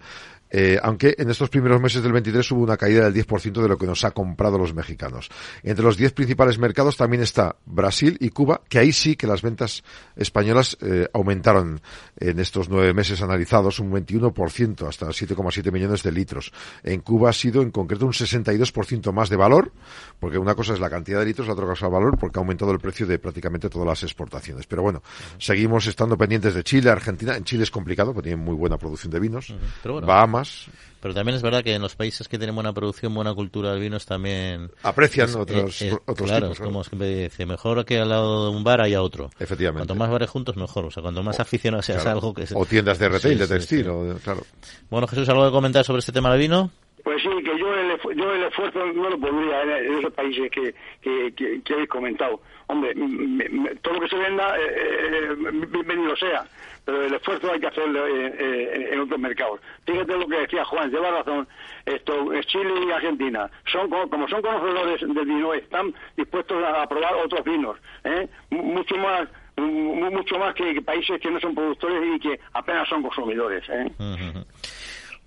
Eh, 0.50 0.78
aunque 0.82 1.14
en 1.18 1.30
estos 1.30 1.48
primeros 1.48 1.80
meses 1.80 2.02
del 2.02 2.12
23 2.12 2.50
hubo 2.52 2.62
una 2.62 2.76
caída 2.76 3.08
del 3.08 3.14
10% 3.26 3.62
de 3.62 3.68
lo 3.68 3.78
que 3.78 3.86
nos 3.86 4.04
ha 4.04 4.10
comprado 4.10 4.58
los 4.58 4.74
mexicanos. 4.74 5.28
Entre 5.62 5.84
los 5.84 5.96
10 5.96 6.12
principales 6.12 6.58
mercados 6.58 6.96
también 6.96 7.22
está 7.22 7.56
Brasil 7.66 8.16
y 8.20 8.30
Cuba, 8.30 8.62
que 8.68 8.78
ahí 8.78 8.92
sí 8.92 9.16
que 9.16 9.26
las 9.26 9.42
ventas 9.42 9.84
españolas 10.16 10.76
eh, 10.80 11.08
aumentaron 11.12 11.80
en 12.18 12.38
estos 12.38 12.68
nueve 12.68 12.92
meses 12.94 13.22
analizados 13.22 13.78
un 13.78 13.92
21% 13.92 14.88
hasta 14.88 15.06
7,7 15.06 15.72
millones 15.72 16.02
de 16.02 16.12
litros. 16.12 16.52
En 16.82 17.00
Cuba 17.00 17.30
ha 17.30 17.32
sido 17.32 17.62
en 17.62 17.70
concreto 17.70 18.06
un 18.06 18.12
62% 18.12 19.12
más 19.12 19.28
de 19.28 19.36
valor, 19.36 19.72
porque 20.18 20.38
una 20.38 20.54
cosa 20.54 20.74
es 20.74 20.80
la 20.80 20.90
cantidad 20.90 21.20
de 21.20 21.26
litros, 21.26 21.46
la 21.46 21.54
otra 21.54 21.66
cosa 21.66 21.86
es 21.86 21.88
el 21.88 21.92
valor, 21.92 22.18
porque 22.18 22.38
ha 22.38 22.42
aumentado 22.42 22.72
el 22.72 22.78
precio 22.78 23.06
de 23.06 23.18
prácticamente 23.18 23.68
todas 23.68 23.86
las 23.86 24.02
exportaciones. 24.02 24.66
Pero 24.66 24.82
bueno, 24.82 25.02
seguimos 25.38 25.86
estando 25.86 26.16
pendientes 26.16 26.54
de 26.54 26.64
Chile, 26.64 26.90
Argentina. 26.90 27.36
En 27.36 27.44
Chile 27.44 27.62
es 27.62 27.70
complicado, 27.70 28.12
porque 28.12 28.30
tienen 28.30 28.44
muy 28.44 28.54
buena 28.54 28.76
producción 28.76 29.12
de 29.12 29.20
vinos. 29.20 29.54
Bahamas, 30.06 30.39
pero 31.00 31.14
también 31.14 31.36
es 31.36 31.42
verdad 31.42 31.64
que 31.64 31.74
en 31.74 31.82
los 31.82 31.96
países 31.96 32.28
que 32.28 32.36
tienen 32.36 32.54
buena 32.54 32.72
producción, 32.72 33.14
buena 33.14 33.34
cultura 33.34 33.72
de 33.72 33.80
vinos 33.80 34.04
también... 34.04 34.70
Aprecian 34.82 35.34
otros, 35.34 35.80
eh, 35.82 35.92
otros 36.04 36.28
claro, 36.28 36.52
es 36.52 36.60
como 36.60 36.84
siempre 36.84 37.24
dice, 37.24 37.46
mejor 37.46 37.84
que 37.84 37.98
al 37.98 38.08
lado 38.08 38.50
de 38.50 38.56
un 38.56 38.62
bar 38.62 38.80
haya 38.80 39.02
otro. 39.02 39.30
Efectivamente. 39.38 39.86
Cuanto 39.86 39.94
más 39.94 40.10
bares 40.10 40.28
juntos, 40.28 40.56
mejor. 40.56 40.84
O 40.84 40.90
sea, 40.90 41.02
cuanto 41.02 41.22
más 41.22 41.40
aficionado 41.40 41.82
seas 41.82 42.04
a 42.04 42.12
algo 42.12 42.34
que... 42.34 42.44
O 42.54 42.66
tiendas 42.66 42.98
de 42.98 43.08
retail, 43.08 43.38
de 43.38 43.48
textil, 43.48 43.86
claro. 44.22 44.42
Bueno, 44.90 45.06
Jesús, 45.06 45.28
¿algo 45.28 45.46
de 45.46 45.50
comentar 45.50 45.84
sobre 45.84 46.00
este 46.00 46.12
tema 46.12 46.32
de 46.32 46.38
vino? 46.38 46.70
Pues 47.02 47.22
sí, 47.22 47.30
que 47.42 47.58
yo 47.58 47.74
el, 47.74 48.16
yo 48.16 48.34
el 48.34 48.42
esfuerzo 48.44 48.84
no 48.92 49.08
lo 49.08 49.18
pondría 49.18 49.62
en, 49.62 49.98
esos 49.98 50.12
países 50.12 50.50
que, 50.50 50.74
que, 51.00 51.62
que, 51.64 51.72
habéis 51.72 51.88
comentado. 51.88 52.40
Hombre, 52.66 52.94
todo 53.80 53.94
lo 53.94 54.00
que 54.00 54.08
se 54.08 54.16
venda, 54.16 54.54
eh, 54.58 54.62
eh, 54.70 55.34
bienvenido 55.70 56.14
sea 56.16 56.44
pero 56.90 57.06
el 57.06 57.14
esfuerzo 57.14 57.52
hay 57.52 57.60
que 57.60 57.68
hacerlo 57.68 58.06
en, 58.08 59.00
otros 59.00 59.20
mercados. 59.20 59.60
Fíjate 59.86 60.16
lo 60.16 60.26
que 60.26 60.40
decía 60.40 60.64
Juan, 60.64 60.90
lleva 60.90 61.10
razón, 61.10 61.46
esto 61.86 62.30
Chile 62.46 62.72
y 62.86 62.90
Argentina, 62.90 63.48
son 63.70 63.88
como 63.88 64.28
son 64.28 64.42
conocedores 64.42 65.00
del 65.00 65.26
vino, 65.26 65.54
están 65.54 65.94
dispuestos 66.16 66.62
a 66.64 66.88
probar 66.88 67.14
otros 67.14 67.44
vinos, 67.44 67.78
¿eh? 68.04 68.28
mucho 68.50 68.96
más 68.96 69.28
mucho 69.56 70.38
más 70.38 70.54
que 70.54 70.80
países 70.80 71.20
que 71.20 71.30
no 71.30 71.38
son 71.38 71.54
productores 71.54 72.02
y 72.16 72.18
que 72.18 72.40
apenas 72.54 72.88
son 72.88 73.02
consumidores. 73.02 73.62
¿eh? 73.68 73.92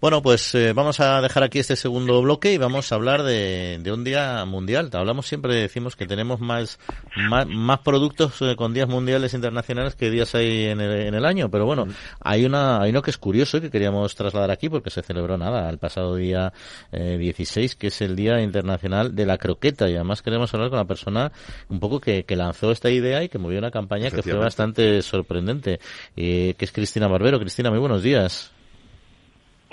Bueno, 0.04 0.22
pues 0.22 0.54
eh, 0.54 0.74
vamos 0.74 1.00
a 1.00 1.22
dejar 1.22 1.44
aquí 1.44 1.60
este 1.60 1.78
segundo 1.78 2.22
bloque 2.22 2.52
y 2.52 2.58
vamos 2.58 2.92
a 2.92 2.96
hablar 2.96 3.24
de, 3.24 3.82
un 3.90 4.04
día 4.04 4.44
mundial. 4.44 4.90
Hablamos 4.92 5.26
siempre, 5.28 5.56
decimos 5.56 5.96
que 5.96 6.06
tenemos 6.06 6.42
más, 6.42 6.78
más, 7.16 7.80
productos 7.80 8.42
eh, 8.42 8.58
con 8.58 8.74
días 8.74 8.90
mundiales 8.90 9.34
internacionales 9.34 9.96
que 9.96 10.10
días 10.12 10.36
hay 10.36 10.66
en 10.66 10.82
el, 10.82 11.24
año, 11.24 11.50
pero 11.50 11.66
bueno, 11.66 11.88
hay 12.20 12.44
una 12.44 12.82
hay 12.82 12.90
uno 12.90 13.02
que 13.02 13.12
es 13.12 13.18
curioso 13.18 13.56
y 13.56 13.62
que 13.62 13.70
queríamos 13.70 14.14
trasladar 14.14 14.52
aquí 14.52 14.68
porque 14.68 14.90
se 14.90 15.04
celebró 15.04 15.38
nada 15.38 15.70
el 15.70 15.78
pasado 15.78 16.18
día 16.18 16.52
16, 16.92 17.72
eh, 17.72 17.78
que 17.80 17.88
es 17.88 18.02
el 18.02 18.18
Día 18.18 18.42
Internacional 18.42 19.16
de 19.16 19.26
la 19.26 19.38
Croqueta 19.38 19.90
y 19.90 19.96
además 19.96 20.22
queremos 20.22 20.54
hablar 20.54 20.70
con 20.70 20.80
la 20.80 20.86
persona 20.86 21.32
un 21.70 21.80
poco 21.80 22.02
que, 22.02 22.26
que 22.26 22.36
lanzó 22.36 22.72
esta 22.72 22.90
idea 22.90 23.24
y 23.24 23.30
que 23.30 23.38
movió 23.38 23.58
una 23.58 23.72
campaña 23.72 24.12
que 24.12 24.22
fue 24.22 24.34
bastante 24.34 25.02
sorprendente, 25.02 25.80
que 26.14 26.58
es 26.60 26.72
Cristina 26.74 27.08
Barbero. 27.08 27.40
Cristina, 27.40 27.70
muy 27.70 27.80
buenos 27.80 28.04
días. 28.04 28.52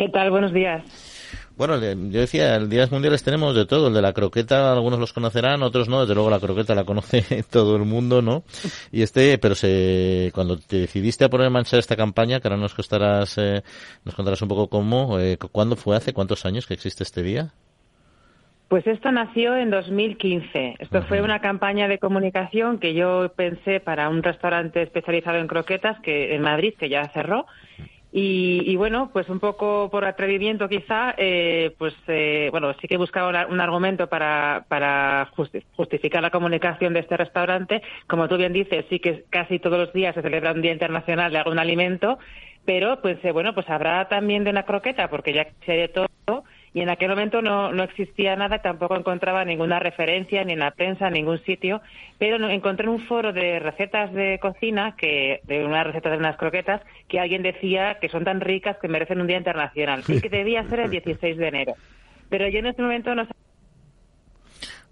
¿Qué 0.01 0.09
tal? 0.09 0.31
Buenos 0.31 0.55
días. 0.55 0.83
Bueno, 1.59 1.79
yo 1.79 2.21
decía, 2.21 2.57
el 2.57 2.71
Días 2.71 2.91
Mundiales 2.91 3.23
tenemos 3.23 3.55
de 3.55 3.67
todo. 3.67 3.89
El 3.89 3.93
de 3.93 4.01
la 4.01 4.15
croqueta, 4.15 4.73
algunos 4.73 4.99
los 4.99 5.13
conocerán, 5.13 5.63
otros 5.63 5.91
no. 5.91 6.01
Desde 6.01 6.15
luego 6.15 6.31
la 6.31 6.41
croqueta 6.41 6.75
la 6.75 6.85
conoce 6.85 7.43
todo 7.51 7.77
el 7.77 7.85
mundo, 7.85 8.23
¿no? 8.23 8.43
Y 8.93 9.03
este, 9.03 9.37
pero 9.37 9.55
se, 9.55 10.31
cuando 10.35 10.57
te 10.57 10.77
decidiste 10.77 11.27
a 11.27 11.29
poner 11.29 11.49
en 11.49 11.53
marcha 11.53 11.77
esta 11.77 11.97
campaña, 11.97 12.41
que 12.41 12.49
ahora 12.49 12.57
nos 12.57 12.73
contarás, 12.73 13.37
eh, 13.37 13.63
nos 14.07 14.15
contarás 14.15 14.41
un 14.41 14.49
poco 14.49 14.69
cómo, 14.69 15.19
eh, 15.19 15.37
¿cuándo 15.53 15.77
fue? 15.77 15.95
¿Hace 15.97 16.15
cuántos 16.15 16.47
años 16.47 16.67
que 16.67 16.73
existe 16.73 17.03
este 17.03 17.23
día? 17.23 17.53
Pues 18.69 18.87
esto 18.87 19.13
nació 19.13 19.55
en 19.55 19.69
2015. 19.69 20.77
Esto 20.79 21.03
fue 21.03 21.21
una 21.21 21.41
campaña 21.41 21.89
de 21.89 21.99
comunicación 21.99 22.79
que 22.79 22.95
yo 22.95 23.35
pensé 23.37 23.81
para 23.81 24.09
un 24.09 24.23
restaurante 24.23 24.81
especializado 24.81 25.37
en 25.37 25.47
croquetas 25.47 26.01
que 26.01 26.35
en 26.35 26.41
Madrid, 26.41 26.73
que 26.79 26.89
ya 26.89 27.07
cerró. 27.09 27.45
Y, 28.13 28.75
bueno, 28.75 29.11
pues 29.13 29.29
un 29.29 29.39
poco 29.39 29.89
por 29.89 30.05
atrevimiento 30.05 30.69
quizá, 30.69 31.15
eh, 31.17 31.73
pues 31.79 31.95
eh, 32.09 32.49
bueno, 32.51 32.75
sí 32.81 32.89
que 32.89 32.97
buscaba 32.97 33.47
un 33.47 33.61
argumento 33.61 34.09
para, 34.09 34.65
para 34.69 35.31
justificar 35.77 36.21
la 36.21 36.31
comunicación 36.31 36.93
de 36.93 37.01
este 37.01 37.17
restaurante. 37.17 37.83
Como 38.09 38.27
tú 38.29 38.37
bien 38.37 38.53
dices, 38.53 38.85
sí 38.91 38.99
que 38.99 39.25
casi 39.31 39.61
todos 39.61 39.79
los 39.79 39.93
días 39.93 40.15
se 40.17 40.23
celebra 40.23 40.53
un 40.53 40.61
Día 40.61 40.73
Internacional 40.73 41.31
de 41.31 41.39
algún 41.39 41.61
alimento, 41.61 42.19
pero 42.65 43.01
pues 43.01 43.25
eh, 43.25 43.31
bueno, 43.31 43.55
pues 43.55 43.71
habrá 43.71 44.09
también 44.09 44.43
de 44.43 44.51
una 44.51 44.65
croqueta, 44.65 45.09
porque 45.09 45.33
ya 45.33 45.47
se 45.65 45.73
de 45.73 45.89
todo 45.89 46.09
y 46.73 46.83
en 46.83 46.89
aquel 46.89 47.09
momento 47.09 47.43
no, 47.43 47.73
no 47.73 47.83
existía 47.83 48.37
nada, 48.37 48.61
tampoco 48.61 48.95
encontraba 48.97 49.45
ninguna 49.45 49.81
referencia 49.81 50.45
ni 50.45 50.53
en 50.53 50.61
la 50.61 50.71
prensa, 50.71 51.09
en 51.09 51.15
ningún 51.15 51.43
sitio, 51.45 51.81
pero 52.19 52.49
encontré 52.49 52.85
en 52.85 52.91
un 52.91 53.01
foro 53.01 53.33
de 53.33 53.59
recetas 53.59 54.13
de 54.13 54.39
cocina, 54.39 54.95
que 54.97 55.41
de 55.45 55.65
una 55.65 55.83
receta 55.83 56.11
de 56.11 56.19
unas 56.19 56.37
croquetas, 56.37 56.81
que 57.09 57.19
alguien 57.19 57.43
decía 57.43 57.99
que 58.01 58.09
son 58.09 58.25
tan 58.25 58.41
ricas 58.41 58.77
que 58.79 58.87
merecen 58.87 59.21
un 59.21 59.27
día 59.27 59.39
internacional. 59.39 60.05
Y 60.07 60.21
que 60.21 60.29
debía 60.29 60.63
ser 60.69 60.81
el 60.81 60.91
16 60.91 61.37
de 61.37 61.49
enero. 61.49 61.75
Pero 62.29 62.49
yo 62.49 62.61
en 62.61 62.67
ese 62.67 62.83
momento 62.83 63.15
no 63.15 63.27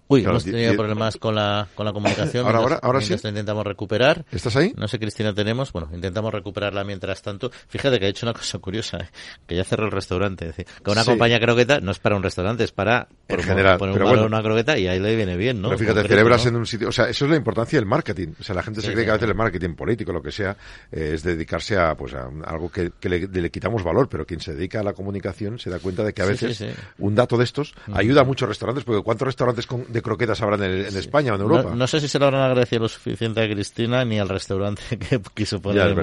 Uy, 0.08 0.24
hemos 0.24 0.44
tenido 0.44 0.74
problemas 0.74 1.16
con 1.18 1.34
la, 1.34 1.68
con 1.74 1.84
la 1.84 1.92
comunicación. 1.92 2.46
Ahora, 2.48 2.58
ahora, 2.58 2.78
ahora 2.82 3.00
sí. 3.00 3.12
intentamos 3.12 3.66
recuperar. 3.66 4.24
¿Estás 4.32 4.56
ahí? 4.56 4.72
No 4.76 4.88
sé, 4.88 4.98
Cristina, 4.98 5.34
tenemos. 5.34 5.72
Bueno, 5.72 5.90
intentamos 5.92 6.32
recuperarla 6.32 6.82
mientras 6.82 7.20
tanto. 7.20 7.50
Fíjate 7.68 7.98
que 7.98 8.06
ha 8.06 8.08
hecho 8.08 8.24
una 8.24 8.32
cosa 8.32 8.58
curiosa, 8.58 8.98
¿eh? 8.98 9.08
que 9.46 9.54
ya 9.56 9.64
cerró 9.64 9.84
el 9.84 9.92
restaurante. 9.92 10.48
Es 10.48 10.56
decir, 10.56 10.74
que 10.82 10.90
una 10.90 11.04
compañía 11.04 11.38
croqueta 11.38 11.80
no 11.80 11.90
es 11.90 11.98
para 11.98 12.16
un 12.16 12.22
restaurante, 12.22 12.64
es 12.64 12.72
para 12.72 13.08
en 13.28 13.42
general, 13.42 13.78
poner 13.78 13.98
pero 13.98 14.24
una 14.24 14.42
croqueta 14.42 14.78
y 14.78 14.86
ahí 14.88 14.98
le 14.98 15.14
viene 15.14 15.36
bien, 15.36 15.60
¿no? 15.60 15.68
Pero 15.68 15.78
fíjate, 15.78 16.08
celebras 16.08 16.46
en 16.46 16.56
un 16.56 16.66
sitio. 16.66 16.88
O 16.88 16.92
sea, 16.92 17.08
eso 17.08 17.26
es 17.26 17.30
la 17.30 17.36
importancia 17.36 17.78
del 17.78 17.86
marketing. 17.86 18.28
O 18.40 18.42
sea, 18.42 18.54
la 18.54 18.62
gente 18.62 18.80
se 18.80 18.92
cree 18.92 19.04
que 19.04 19.10
a 19.10 19.14
veces 19.14 19.28
el 19.28 19.34
marketing 19.34 19.74
político, 19.74 20.12
lo 20.12 20.22
que 20.22 20.32
sea, 20.32 20.56
eh, 20.90 21.12
es 21.14 21.22
dedicarse 21.22 21.76
a, 21.76 21.94
pues, 21.94 22.14
a 22.14 22.30
algo 22.46 22.70
que, 22.70 22.92
le, 23.02 23.50
quitamos 23.50 23.82
valor, 23.82 24.08
pero 24.08 24.24
quien 24.24 24.40
se 24.40 24.54
dedica 24.54 24.80
a 24.80 24.82
la 24.82 24.92
comunicación 24.92 25.58
se 25.58 25.70
da 25.70 25.78
cuenta 25.78 26.02
de 26.04 26.14
que 26.14 26.22
a 26.22 26.26
veces 26.26 26.64
un 26.98 27.14
dato 27.14 27.36
de 27.36 27.44
estos 27.44 27.74
ayuda 27.92 28.22
a 28.22 28.24
muchos 28.24 28.48
restaurantes, 28.48 28.84
porque 28.84 29.02
¿cuántos 29.02 29.26
restaurantes 29.26 29.66
con, 29.66 29.84
de 29.88 29.97
croquetas 30.02 30.40
habrán 30.42 30.62
en 30.62 30.88
en 30.88 30.96
España 30.96 31.32
o 31.32 31.36
en 31.36 31.42
Europa. 31.42 31.74
No, 31.74 31.86
sé 31.86 32.00
si 32.00 32.08
se 32.08 32.18
lo 32.18 32.26
habrán 32.26 32.42
agradecido 32.42 32.82
lo 32.82 32.88
suficiente 32.88 33.42
a 33.42 33.48
Cristina 33.48 34.04
ni 34.04 34.18
al 34.18 34.28
restaurante 34.28 34.82
que 34.98 35.20
quiso 35.34 35.60
poner 35.60 35.96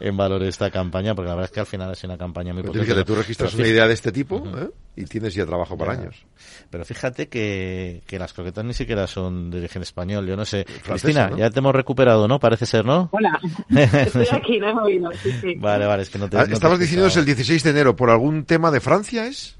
en, 0.00 0.16
valor 0.16 0.42
esta 0.42 0.70
campaña, 0.70 1.14
porque 1.14 1.28
la 1.28 1.34
verdad 1.34 1.50
es 1.50 1.54
que 1.54 1.60
al 1.60 1.66
final 1.66 1.92
es 1.92 2.04
una 2.04 2.18
campaña 2.18 2.52
muy 2.52 2.62
potente. 2.62 2.86
Fíjate, 2.86 3.04
tú 3.04 3.14
registras 3.14 3.54
una 3.54 3.68
idea 3.68 3.86
de 3.86 3.94
este 3.94 4.12
tipo 4.12 4.42
¿eh? 4.56 4.68
y 4.96 5.04
tienes 5.04 5.34
ya 5.34 5.46
trabajo 5.46 5.76
para 5.76 5.92
años. 5.92 6.24
Pero 6.70 6.84
fíjate 6.84 7.28
que, 7.28 8.02
que 8.06 8.18
las 8.18 8.32
croquetas 8.32 8.64
ni 8.64 8.74
siquiera 8.74 9.06
son 9.06 9.50
de 9.50 9.58
origen 9.58 9.82
español, 9.82 10.26
yo 10.26 10.36
no 10.36 10.44
sé. 10.44 10.64
Cristina, 10.84 11.30
ya 11.36 11.50
te 11.50 11.58
hemos 11.58 11.74
recuperado, 11.74 12.28
¿no? 12.28 12.38
Parece 12.38 12.66
ser, 12.66 12.84
¿no? 12.84 13.08
Hola, 13.12 13.38
estoy 13.70 14.26
aquí, 14.32 14.58
no 14.58 14.68
he 14.68 14.74
oído. 14.74 15.10
Vale, 15.58 15.86
vale, 15.86 16.02
es 16.02 16.10
que 16.10 16.18
no 16.18 16.28
te. 16.28 16.38
Ah, 16.38 16.46
estabas 16.50 16.78
diciendo 16.78 17.06
es 17.06 17.16
el 17.16 17.24
16 17.24 17.62
de 17.62 17.70
enero, 17.70 17.96
¿por 17.96 18.10
algún 18.10 18.44
tema 18.44 18.70
de 18.70 18.80
Francia 18.80 19.26
es? 19.26 19.59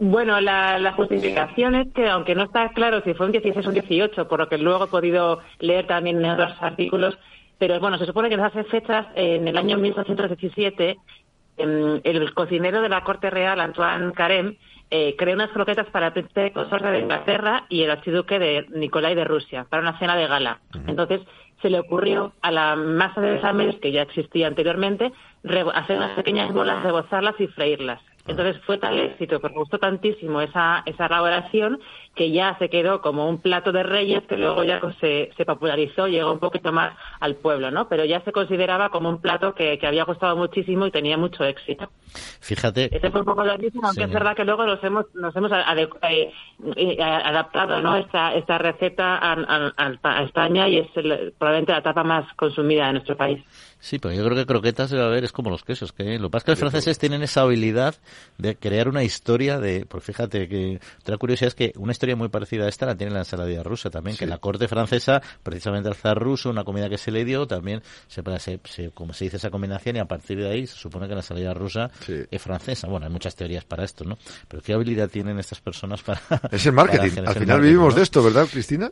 Bueno, 0.00 0.40
la, 0.40 0.92
justificación 0.92 1.74
es 1.74 1.92
que, 1.92 2.08
aunque 2.08 2.36
no 2.36 2.44
está 2.44 2.68
claro 2.68 3.02
si 3.02 3.14
fue 3.14 3.26
un 3.26 3.32
16 3.32 3.66
o 3.66 3.68
un 3.68 3.74
18, 3.74 4.28
por 4.28 4.38
lo 4.38 4.48
que 4.48 4.56
luego 4.56 4.84
he 4.84 4.88
podido 4.88 5.40
leer 5.58 5.86
también 5.88 6.24
en 6.24 6.30
otros 6.30 6.54
artículos, 6.60 7.18
pero 7.58 7.80
bueno, 7.80 7.98
se 7.98 8.06
supone 8.06 8.28
que 8.28 8.36
en 8.36 8.44
esas 8.44 8.66
fechas, 8.68 9.06
en 9.16 9.48
el 9.48 9.56
año 9.56 9.76
1817, 9.76 10.96
em, 11.56 12.00
el 12.04 12.32
cocinero 12.32 12.80
de 12.80 12.88
la 12.88 13.02
Corte 13.02 13.28
Real, 13.28 13.58
Antoine 13.58 14.12
Carême, 14.12 14.56
eh, 14.90 15.16
creó 15.18 15.34
unas 15.34 15.50
croquetas 15.50 15.86
para 15.88 16.06
el 16.06 16.12
príncipe 16.12 16.52
consorte 16.52 16.90
de 16.90 17.00
Inglaterra 17.00 17.64
y 17.68 17.82
el 17.82 17.90
archiduque 17.90 18.38
de 18.38 18.66
Nicolai 18.70 19.16
de 19.16 19.24
Rusia, 19.24 19.66
para 19.68 19.82
una 19.82 19.98
cena 19.98 20.14
de 20.14 20.28
gala. 20.28 20.60
Entonces, 20.86 21.20
se 21.60 21.70
le 21.70 21.80
ocurrió 21.80 22.32
a 22.40 22.52
la 22.52 22.76
masa 22.76 23.20
de 23.20 23.34
exámenes, 23.34 23.76
que 23.80 23.90
ya 23.90 24.02
existía 24.02 24.46
anteriormente, 24.46 25.12
hacer 25.74 25.96
unas 25.96 26.12
pequeñas 26.12 26.52
bolas, 26.52 26.84
rebozarlas 26.84 27.34
y 27.40 27.48
freírlas. 27.48 28.00
Entonces 28.28 28.62
fue 28.64 28.78
tal 28.78 28.98
éxito, 28.98 29.40
porque 29.40 29.58
gustó 29.58 29.78
tantísimo 29.78 30.40
esa, 30.40 30.82
esa 30.86 31.06
elaboración 31.06 31.80
que 32.18 32.32
ya 32.32 32.58
se 32.58 32.68
quedó 32.68 33.00
como 33.00 33.28
un 33.28 33.38
plato 33.38 33.70
de 33.70 33.84
reyes 33.84 34.24
que 34.28 34.36
luego 34.36 34.64
ya 34.64 34.80
se, 35.00 35.30
se 35.36 35.44
popularizó, 35.44 36.08
llegó 36.08 36.32
un 36.32 36.40
poquito 36.40 36.72
más 36.72 36.92
al 37.20 37.36
pueblo, 37.36 37.70
¿no? 37.70 37.88
Pero 37.88 38.04
ya 38.04 38.20
se 38.22 38.32
consideraba 38.32 38.90
como 38.90 39.08
un 39.08 39.20
plato 39.20 39.54
que, 39.54 39.78
que 39.78 39.86
había 39.86 40.02
gustado 40.02 40.36
muchísimo 40.36 40.84
y 40.84 40.90
tenía 40.90 41.16
mucho 41.16 41.44
éxito. 41.44 41.88
Fíjate. 42.40 42.90
Este 42.92 43.10
fue 43.12 43.20
un 43.20 43.26
poco 43.26 43.44
de 43.44 43.50
origen, 43.50 43.80
aunque 43.84 44.02
es 44.02 44.10
verdad 44.10 44.34
que 44.34 44.44
luego 44.44 44.66
nos 44.66 44.82
hemos, 44.82 45.06
nos 45.14 45.34
hemos 45.36 45.52
eh, 45.52 46.32
eh, 46.76 46.96
adaptado, 47.00 47.80
¿no? 47.80 47.96
Esta, 47.96 48.34
esta 48.34 48.58
receta 48.58 49.16
a, 49.16 49.72
a, 49.76 50.22
España 50.24 50.68
y 50.68 50.78
es 50.78 50.88
probablemente 51.38 51.72
la 51.72 51.82
tapa 51.82 52.02
más 52.02 52.24
consumida 52.34 52.88
en 52.88 52.94
nuestro 52.94 53.16
país. 53.16 53.40
Sí, 53.80 54.00
pero 54.00 54.12
yo 54.12 54.24
creo 54.24 54.36
que 54.36 54.46
croquetas 54.46 54.90
debe 54.90 55.04
haber, 55.04 55.22
es 55.22 55.30
como 55.30 55.50
los 55.50 55.62
quesos, 55.62 55.92
que 55.92 56.18
lo 56.18 56.28
que 56.28 56.32
pasa 56.32 56.38
es 56.38 56.44
que 56.44 56.50
los 56.50 56.58
franceses 56.58 56.98
tienen 56.98 57.22
esa 57.22 57.42
habilidad 57.42 57.94
de 58.36 58.56
crear 58.56 58.88
una 58.88 59.04
historia 59.04 59.60
de, 59.60 59.86
pues 59.86 60.02
fíjate 60.02 60.48
que 60.48 60.80
otra 61.00 61.16
curiosidad 61.16 61.48
es 61.48 61.54
que 61.54 61.72
una 61.76 61.92
historia 61.92 62.07
muy 62.16 62.28
parecida 62.28 62.64
a 62.64 62.68
esta 62.68 62.86
la 62.86 62.96
tiene 62.96 63.12
la 63.12 63.20
ensaladilla 63.20 63.62
rusa 63.62 63.90
también, 63.90 64.16
que 64.16 64.26
la 64.26 64.38
corte 64.38 64.68
francesa, 64.68 65.20
precisamente 65.42 65.88
al 65.88 65.94
zar 65.94 66.18
ruso, 66.18 66.50
una 66.50 66.64
comida 66.64 66.88
que 66.88 66.98
se 66.98 67.10
le 67.10 67.24
dio, 67.24 67.46
también 67.46 67.82
se, 68.06 68.22
se, 68.64 68.90
como 68.90 69.12
se 69.12 69.24
dice 69.24 69.36
esa 69.36 69.50
combinación 69.50 69.96
y 69.96 69.98
a 69.98 70.06
partir 70.06 70.38
de 70.38 70.50
ahí 70.50 70.66
se 70.66 70.76
supone 70.76 71.06
que 71.06 71.14
la 71.14 71.20
ensalada 71.20 71.54
rusa 71.54 71.90
es 72.30 72.42
francesa. 72.42 72.88
Bueno, 72.88 73.06
hay 73.06 73.12
muchas 73.12 73.34
teorías 73.36 73.64
para 73.64 73.84
esto, 73.84 74.04
¿no? 74.04 74.18
Pero 74.48 74.62
qué 74.62 74.72
habilidad 74.72 75.08
tienen 75.08 75.38
estas 75.38 75.60
personas 75.60 76.02
para... 76.02 76.20
Es 76.50 76.66
el 76.66 76.72
marketing. 76.72 77.22
Al 77.26 77.34
final 77.34 77.60
vivimos 77.60 77.94
de 77.94 78.02
esto, 78.02 78.22
¿verdad, 78.22 78.46
Cristina? 78.50 78.90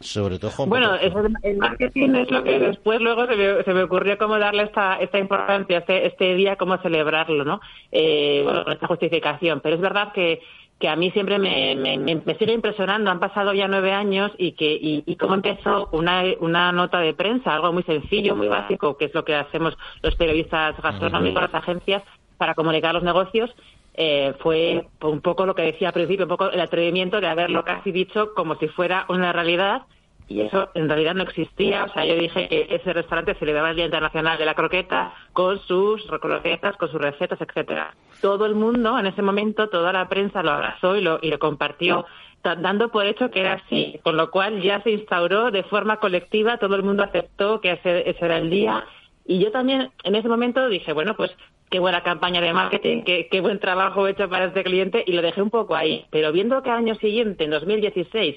sobre 0.00 0.38
todo 0.38 0.66
bueno 0.66 0.94
el 0.96 1.56
marketing 1.58 2.14
es 2.14 2.30
lo 2.30 2.42
que 2.42 2.58
después 2.58 3.00
luego 3.00 3.26
se 3.26 3.36
me, 3.36 3.62
se 3.62 3.74
me 3.74 3.82
ocurrió 3.82 4.16
cómo 4.16 4.38
darle 4.38 4.64
esta 4.64 4.96
esta 4.96 5.18
importancia 5.18 5.78
este 5.78 6.06
este 6.06 6.34
día 6.34 6.56
cómo 6.56 6.78
celebrarlo 6.78 7.44
no 7.44 7.60
eh, 7.92 8.40
bueno 8.42 8.64
con 8.64 8.72
esta 8.72 8.86
justificación 8.86 9.60
pero 9.60 9.76
es 9.76 9.80
verdad 9.80 10.12
que 10.12 10.40
que 10.80 10.88
a 10.88 10.96
mí 10.96 11.10
siempre 11.10 11.38
me, 11.38 11.76
me, 11.76 12.34
sigue 12.36 12.54
impresionando. 12.54 13.10
Han 13.10 13.20
pasado 13.20 13.52
ya 13.52 13.68
nueve 13.68 13.92
años 13.92 14.32
y 14.38 14.52
que 14.52 14.72
y, 14.72 15.04
y 15.06 15.16
cómo 15.16 15.34
empezó 15.34 15.90
una, 15.92 16.24
una 16.40 16.72
nota 16.72 17.00
de 17.00 17.12
prensa, 17.12 17.54
algo 17.54 17.72
muy 17.72 17.82
sencillo, 17.82 18.34
muy 18.34 18.48
básico, 18.48 18.96
que 18.96 19.04
es 19.04 19.14
lo 19.14 19.24
que 19.24 19.34
hacemos 19.34 19.76
los 20.02 20.16
periodistas 20.16 20.80
gastronómicos, 20.80 21.42
las 21.42 21.54
agencias, 21.54 22.02
para 22.38 22.54
comunicar 22.54 22.94
los 22.94 23.02
negocios, 23.02 23.54
eh, 23.92 24.32
fue 24.38 24.86
un 25.02 25.20
poco 25.20 25.44
lo 25.44 25.54
que 25.54 25.62
decía 25.62 25.88
al 25.88 25.94
principio, 25.94 26.24
un 26.24 26.30
poco 26.30 26.50
el 26.50 26.60
atrevimiento 26.60 27.20
de 27.20 27.26
haberlo 27.26 27.64
casi 27.64 27.92
dicho 27.92 28.32
como 28.34 28.54
si 28.54 28.68
fuera 28.68 29.04
una 29.10 29.32
realidad 29.34 29.82
y 30.30 30.42
eso 30.42 30.70
en 30.74 30.88
realidad 30.88 31.14
no 31.14 31.24
existía. 31.24 31.84
O 31.84 31.92
sea, 31.92 32.04
yo 32.04 32.14
dije 32.14 32.48
que 32.48 32.68
ese 32.70 32.92
restaurante 32.92 33.34
celebraba 33.34 33.70
el 33.70 33.76
Día 33.76 33.84
Internacional 33.86 34.38
de 34.38 34.44
la 34.44 34.54
Croqueta 34.54 35.12
con 35.32 35.58
sus 35.62 36.06
croquetas, 36.06 36.76
con 36.76 36.88
sus 36.88 37.00
recetas, 37.00 37.40
etcétera. 37.40 37.94
Todo 38.22 38.46
el 38.46 38.54
mundo 38.54 38.96
en 38.96 39.06
ese 39.06 39.22
momento, 39.22 39.68
toda 39.68 39.92
la 39.92 40.08
prensa 40.08 40.44
lo 40.44 40.52
abrazó 40.52 40.96
y 40.96 41.00
lo, 41.00 41.18
y 41.20 41.30
lo 41.30 41.40
compartió 41.40 42.06
dando 42.42 42.90
por 42.90 43.04
hecho 43.04 43.30
que 43.30 43.40
era 43.40 43.54
así, 43.54 44.00
con 44.02 44.16
lo 44.16 44.30
cual 44.30 44.62
ya 44.62 44.80
se 44.82 44.92
instauró 44.92 45.50
de 45.50 45.62
forma 45.64 45.98
colectiva, 45.98 46.56
todo 46.56 46.74
el 46.74 46.82
mundo 46.82 47.02
aceptó 47.02 47.60
que 47.60 47.72
ese, 47.72 48.08
ese 48.08 48.24
era 48.24 48.38
el 48.38 48.48
día 48.48 48.84
y 49.26 49.40
yo 49.40 49.50
también 49.50 49.90
en 50.04 50.14
ese 50.14 50.28
momento 50.28 50.68
dije, 50.68 50.92
bueno, 50.92 51.14
pues 51.16 51.36
qué 51.70 51.80
buena 51.80 52.02
campaña 52.02 52.40
de 52.40 52.54
marketing, 52.54 53.02
qué, 53.02 53.28
qué 53.30 53.40
buen 53.40 53.58
trabajo 53.58 54.06
hecho 54.06 54.28
para 54.30 54.46
este 54.46 54.64
cliente 54.64 55.04
y 55.06 55.12
lo 55.12 55.22
dejé 55.22 55.42
un 55.42 55.50
poco 55.50 55.76
ahí. 55.76 56.06
Pero 56.10 56.32
viendo 56.32 56.62
que 56.62 56.70
al 56.70 56.78
año 56.78 56.94
siguiente, 56.94 57.44
en 57.44 57.50
2016, 57.50 58.36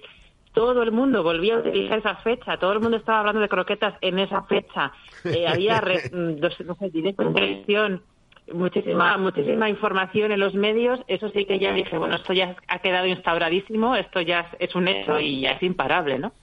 todo 0.53 0.83
el 0.83 0.91
mundo 0.91 1.23
volvía 1.23 1.55
a 1.55 1.59
utilizar 1.59 1.99
esa 1.99 2.15
fecha, 2.17 2.57
todo 2.57 2.73
el 2.73 2.79
mundo 2.79 2.97
estaba 2.97 3.19
hablando 3.19 3.41
de 3.41 3.49
croquetas 3.49 3.95
en 4.01 4.19
esa 4.19 4.43
fecha, 4.43 4.91
eh, 5.25 5.47
había, 5.47 5.81
mm, 6.13 6.39
no 6.65 6.75
sé, 6.75 6.89
directo 6.89 7.23
en 7.23 7.33
televisión, 7.33 8.01
muchísima, 8.51 9.17
muchísima 9.17 9.69
información 9.69 10.31
en 10.31 10.39
los 10.39 10.53
medios, 10.53 10.99
eso 11.07 11.29
sí 11.29 11.45
que 11.45 11.59
ya 11.59 11.73
dije, 11.73 11.97
bueno, 11.97 12.15
esto 12.15 12.33
ya 12.33 12.55
ha 12.67 12.79
quedado 12.79 13.07
instauradísimo, 13.07 13.95
esto 13.95 14.21
ya 14.21 14.49
es 14.59 14.73
un 14.75 14.87
hecho 14.87 15.19
y 15.19 15.41
ya 15.41 15.51
es 15.51 15.63
imparable, 15.63 16.19
¿no? 16.19 16.33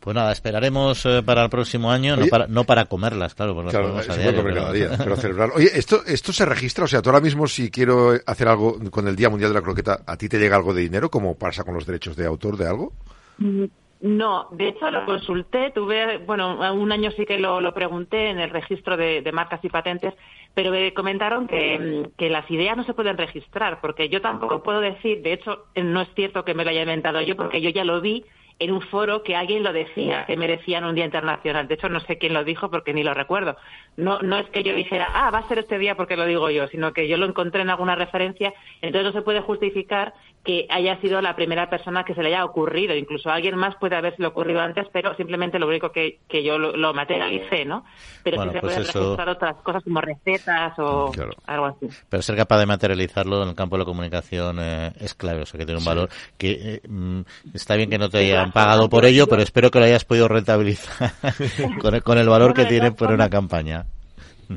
Pues 0.00 0.14
nada, 0.14 0.30
esperaremos 0.30 1.04
eh, 1.06 1.22
para 1.24 1.42
el 1.42 1.50
próximo 1.50 1.90
año, 1.90 2.16
no, 2.16 2.26
para, 2.28 2.46
no 2.46 2.62
para 2.62 2.84
comerlas, 2.84 3.34
claro, 3.34 3.54
porque 3.54 3.70
claro, 3.70 3.98
a 3.98 4.02
pero... 4.02 4.54
cada 4.54 4.72
día, 4.72 4.90
pero 4.98 5.16
celebrarlo. 5.16 5.56
Oye, 5.56 5.70
¿esto, 5.74 6.02
¿esto 6.06 6.32
se 6.32 6.44
registra? 6.44 6.84
O 6.84 6.86
sea, 6.86 7.02
tú 7.02 7.10
ahora 7.10 7.20
mismo 7.20 7.48
si 7.48 7.68
quiero 7.68 8.12
hacer 8.24 8.46
algo 8.46 8.78
con 8.90 9.08
el 9.08 9.16
Día 9.16 9.28
Mundial 9.28 9.50
de 9.50 9.58
la 9.58 9.62
Croqueta, 9.62 10.02
¿a 10.06 10.16
ti 10.16 10.28
te 10.28 10.38
llega 10.38 10.54
algo 10.54 10.72
de 10.72 10.82
dinero 10.82 11.10
como 11.10 11.36
pasa 11.36 11.64
con 11.64 11.74
los 11.74 11.84
derechos 11.84 12.14
de 12.14 12.26
autor 12.26 12.56
de 12.56 12.68
algo? 12.68 12.92
Mm, 13.38 13.64
no, 14.00 14.48
de 14.52 14.68
hecho 14.68 14.90
lo 14.92 15.04
consulté, 15.04 15.72
tuve, 15.72 16.18
bueno, 16.18 16.56
un 16.72 16.92
año 16.92 17.10
sí 17.12 17.26
que 17.26 17.38
lo, 17.38 17.74
pregunté 17.74 18.30
en 18.30 18.38
el 18.38 18.50
registro 18.50 18.96
de, 18.96 19.22
de, 19.22 19.32
marcas 19.32 19.64
y 19.64 19.68
patentes, 19.68 20.14
pero 20.54 20.70
me 20.70 20.94
comentaron 20.94 21.48
que, 21.48 21.78
mm, 21.78 22.16
que, 22.16 22.30
las 22.30 22.48
ideas 22.48 22.76
no 22.76 22.84
se 22.84 22.94
pueden 22.94 23.18
registrar, 23.18 23.80
porque 23.80 24.08
yo 24.08 24.20
tampoco 24.20 24.62
puedo 24.62 24.80
decir, 24.80 25.22
de 25.22 25.32
hecho 25.32 25.64
no 25.74 26.00
es 26.00 26.08
cierto 26.14 26.44
que 26.44 26.54
me 26.54 26.64
lo 26.64 26.70
haya 26.70 26.82
inventado 26.82 27.20
yo, 27.22 27.34
porque 27.36 27.60
yo 27.60 27.70
ya 27.70 27.84
lo 27.84 28.00
vi 28.00 28.24
en 28.60 28.72
un 28.72 28.80
foro 28.80 29.22
que 29.22 29.36
alguien 29.36 29.62
lo 29.62 29.72
decía, 29.72 30.24
que 30.26 30.36
merecían 30.36 30.84
un 30.84 30.94
día 30.94 31.04
internacional. 31.04 31.68
De 31.68 31.74
hecho, 31.74 31.88
no 31.88 32.00
sé 32.00 32.18
quién 32.18 32.34
lo 32.34 32.42
dijo 32.42 32.70
porque 32.70 32.92
ni 32.92 33.04
lo 33.04 33.14
recuerdo. 33.14 33.56
No, 33.96 34.18
no 34.20 34.36
es 34.36 34.48
que 34.50 34.64
yo 34.64 34.74
dijera, 34.74 35.08
ah, 35.14 35.30
va 35.30 35.38
a 35.38 35.48
ser 35.48 35.60
este 35.60 35.78
día 35.78 35.96
porque 35.96 36.16
lo 36.16 36.26
digo 36.26 36.50
yo, 36.50 36.66
sino 36.68 36.92
que 36.92 37.06
yo 37.06 37.16
lo 37.16 37.26
encontré 37.26 37.62
en 37.62 37.70
alguna 37.70 37.94
referencia. 37.94 38.52
Entonces 38.82 39.12
no 39.12 39.18
se 39.18 39.24
puede 39.24 39.40
justificar 39.42 40.12
que 40.44 40.66
haya 40.70 41.00
sido 41.00 41.20
la 41.20 41.36
primera 41.36 41.68
persona 41.68 42.04
que 42.04 42.14
se 42.14 42.22
le 42.22 42.28
haya 42.28 42.44
ocurrido. 42.44 42.94
Incluso 42.94 43.28
a 43.28 43.34
alguien 43.34 43.56
más 43.56 43.74
puede 43.76 43.96
haberse 43.96 44.24
ocurrido 44.24 44.60
antes, 44.60 44.86
pero 44.92 45.14
simplemente 45.16 45.58
lo 45.58 45.66
único 45.66 45.92
que, 45.92 46.20
que 46.28 46.42
yo 46.42 46.58
lo, 46.58 46.94
materialicé, 46.94 47.64
¿no? 47.64 47.84
Pero 48.24 48.42
sí 48.42 48.48
se 48.48 48.60
pues 48.60 48.62
pueden 48.62 48.92
registrar 48.92 49.28
otras 49.28 49.56
cosas 49.62 49.84
como 49.84 50.00
recetas 50.00 50.78
o 50.78 51.12
algo 51.46 51.66
así. 51.66 51.88
Pero 52.08 52.22
ser 52.22 52.36
capaz 52.36 52.58
de 52.60 52.66
materializarlo 52.66 53.42
en 53.42 53.50
el 53.50 53.54
campo 53.54 53.76
de 53.76 53.80
la 53.80 53.84
comunicación 53.84 54.58
eh, 54.60 54.92
es 55.00 55.14
clave, 55.14 55.42
o 55.42 55.46
sea, 55.46 55.58
que 55.58 55.66
tiene 55.66 55.80
un 55.80 55.84
valor 55.84 56.08
que 56.36 56.50
eh, 56.52 56.80
mm, 56.88 57.20
está 57.54 57.76
bien 57.76 57.90
que 57.90 57.98
no 57.98 58.08
te 58.08 58.18
haya 58.18 58.46
pagado 58.52 58.88
por 58.88 59.04
ello, 59.04 59.26
pero 59.26 59.42
espero 59.42 59.70
que 59.70 59.78
lo 59.78 59.84
hayas 59.84 60.04
podido 60.04 60.28
rentabilizar 60.28 61.12
con, 62.04 62.18
el, 62.18 62.28
valor 62.28 62.54
que 62.54 62.64
tiene 62.64 62.92
por 62.92 63.12
una 63.12 63.28
campaña. 63.28 63.86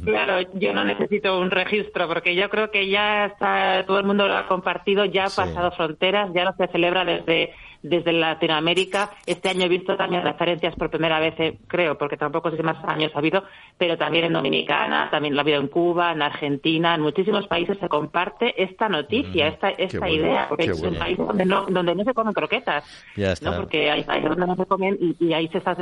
Claro, 0.05 0.39
yo 0.53 0.73
no 0.73 0.85
necesito 0.85 1.37
un 1.37 1.51
registro 1.51 2.07
porque 2.07 2.33
yo 2.33 2.49
creo 2.49 2.71
que 2.71 2.87
ya 2.87 3.25
está, 3.25 3.83
todo 3.85 3.99
el 3.99 4.05
mundo 4.05 4.27
lo 4.27 4.37
ha 4.37 4.47
compartido, 4.47 5.03
ya 5.03 5.25
ha 5.25 5.29
pasado 5.29 5.71
fronteras, 5.71 6.31
ya 6.33 6.45
no 6.45 6.53
se 6.55 6.67
celebra 6.67 7.03
desde 7.03 7.53
desde 7.84 8.13
Latinoamérica. 8.13 9.11
Este 9.25 9.49
año 9.49 9.65
he 9.65 9.69
visto 9.69 9.95
también 9.95 10.23
referencias 10.23 10.75
por 10.75 10.89
primera 10.89 11.19
vez, 11.19 11.36
eh, 11.39 11.57
creo, 11.67 11.97
porque 11.97 12.17
tampoco 12.17 12.51
sé 12.51 12.57
si 12.57 12.63
más 12.63 12.84
años 12.86 13.11
ha 13.15 13.19
habido, 13.19 13.43
pero 13.77 13.97
también 13.97 14.25
en 14.25 14.34
Dominicana, 14.34 15.09
también 15.09 15.34
lo 15.34 15.39
ha 15.39 15.43
habido 15.43 15.59
en 15.59 15.67
Cuba, 15.67 16.11
en 16.11 16.21
Argentina, 16.21 16.95
en 16.95 17.01
muchísimos 17.01 17.47
países 17.47 17.77
se 17.79 17.88
comparte 17.88 18.61
esta 18.61 18.89
noticia, 18.89 19.47
esta, 19.47 19.69
esta 19.69 20.09
idea, 20.09 20.47
porque 20.49 20.65
es 20.65 20.82
un 20.82 20.95
país 20.95 21.17
donde 21.17 21.45
no, 21.45 21.65
donde 21.67 21.95
no 21.95 22.03
se 22.03 22.13
comen 22.13 22.34
croquetas, 22.34 22.84
¿no? 23.41 23.55
porque 23.55 23.89
hay 23.89 24.03
países 24.03 24.29
donde 24.29 24.47
no 24.47 24.55
se 24.55 24.65
comen 24.65 24.97
y, 25.19 25.34
ahí 25.34 25.47
se 25.47 25.59
está 25.59 25.75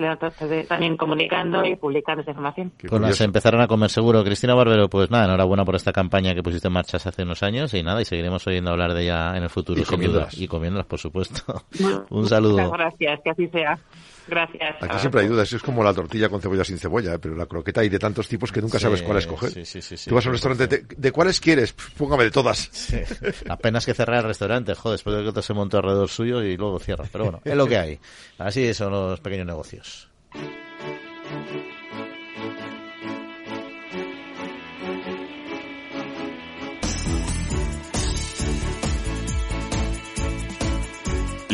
también 0.68 0.96
comunicando 0.96 1.66
y 1.66 1.76
publicando 1.76 2.22
esa 2.22 2.32
información. 2.32 2.72
Pues 2.88 3.18
se 3.18 3.24
empezaron 3.24 3.62
a 3.62 3.68
comer 3.68 3.90
seguro. 3.90 4.24
Cristina 4.24 4.54
Barbero, 4.54 4.90
pues 4.90 5.10
nada, 5.10 5.26
enhorabuena 5.26 5.66
por 5.66 5.76
esta 5.76 5.92
campaña 5.92 6.34
que 6.36 6.44
pusiste 6.44 6.68
en 6.68 6.74
marcha 6.74 6.98
hace 6.98 7.24
unos 7.24 7.42
años 7.44 7.74
y 7.74 7.84
nada, 7.84 8.02
y 8.02 8.06
seguiremos 8.06 8.46
oyendo 8.48 8.72
hablar 8.72 8.94
de 8.94 9.04
ella 9.04 9.36
en 9.36 9.44
el 9.44 9.50
futuro. 9.50 9.82
Y 9.82 9.84
comiéndolas. 9.84 10.38
Y 10.38 10.48
comiéndolas, 10.48 10.88
por 10.88 11.00
supuesto. 11.00 11.64
Un 12.10 12.28
saludo. 12.28 12.58
Muchas 12.58 12.72
gracias, 12.72 13.20
que 13.24 13.30
así 13.30 13.48
sea. 13.48 13.80
Gracias. 14.28 14.76
Aquí 14.82 15.00
siempre 15.00 15.22
hay 15.22 15.28
dudas, 15.28 15.52
es 15.52 15.62
como 15.62 15.84
la 15.84 15.94
tortilla 15.94 16.30
con 16.30 16.40
cebolla 16.42 16.64
sin 16.64 16.78
cebolla, 16.78 17.16
¿eh? 17.16 17.20
pero 17.20 17.36
la 17.36 17.48
croqueta 17.48 17.82
hay 17.82 17.90
de 17.90 17.98
tantos 17.98 18.28
tipos 18.28 18.52
que 18.52 18.62
nunca 18.62 18.80
sabes 18.80 19.02
cuál 19.02 19.18
escoger. 19.18 19.52
Tú 19.52 20.16
vas 20.16 20.26
a 20.26 20.30
un 20.30 20.34
restaurante, 20.34 20.84
de, 20.96 21.12
cuáles 21.12 21.40
quieres? 21.40 21.74
Póngame 21.74 22.26
de 22.26 22.32
todas. 22.32 22.70
Apenas 23.50 23.86
que 23.86 23.94
cerrar 23.94 24.20
el 24.20 24.26
restaurante, 24.26 24.76
joder, 24.76 24.96
después 24.96 25.18
de 25.18 25.24
que 25.24 25.32
te 25.32 25.42
se 25.42 25.54
montó 25.54 25.78
alrededor 25.78 26.10
suyo 26.10 26.44
y 26.44 26.58
luego 26.58 26.80
cierra. 26.80 27.06
Pero 27.12 27.26
bueno, 27.26 27.42
es 27.44 27.56
lo 27.56 27.68
que 27.68 27.78
hay. 27.78 28.00
Así 28.38 28.74
son 28.74 28.92
los 28.92 29.20
pequeños 29.20 29.48
negocios. 29.48 30.10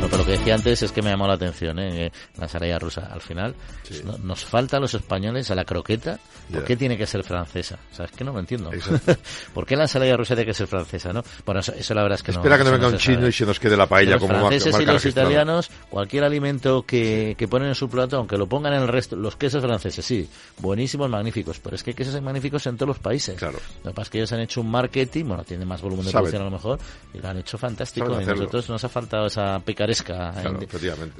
No, 0.00 0.06
pero 0.06 0.18
lo 0.18 0.24
que 0.24 0.32
decía 0.32 0.54
antes 0.54 0.80
es 0.82 0.92
que 0.92 1.02
me 1.02 1.10
llamó 1.10 1.26
la 1.26 1.34
atención, 1.34 1.76
¿eh? 1.80 2.12
la 2.36 2.44
ensalada 2.44 2.78
rusa. 2.78 3.08
Al 3.12 3.20
final, 3.20 3.54
nos 4.22 4.44
falta 4.44 4.76
a 4.76 4.80
los 4.80 4.94
españoles 4.94 5.50
a 5.50 5.56
la 5.56 5.64
croqueta. 5.64 6.20
¿Por 6.52 6.64
qué 6.64 6.76
tiene 6.76 6.96
que 6.96 7.04
ser 7.04 7.24
francesa? 7.24 7.80
O 7.90 7.94
sea, 7.94 8.04
es 8.04 8.12
que 8.12 8.22
no 8.22 8.32
lo 8.32 8.38
entiendo. 8.38 8.70
¿Por 9.54 9.66
qué 9.66 9.74
la 9.74 9.82
ensalada 9.82 10.16
rusa 10.16 10.36
tiene 10.36 10.46
que 10.46 10.54
ser 10.54 10.68
francesa, 10.68 11.12
no? 11.12 11.24
Bueno, 11.44 11.60
eso, 11.60 11.94
la 11.94 12.02
verdad 12.02 12.16
es 12.16 12.22
que 12.22 12.30
Espera 12.30 12.56
no. 12.56 12.64
que 12.64 12.70
no 12.70 12.76
venga 12.76 12.88
un 12.88 12.96
chino 12.96 13.26
y 13.26 13.32
se 13.32 13.44
nos 13.44 13.58
quede 13.58 13.76
la 13.76 13.86
paella 13.86 14.12
los 14.12 14.20
como 14.20 14.38
franceses 14.38 14.78
y 14.80 14.86
los 14.86 15.04
italianos, 15.04 15.68
cualquier 15.90 16.22
alimento 16.22 16.82
que, 16.82 17.34
que 17.36 17.48
ponen 17.48 17.68
en 17.68 17.74
su 17.74 17.88
plato, 17.88 18.18
aunque 18.18 18.38
lo 18.38 18.46
pongan 18.46 18.74
en 18.74 18.82
el 18.82 18.88
resto, 18.88 19.16
los 19.16 19.34
quesos 19.34 19.62
franceses, 19.62 20.04
sí, 20.04 20.28
buenísimos, 20.58 21.10
magníficos, 21.10 21.58
pero 21.58 21.74
es 21.74 21.82
que 21.82 21.90
hay 21.90 21.94
quesos 21.94 22.20
magníficos 22.22 22.64
en 22.68 22.76
todos 22.76 22.88
los 22.88 22.98
países. 23.00 23.36
Claro. 23.36 23.58
Lo 23.82 23.90
que 23.90 23.94
pasa 23.94 24.02
es 24.02 24.10
que 24.10 24.18
ellos 24.18 24.32
han 24.32 24.40
hecho 24.40 24.60
un 24.60 24.70
marketing, 24.70 25.24
bueno, 25.24 25.42
tienen 25.42 25.66
más 25.66 25.82
volumen 25.82 26.06
de 26.06 26.12
producción 26.12 26.42
a 26.42 26.44
lo 26.44 26.52
mejor, 26.52 26.78
y 27.12 27.18
lo 27.18 27.28
han 27.28 27.38
hecho 27.38 27.58
fantástico. 27.58 28.20
Y 28.20 28.24
nosotros 28.24 28.68
nos 28.68 28.84
ha 28.84 28.88
faltado 28.88 29.26
esa 29.26 29.58
picaresca 29.58 29.87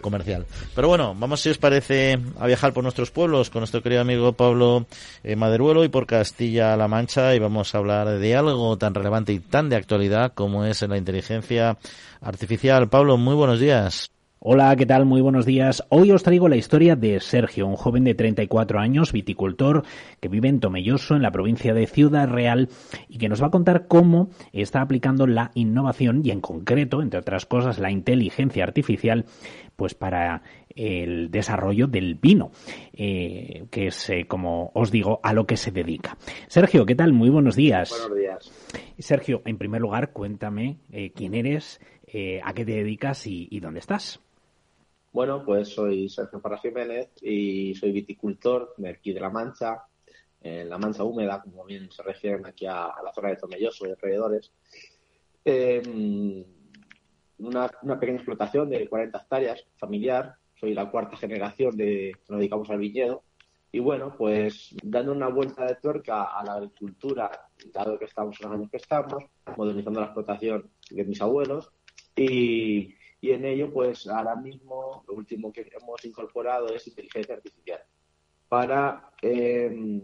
comercial. 0.00 0.46
Pero 0.74 0.88
bueno, 0.88 1.14
vamos 1.16 1.40
si 1.40 1.50
os 1.50 1.58
parece 1.58 2.18
a 2.38 2.46
viajar 2.46 2.72
por 2.72 2.82
nuestros 2.82 3.10
pueblos 3.10 3.50
con 3.50 3.60
nuestro 3.60 3.82
querido 3.82 4.00
amigo 4.00 4.32
Pablo 4.32 4.86
eh, 5.22 5.36
Maderuelo 5.36 5.84
y 5.84 5.88
por 5.88 6.06
Castilla-La 6.06 6.88
Mancha 6.88 7.34
y 7.34 7.38
vamos 7.38 7.74
a 7.74 7.78
hablar 7.78 8.18
de 8.18 8.36
algo 8.36 8.76
tan 8.76 8.94
relevante 8.94 9.32
y 9.32 9.40
tan 9.40 9.68
de 9.68 9.76
actualidad 9.76 10.32
como 10.34 10.64
es 10.64 10.82
la 10.82 10.96
inteligencia 10.96 11.78
artificial. 12.20 12.88
Pablo, 12.88 13.16
muy 13.16 13.34
buenos 13.34 13.60
días. 13.60 14.10
Hola, 14.40 14.76
¿qué 14.76 14.86
tal? 14.86 15.04
Muy 15.04 15.20
buenos 15.20 15.46
días. 15.46 15.84
Hoy 15.88 16.12
os 16.12 16.22
traigo 16.22 16.48
la 16.48 16.54
historia 16.54 16.94
de 16.94 17.18
Sergio, 17.18 17.66
un 17.66 17.74
joven 17.74 18.04
de 18.04 18.14
34 18.14 18.78
años, 18.78 19.10
viticultor, 19.10 19.82
que 20.20 20.28
vive 20.28 20.48
en 20.48 20.60
Tomelloso, 20.60 21.16
en 21.16 21.22
la 21.22 21.32
provincia 21.32 21.74
de 21.74 21.88
Ciudad 21.88 22.28
Real, 22.28 22.68
y 23.08 23.18
que 23.18 23.28
nos 23.28 23.42
va 23.42 23.48
a 23.48 23.50
contar 23.50 23.88
cómo 23.88 24.30
está 24.52 24.80
aplicando 24.80 25.26
la 25.26 25.50
innovación 25.54 26.20
y, 26.24 26.30
en 26.30 26.40
concreto, 26.40 27.02
entre 27.02 27.18
otras 27.18 27.46
cosas, 27.46 27.80
la 27.80 27.90
inteligencia 27.90 28.62
artificial, 28.62 29.24
pues 29.74 29.94
para 29.94 30.44
el 30.72 31.32
desarrollo 31.32 31.88
del 31.88 32.14
vino, 32.14 32.52
eh, 32.92 33.66
que 33.72 33.88
es, 33.88 34.08
eh, 34.08 34.26
como 34.28 34.70
os 34.72 34.92
digo, 34.92 35.18
a 35.24 35.32
lo 35.32 35.48
que 35.48 35.56
se 35.56 35.72
dedica. 35.72 36.16
Sergio, 36.46 36.86
¿qué 36.86 36.94
tal? 36.94 37.12
Muy 37.12 37.28
buenos 37.28 37.56
días. 37.56 37.90
Buenos 37.90 38.16
días. 38.16 38.52
Sergio, 39.00 39.42
en 39.46 39.58
primer 39.58 39.80
lugar, 39.80 40.12
cuéntame 40.12 40.78
eh, 40.92 41.10
quién 41.12 41.34
eres, 41.34 41.80
a 42.42 42.54
qué 42.54 42.64
te 42.64 42.72
dedicas 42.72 43.26
y 43.26 43.60
dónde 43.60 43.80
estás. 43.80 44.22
Bueno, 45.10 45.42
pues 45.44 45.68
soy 45.70 46.08
Sergio 46.08 46.40
Parra 46.40 46.58
Jiménez 46.58 47.10
y 47.22 47.74
soy 47.74 47.92
viticultor 47.92 48.74
de 48.76 48.90
aquí 48.90 49.12
de 49.12 49.20
La 49.20 49.30
Mancha, 49.30 49.84
en 50.40 50.68
La 50.68 50.78
Mancha 50.78 51.02
húmeda, 51.02 51.42
como 51.42 51.64
bien 51.64 51.90
se 51.90 52.02
refieren 52.02 52.44
aquí 52.46 52.66
a, 52.66 52.92
la 53.02 53.12
zona 53.14 53.30
de 53.30 53.36
Tomelloso 53.36 53.86
y 53.86 53.90
alrededores. 53.90 54.52
Em, 55.44 56.44
una, 57.38 57.68
pequeña 57.98 58.16
explotación 58.18 58.68
de 58.68 58.88
40 58.88 59.18
hectáreas, 59.18 59.64
familiar. 59.76 60.36
Soy 60.54 60.74
la 60.74 60.90
cuarta 60.90 61.16
generación 61.16 61.76
de 61.76 62.12
que 62.14 62.24
nos 62.28 62.40
dedicamos 62.40 62.68
al 62.70 62.78
viñedo. 62.78 63.22
Y 63.72 63.80
bueno, 63.80 64.14
pues 64.16 64.74
dando 64.82 65.12
una 65.12 65.28
vuelta 65.28 65.64
de 65.66 65.76
tuerca 65.76 66.24
a 66.24 66.44
la 66.44 66.54
agricultura, 66.54 67.48
dado 67.72 67.98
que 67.98 68.06
estamos 68.06 68.36
en 68.40 68.48
los 68.48 68.58
años 68.58 68.70
que 68.70 68.78
estamos, 68.78 69.24
modernizando 69.56 70.00
la 70.00 70.06
explotación 70.06 70.70
de 70.90 71.04
mis 71.04 71.20
abuelos 71.20 71.70
y 72.16 72.94
y 73.20 73.32
en 73.32 73.44
ello, 73.44 73.72
pues 73.72 74.06
ahora 74.06 74.36
mismo 74.36 75.04
lo 75.08 75.14
último 75.14 75.52
que 75.52 75.68
hemos 75.80 76.04
incorporado 76.04 76.68
es 76.68 76.86
inteligencia 76.86 77.34
artificial 77.34 77.80
para 78.48 79.10
em, 79.20 80.00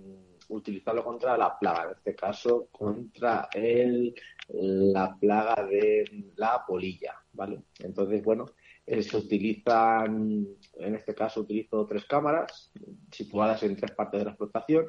utilizarlo 0.49 1.05
contra 1.05 1.37
la 1.37 1.59
plaga, 1.59 1.85
en 1.85 1.91
este 1.91 2.15
caso 2.15 2.69
contra 2.71 3.49
el, 3.55 4.15
la 4.49 5.17
plaga 5.19 5.65
de 5.65 6.33
la 6.37 6.65
polilla, 6.67 7.15
¿vale? 7.33 7.63
Entonces, 7.79 8.23
bueno, 8.23 8.47
eh, 8.87 9.03
se 9.03 9.17
utilizan, 9.17 10.47
en 10.75 10.95
este 10.95 11.15
caso 11.15 11.41
utilizo 11.41 11.87
tres 11.87 12.05
cámaras 12.05 12.73
situadas 13.11 13.63
en 13.63 13.77
tres 13.77 13.93
partes 13.93 14.21
de 14.21 14.25
la 14.25 14.31
explotación, 14.33 14.87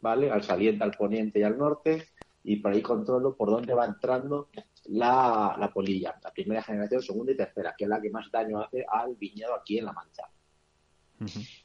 ¿vale? 0.00 0.30
Al 0.30 0.42
saliente, 0.42 0.84
al 0.84 0.92
poniente 0.92 1.40
y 1.40 1.44
al 1.44 1.56
norte, 1.56 2.08
y 2.42 2.56
por 2.56 2.72
ahí 2.72 2.82
controlo 2.82 3.36
por 3.36 3.50
dónde 3.50 3.74
va 3.74 3.86
entrando 3.86 4.48
la, 4.88 5.70
polilla, 5.72 6.18
la 6.22 6.32
primera 6.32 6.62
generación, 6.62 7.02
segunda 7.02 7.32
y 7.32 7.36
tercera, 7.36 7.74
que 7.76 7.84
es 7.84 7.90
la 7.90 8.00
que 8.00 8.10
más 8.10 8.30
daño 8.30 8.60
hace 8.60 8.84
al 8.88 9.16
viñedo 9.16 9.54
aquí 9.54 9.78
en 9.78 9.84
La 9.84 9.92
Mancha. 9.92 10.24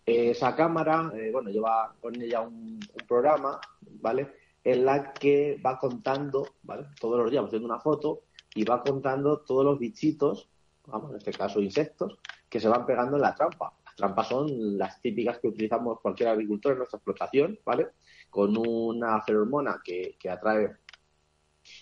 esa 0.06 0.56
cámara, 0.56 1.12
eh, 1.16 1.30
bueno, 1.32 1.50
lleva 1.50 1.96
con 2.02 2.20
ella 2.22 2.42
un, 2.42 2.80
programa, 3.08 3.60
¿vale? 4.02 4.34
En 4.64 4.86
la 4.86 5.14
que 5.14 5.62
va 5.66 5.78
contando, 5.78 6.56
¿vale? 6.64 6.88
Todos 7.00 7.20
los 7.20 7.32
días 7.32 7.46
haciendo 7.46 7.68
una 7.68 7.80
foto 7.80 8.24
y 8.56 8.64
va 8.64 8.84
contando 8.84 9.42
todos 9.42 9.64
los 9.66 9.80
bichitos, 9.80 10.50
vamos, 10.86 11.12
en 11.12 11.18
este 11.18 11.32
caso 11.32 11.62
insectos, 11.62 12.20
que 12.50 12.60
se 12.60 12.68
van 12.68 12.86
pegando 12.86 13.18
en 13.18 13.24
la 13.24 13.36
trampa. 13.36 13.74
Las 13.86 13.96
trampas 13.96 14.28
son 14.28 14.78
las 14.78 15.02
típicas 15.02 15.40
que 15.40 15.48
utilizamos 15.48 16.00
cualquier 16.02 16.30
agricultor 16.30 16.74
en 16.74 16.78
nuestra 16.80 16.98
explotación, 16.98 17.60
¿vale? 17.66 17.90
Con 18.30 18.58
una 18.58 19.22
feromona 19.22 19.82
que, 19.84 20.16
que 20.20 20.30
atrae 20.30 20.76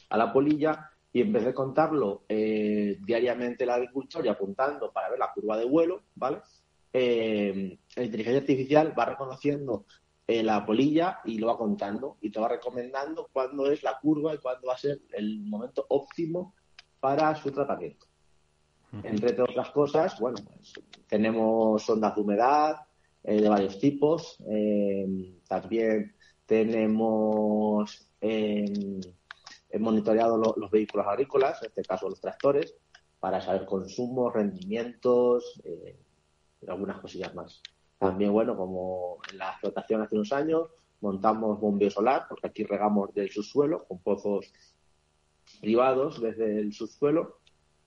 a 0.09 0.17
la 0.17 0.31
polilla 0.31 0.90
y 1.13 1.21
en 1.21 1.33
vez 1.33 1.45
de 1.45 1.53
contarlo 1.53 2.23
eh, 2.29 2.97
diariamente 3.05 3.63
el 3.63 3.69
agricultor 3.69 4.25
y 4.25 4.29
apuntando 4.29 4.91
para 4.91 5.09
ver 5.09 5.19
la 5.19 5.31
curva 5.33 5.57
de 5.57 5.65
vuelo, 5.65 6.03
¿vale? 6.15 6.39
Eh, 6.93 7.77
la 7.95 8.03
inteligencia 8.03 8.41
artificial 8.41 8.97
va 8.97 9.05
reconociendo 9.05 9.85
eh, 10.27 10.43
la 10.43 10.65
polilla 10.65 11.19
y 11.25 11.37
lo 11.37 11.47
va 11.47 11.57
contando 11.57 12.17
y 12.21 12.31
te 12.31 12.39
va 12.39 12.47
recomendando 12.47 13.29
cuándo 13.31 13.69
es 13.69 13.83
la 13.83 13.97
curva 13.99 14.33
y 14.33 14.37
cuándo 14.37 14.67
va 14.67 14.75
a 14.75 14.77
ser 14.77 15.01
el 15.11 15.41
momento 15.41 15.85
óptimo 15.89 16.55
para 16.99 17.35
su 17.35 17.51
tratamiento. 17.51 18.07
Entre 19.03 19.41
otras 19.41 19.69
cosas, 19.71 20.19
bueno, 20.19 20.37
pues, 20.45 20.73
tenemos 21.07 21.89
ondas 21.89 22.13
de 22.13 22.21
humedad 22.21 22.75
de 23.23 23.47
varios 23.47 23.79
tipos, 23.79 24.37
también 25.47 26.13
tenemos 26.45 28.05
he 29.71 29.79
monitoreado 29.79 30.37
los 30.37 30.71
vehículos 30.71 31.07
agrícolas, 31.07 31.61
en 31.61 31.69
este 31.69 31.83
caso 31.83 32.09
los 32.09 32.19
tractores, 32.19 32.75
para 33.19 33.39
saber 33.39 33.65
consumos, 33.65 34.33
rendimientos 34.33 35.61
eh, 35.63 35.97
y 36.61 36.69
algunas 36.69 36.99
cosillas 36.99 37.33
más. 37.35 37.61
También, 37.97 38.31
bueno, 38.31 38.57
como 38.57 39.19
en 39.31 39.37
la 39.37 39.51
explotación 39.51 40.01
hace 40.01 40.15
unos 40.15 40.33
años, 40.33 40.69
montamos 41.01 41.59
bombeo 41.59 41.89
solar, 41.91 42.25
porque 42.27 42.47
aquí 42.47 42.63
regamos 42.63 43.13
del 43.13 43.29
subsuelo 43.29 43.85
con 43.85 43.99
pozos 43.99 44.51
privados 45.59 46.21
desde 46.21 46.59
el 46.59 46.73
subsuelo 46.73 47.41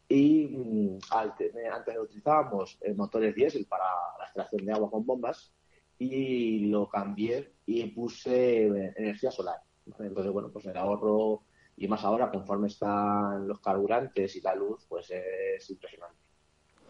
y 0.08 0.46
mm, 0.46 0.98
antes 1.10 1.52
utilizábamos 2.00 2.78
eh, 2.82 2.94
motores 2.94 3.34
diésel 3.34 3.66
para 3.66 3.84
la 4.18 4.24
extracción 4.24 4.64
de 4.64 4.72
agua 4.72 4.90
con 4.90 5.04
bombas 5.04 5.52
y 5.98 6.66
lo 6.66 6.88
cambié 6.88 7.54
y 7.66 7.84
puse 7.86 8.66
eh, 8.66 8.94
energía 8.96 9.30
solar. 9.30 9.56
Entonces, 9.86 10.32
bueno, 10.32 10.50
pues 10.52 10.66
el 10.66 10.76
ahorro 10.76 11.42
y 11.76 11.88
más 11.88 12.04
ahora 12.04 12.30
conforme 12.30 12.68
están 12.68 13.48
los 13.48 13.60
carburantes 13.60 14.36
y 14.36 14.40
la 14.40 14.54
luz, 14.54 14.84
pues 14.88 15.10
es 15.10 15.70
impresionante. 15.70 16.18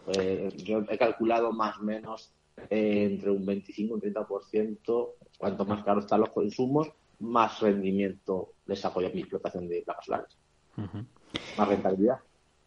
Eh, 0.07 0.49
yo 0.57 0.83
he 0.89 0.97
calculado 0.97 1.51
más 1.51 1.77
o 1.77 1.83
menos 1.83 2.33
eh, 2.69 3.09
entre 3.11 3.31
un 3.31 3.45
25 3.45 3.99
y 4.03 4.07
un 4.07 4.13
30%. 4.13 5.09
Cuanto 5.37 5.65
más 5.65 5.83
caro 5.83 5.99
están 6.01 6.21
los 6.21 6.29
consumos, 6.29 6.91
más 7.19 7.59
rendimiento 7.59 8.53
les 8.65 8.83
apoya 8.85 9.09
mi 9.09 9.21
explotación 9.21 9.67
de 9.67 9.81
placas 9.81 10.05
solares. 10.05 10.37
Más 11.57 11.67
rentabilidad 11.67 12.19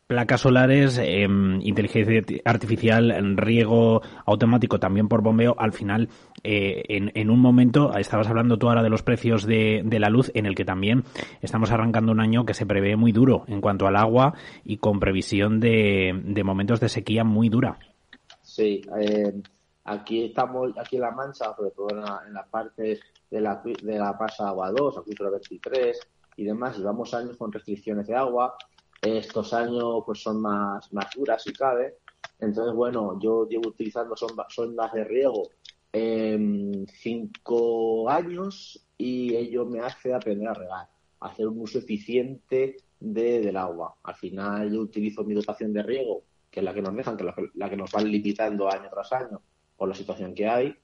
placas 0.08 0.40
solares, 0.40 0.98
em, 0.98 1.60
inteligencia 1.60 2.22
artificial, 2.46 3.14
riego 3.36 4.00
automático 4.24 4.80
también 4.80 5.06
por 5.06 5.22
bombeo, 5.22 5.54
al 5.58 5.74
final, 5.74 6.08
eh, 6.42 6.82
en, 6.88 7.30
un 7.30 7.38
momento, 7.38 7.94
estabas 7.94 8.26
hablando 8.26 8.56
tú 8.56 8.68
ahora 8.68 8.82
de 8.82 8.88
los 8.88 9.02
precios 9.02 9.44
de, 9.46 9.84
la 10.00 10.08
luz, 10.08 10.32
en 10.34 10.46
el 10.46 10.54
que 10.54 10.64
también 10.64 11.04
estamos 11.42 11.70
arrancando 11.70 12.10
un 12.10 12.20
año 12.20 12.46
que 12.46 12.54
se 12.54 12.64
prevé 12.64 12.96
muy 12.96 13.12
duro 13.12 13.44
en 13.48 13.60
cuanto 13.60 13.86
al 13.86 13.96
agua 13.96 14.32
y 14.64 14.78
con 14.78 14.98
previsión 14.98 15.60
de, 15.60 16.42
momentos 16.42 16.80
de 16.80 16.88
sequía 16.88 17.22
muy 17.22 17.50
dura. 17.50 17.78
Sí, 18.40 18.80
eh, 18.98 19.34
aquí 19.84 20.24
estamos, 20.24 20.72
aquí 20.78 20.96
en 20.96 21.02
La 21.02 21.10
Mancha, 21.10 21.54
sobre 21.54 21.72
todo 21.72 21.90
en 21.90 22.32
la, 22.32 22.46
parte 22.50 22.98
de 23.30 23.40
la, 23.42 23.60
de 23.62 23.98
la 23.98 24.16
Pasa 24.16 24.48
Agua 24.48 24.72
2, 24.72 24.96
acuífero 24.96 25.30
23 25.32 26.00
y 26.36 26.44
demás, 26.44 26.78
llevamos 26.78 27.12
años 27.12 27.36
con 27.36 27.52
restricciones 27.52 28.06
de 28.06 28.14
agua, 28.14 28.56
estos 29.02 29.52
años 29.52 30.02
pues 30.04 30.20
son 30.22 30.40
más, 30.40 30.92
más 30.92 31.06
duras 31.14 31.42
si 31.42 31.52
cabe. 31.52 31.96
Entonces, 32.40 32.74
bueno, 32.74 33.18
yo 33.20 33.48
llevo 33.48 33.68
utilizando 33.68 34.14
sondas 34.16 34.92
de 34.92 35.04
riego 35.04 35.50
en 35.92 36.86
cinco 36.88 38.08
años 38.08 38.84
y 38.96 39.34
ello 39.34 39.64
me 39.66 39.80
hace 39.80 40.12
aprender 40.12 40.48
a 40.48 40.54
regar, 40.54 40.88
hacer 41.20 41.48
un 41.48 41.60
uso 41.60 41.78
eficiente 41.78 42.76
de, 43.00 43.40
del 43.40 43.56
agua. 43.56 43.96
Al 44.02 44.14
final 44.14 44.72
yo 44.72 44.80
utilizo 44.80 45.24
mi 45.24 45.34
dotación 45.34 45.72
de 45.72 45.82
riego, 45.82 46.22
que 46.50 46.60
es 46.60 46.64
la 46.64 46.74
que 46.74 46.82
nos 46.82 46.94
dejan, 46.94 47.16
que 47.16 47.24
es 47.26 47.34
la 47.54 47.70
que 47.70 47.76
nos 47.76 47.90
van 47.90 48.10
limitando 48.10 48.68
año 48.70 48.88
tras 48.90 49.12
año 49.12 49.40
por 49.76 49.88
la 49.88 49.94
situación 49.94 50.34
que 50.34 50.48
hay, 50.48 50.74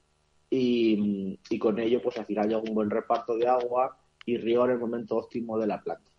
y, 0.49 1.39
y 1.51 1.59
con 1.59 1.79
ello 1.81 2.01
pues 2.01 2.17
al 2.19 2.27
final 2.27 2.49
yo 2.49 2.59
hago 2.59 2.67
un 2.69 2.75
buen 2.75 2.91
reparto 2.91 3.37
de 3.37 3.49
agua 3.49 3.99
y 4.25 4.37
riego 4.37 4.65
en 4.67 4.73
el 4.73 4.79
momento 4.79 5.17
óptimo 5.17 5.59
de 5.59 5.67
la 5.67 5.83
planta. 5.83 6.14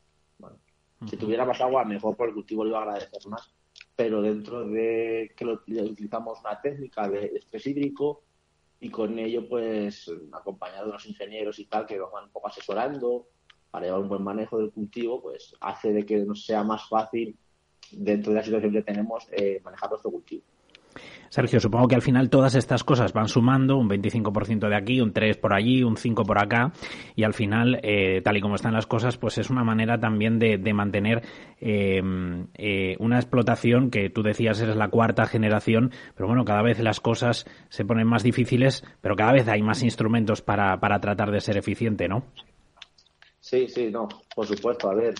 Si 1.09 1.17
tuviera 1.17 1.45
más 1.45 1.59
agua, 1.61 1.83
mejor 1.83 2.15
por 2.15 2.29
el 2.29 2.33
cultivo 2.33 2.63
lo 2.63 2.71
iba 2.71 2.79
a 2.79 2.83
agradecer 2.83 3.27
más. 3.27 3.53
Pero 3.95 4.21
dentro 4.21 4.65
de 4.65 5.33
que 5.35 5.45
lo, 5.45 5.53
utilizamos 5.53 6.39
una 6.39 6.59
técnica 6.61 7.07
de 7.09 7.31
estrés 7.35 7.67
hídrico 7.67 8.23
y 8.79 8.89
con 8.89 9.17
ello, 9.19 9.47
pues, 9.47 10.11
acompañado 10.31 10.87
de 10.87 10.93
los 10.93 11.05
ingenieros 11.05 11.59
y 11.59 11.65
tal, 11.65 11.85
que 11.85 11.97
nos 11.97 12.11
van 12.11 12.25
un 12.25 12.29
poco 12.31 12.47
asesorando 12.47 13.27
para 13.71 13.85
llevar 13.85 14.01
un 14.01 14.09
buen 14.09 14.23
manejo 14.23 14.57
del 14.57 14.71
cultivo, 14.71 15.21
pues 15.21 15.53
hace 15.59 15.91
de 15.91 16.05
que 16.05 16.17
nos 16.19 16.45
sea 16.45 16.63
más 16.63 16.87
fácil, 16.87 17.37
dentro 17.91 18.31
de 18.31 18.39
la 18.39 18.43
situación 18.43 18.71
que 18.71 18.81
tenemos, 18.81 19.27
eh, 19.31 19.61
manejar 19.63 19.89
nuestro 19.89 20.11
cultivo. 20.11 20.43
Sergio, 21.35 21.59
supongo 21.59 21.89
que 21.89 21.95
al 21.95 22.01
final 22.01 22.29
todas 22.29 22.55
estas 22.55 22.85
cosas 22.85 23.11
van 23.11 23.27
sumando, 23.27 23.75
un 23.75 23.89
25% 23.89 24.69
de 24.69 24.75
aquí, 24.77 25.01
un 25.01 25.11
3 25.11 25.35
por 25.35 25.53
allí, 25.53 25.83
un 25.83 25.97
5 25.97 26.23
por 26.23 26.41
acá, 26.41 26.71
y 27.13 27.23
al 27.25 27.33
final, 27.33 27.77
eh, 27.83 28.21
tal 28.23 28.37
y 28.37 28.41
como 28.41 28.55
están 28.55 28.71
las 28.71 28.87
cosas, 28.87 29.17
pues 29.17 29.37
es 29.37 29.49
una 29.49 29.65
manera 29.65 29.99
también 29.99 30.39
de, 30.39 30.57
mantener 30.73 31.23
em, 31.59 32.47
eh, 32.53 32.95
una 32.99 33.17
explotación 33.17 33.91
que 33.91 34.09
tú 34.09 34.23
decías 34.23 34.61
eres 34.61 34.77
la 34.77 34.87
cuarta 34.87 35.25
generación, 35.25 35.91
pero 36.15 36.27
bueno, 36.27 36.45
cada 36.45 36.61
vez 36.61 36.79
las 36.79 37.01
cosas 37.01 37.45
se 37.67 37.83
ponen 37.83 38.07
más 38.07 38.23
difíciles, 38.23 38.85
pero 39.01 39.17
cada 39.17 39.33
vez 39.33 39.45
hay 39.49 39.61
más 39.61 39.83
instrumentos 39.83 40.41
para, 40.41 40.79
para 40.79 41.01
tratar 41.01 41.31
de 41.31 41.41
ser 41.41 41.57
eficiente, 41.57 42.07
¿no? 42.07 42.23
Sí, 43.41 43.67
sí, 43.67 43.91
no, 43.91 44.07
por 44.33 44.47
supuesto, 44.47 44.89
a 44.89 44.95
ver, 44.95 45.15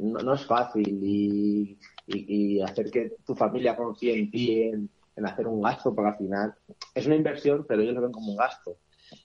no, 0.00 0.34
es 0.34 0.44
fácil 0.44 0.98
y, 1.00 1.78
y, 2.08 2.60
hacer 2.60 2.90
que 2.90 3.12
tu 3.24 3.36
familia 3.36 3.76
confíe 3.76 4.18
en 4.18 4.30
ti, 4.32 4.72
en 5.20 5.26
hacer 5.26 5.46
un 5.46 5.62
gasto, 5.62 5.94
porque 5.94 6.10
al 6.10 6.16
final 6.16 6.54
es 6.94 7.06
una 7.06 7.16
inversión, 7.16 7.64
pero 7.68 7.82
ellos 7.82 7.94
lo 7.94 8.02
ven 8.02 8.12
como 8.12 8.32
un 8.32 8.36
gasto. 8.36 8.78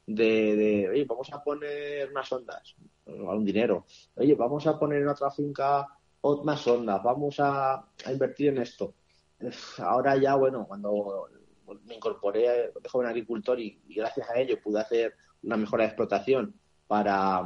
De, 0.06 0.56
de 0.56 0.90
oye, 0.90 1.06
vamos 1.06 1.32
a 1.34 1.44
poner 1.44 2.10
unas 2.10 2.32
ondas, 2.32 2.76
un 3.06 3.46
dinero. 3.46 3.86
Oye, 4.16 4.36
vamos 4.36 4.66
a 4.68 4.80
poner 4.80 5.02
en 5.02 5.10
otra 5.10 5.32
finca 5.32 5.88
más 6.44 6.66
ondas, 6.68 7.02
vamos 7.04 7.36
a, 7.40 7.86
invertir 8.12 8.50
en 8.50 8.60
esto. 8.60 8.96
Ahora 9.80 10.18
ya, 10.18 10.36
bueno, 10.36 10.66
cuando 10.68 11.28
me 11.86 11.96
incorporé 11.96 12.72
de 12.82 12.90
joven 12.90 13.08
agricultor 13.08 13.60
y, 13.60 13.82
gracias 13.88 14.30
a 14.30 14.40
ello 14.40 14.60
pude 14.62 14.80
hacer 14.80 15.14
una 15.44 15.58
mejora 15.58 15.84
de 15.84 15.90
explotación 15.90 16.56
para, 16.88 17.44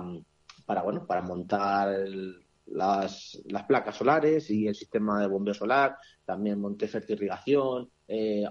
para 0.66 0.82
bueno, 0.84 1.06
para 1.06 1.22
montar 1.22 1.90
las, 2.68 3.42
las, 3.46 3.64
placas 3.64 3.96
solares 3.96 4.50
y 4.50 4.68
el 4.68 4.76
sistema 4.76 5.20
de 5.20 5.28
bombeo 5.28 5.54
solar, 5.54 5.98
también 6.24 6.62
monté 6.62 6.88
fertirrigación, 6.88 7.90
eh, 8.10 8.44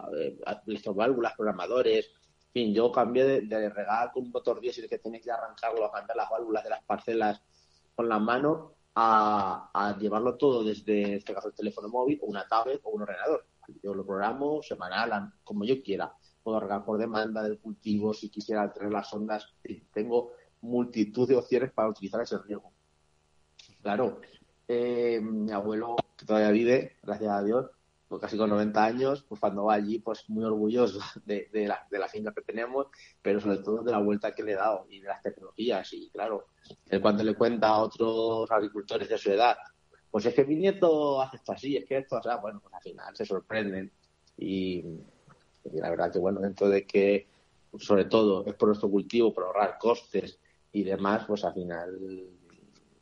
válvulas, 0.95 1.35
programadores, 1.37 2.11
fin, 2.53 2.73
yo 2.73 2.93
cambié 2.93 3.43
de, 3.43 3.69
regar 3.71 4.13
con 4.13 4.25
un 4.25 4.31
motor 4.31 4.61
diésel 4.61 4.89
que 4.89 4.99
tenía 4.99 5.21
que 5.21 5.31
arrancarlo, 5.31 5.85
a 5.85 5.93
cambiar 5.93 6.17
las 6.17 6.31
válvulas 6.31 6.63
de 6.63 6.71
las 6.71 6.85
parcelas 6.85 7.43
con 7.95 8.09
la 8.09 8.21
mano, 8.21 8.75
a, 8.95 9.97
llevarlo 10.01 10.37
todo 10.37 10.63
desde, 10.63 11.03
en 11.03 11.13
este 11.15 11.35
caso, 11.35 11.49
el 11.49 11.55
teléfono 11.55 11.89
móvil, 11.89 12.21
o 12.23 12.27
una 12.27 12.47
tablet 12.47 12.81
o 12.85 12.91
un 12.91 13.03
ordenador. 13.03 13.47
Yo 13.83 13.95
lo 13.95 14.07
programo 14.07 14.63
semanal, 14.63 15.33
como 15.45 15.65
yo 15.65 15.83
quiera. 15.83 16.13
Puedo 16.43 16.61
regar 16.61 16.85
por 16.85 16.99
demanda 16.99 17.43
del 17.43 17.59
cultivo, 17.59 18.15
si 18.15 18.31
quisiera 18.31 18.73
tener 18.73 18.93
las 18.93 19.13
ondas. 19.13 19.55
Tengo 19.93 20.33
multitud 20.63 21.29
de 21.29 21.37
opciones 21.37 21.73
para 21.73 21.89
utilizar 21.89 22.23
ese 22.23 22.39
riego. 22.39 22.73
Claro, 23.83 24.21
eh, 24.67 25.21
mi 25.21 25.51
abuelo, 25.53 25.97
que 26.17 26.25
todavía 26.25 26.51
vive, 26.51 26.97
gracias 27.03 27.31
a 27.31 27.43
Dios, 27.43 27.71
pues 28.09 28.23
casi 28.23 28.39
con 28.39 28.49
90 28.49 28.85
años, 28.85 29.25
pues 29.29 29.39
cuando 29.39 29.65
va 29.65 29.75
allí, 29.75 29.99
pues 29.99 30.29
muy 30.29 30.45
orgulloso 30.45 30.99
de, 31.27 31.49
la, 31.53 31.87
de 31.91 31.99
la 31.99 32.09
finca 32.09 32.33
que 32.33 32.43
tenemos, 32.43 32.87
pero 33.21 33.41
sobre 33.41 33.59
todo 33.59 33.83
de 33.83 33.93
la 33.93 33.99
vuelta 33.99 34.35
que 34.35 34.43
le 34.43 34.53
he 34.53 34.57
dado 34.57 34.87
y 34.89 35.01
de 35.01 35.09
las 35.09 35.23
tecnologías. 35.23 35.93
Y 35.93 36.09
claro, 36.11 36.49
él 36.89 37.03
cuando 37.03 37.23
le 37.23 37.35
cuenta 37.35 37.69
a 37.69 37.81
otros 37.81 38.51
agricultores 38.51 39.09
de 39.09 39.19
su 39.19 39.31
edad, 39.31 39.59
pues 40.11 40.25
es 40.25 40.35
que 40.35 40.45
mi 40.45 40.57
nieto 40.57 41.21
hace 41.21 41.37
esto 41.37 41.53
así, 41.53 41.77
es 41.77 41.85
que 41.85 41.99
esto, 41.99 42.17
o 42.17 42.23
sea, 42.23 42.37
bueno, 42.37 42.61
pues 42.61 42.75
al 42.75 42.83
final 42.83 43.15
se 43.15 43.27
sorprenden. 43.27 43.93
Y, 44.39 44.83
la 45.73 45.91
verdad 45.91 46.11
que, 46.11 46.19
bueno, 46.19 46.41
dentro 46.41 46.71
de 46.71 46.87
que, 46.87 47.29
sobre 47.79 48.07
todo, 48.07 48.47
es 48.47 48.55
por 48.55 48.69
nuestro 48.69 48.91
cultivo, 48.91 49.35
por 49.35 49.45
ahorrar 49.45 49.77
costes 49.79 50.39
y 50.73 50.83
demás, 50.83 51.25
pues 51.27 51.45
al 51.45 51.53
final 51.53 52.27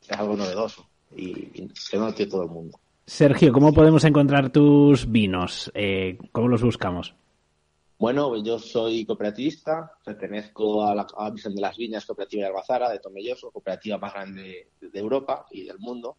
es 0.02 0.18
algo 0.18 0.36
novedoso 0.36 0.88
y, 1.14 1.62
y 1.62 1.68
que 1.68 1.96
no 1.96 2.12
tiene 2.12 2.30
todo 2.30 2.42
el 2.42 2.48
mundo. 2.48 2.80
Sergio, 3.08 3.52
¿cómo 3.52 3.72
podemos 3.72 4.02
encontrar 4.02 4.50
tus 4.50 5.08
vinos? 5.08 5.70
Eh, 5.74 6.18
¿Cómo 6.32 6.48
los 6.48 6.62
buscamos? 6.62 7.14
Bueno, 7.98 8.42
yo 8.42 8.58
soy 8.58 9.06
cooperativista, 9.06 9.92
pertenezco 10.04 10.84
a 10.84 10.92
la 10.92 11.06
a 11.16 11.30
de 11.30 11.60
las 11.60 11.76
Viñas 11.76 12.04
Cooperativa 12.04 12.42
de 12.42 12.48
Albazara, 12.48 12.90
de 12.90 12.98
Tomelloso, 12.98 13.52
cooperativa 13.52 13.96
más 13.96 14.12
grande 14.12 14.70
de 14.80 14.98
Europa 14.98 15.46
y 15.52 15.62
del 15.62 15.78
mundo. 15.78 16.18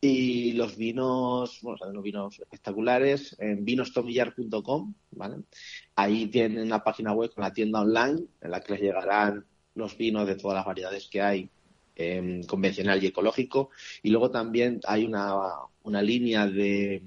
Y 0.00 0.52
los 0.54 0.76
vinos, 0.76 1.60
bueno, 1.62 1.78
son 1.78 1.90
unos 1.90 2.02
vinos 2.02 2.38
espectaculares 2.40 3.36
en 3.38 3.64
vinostomillar.com, 3.64 4.94
¿vale? 5.12 5.36
Ahí 5.94 6.26
tienen 6.26 6.66
una 6.66 6.82
página 6.82 7.12
web 7.12 7.32
con 7.32 7.44
la 7.44 7.52
tienda 7.52 7.82
online 7.82 8.24
en 8.40 8.50
la 8.50 8.60
que 8.60 8.72
les 8.72 8.82
llegarán 8.82 9.46
los 9.76 9.96
vinos 9.96 10.26
de 10.26 10.34
todas 10.34 10.56
las 10.56 10.66
variedades 10.66 11.06
que 11.08 11.22
hay 11.22 11.50
Em, 11.98 12.42
convencional 12.44 13.02
y 13.02 13.06
ecológico. 13.06 13.70
Y 14.02 14.10
luego 14.10 14.30
también 14.30 14.80
hay 14.86 15.06
una, 15.06 15.32
una 15.86 16.02
línea 16.02 16.46
de, 16.46 17.02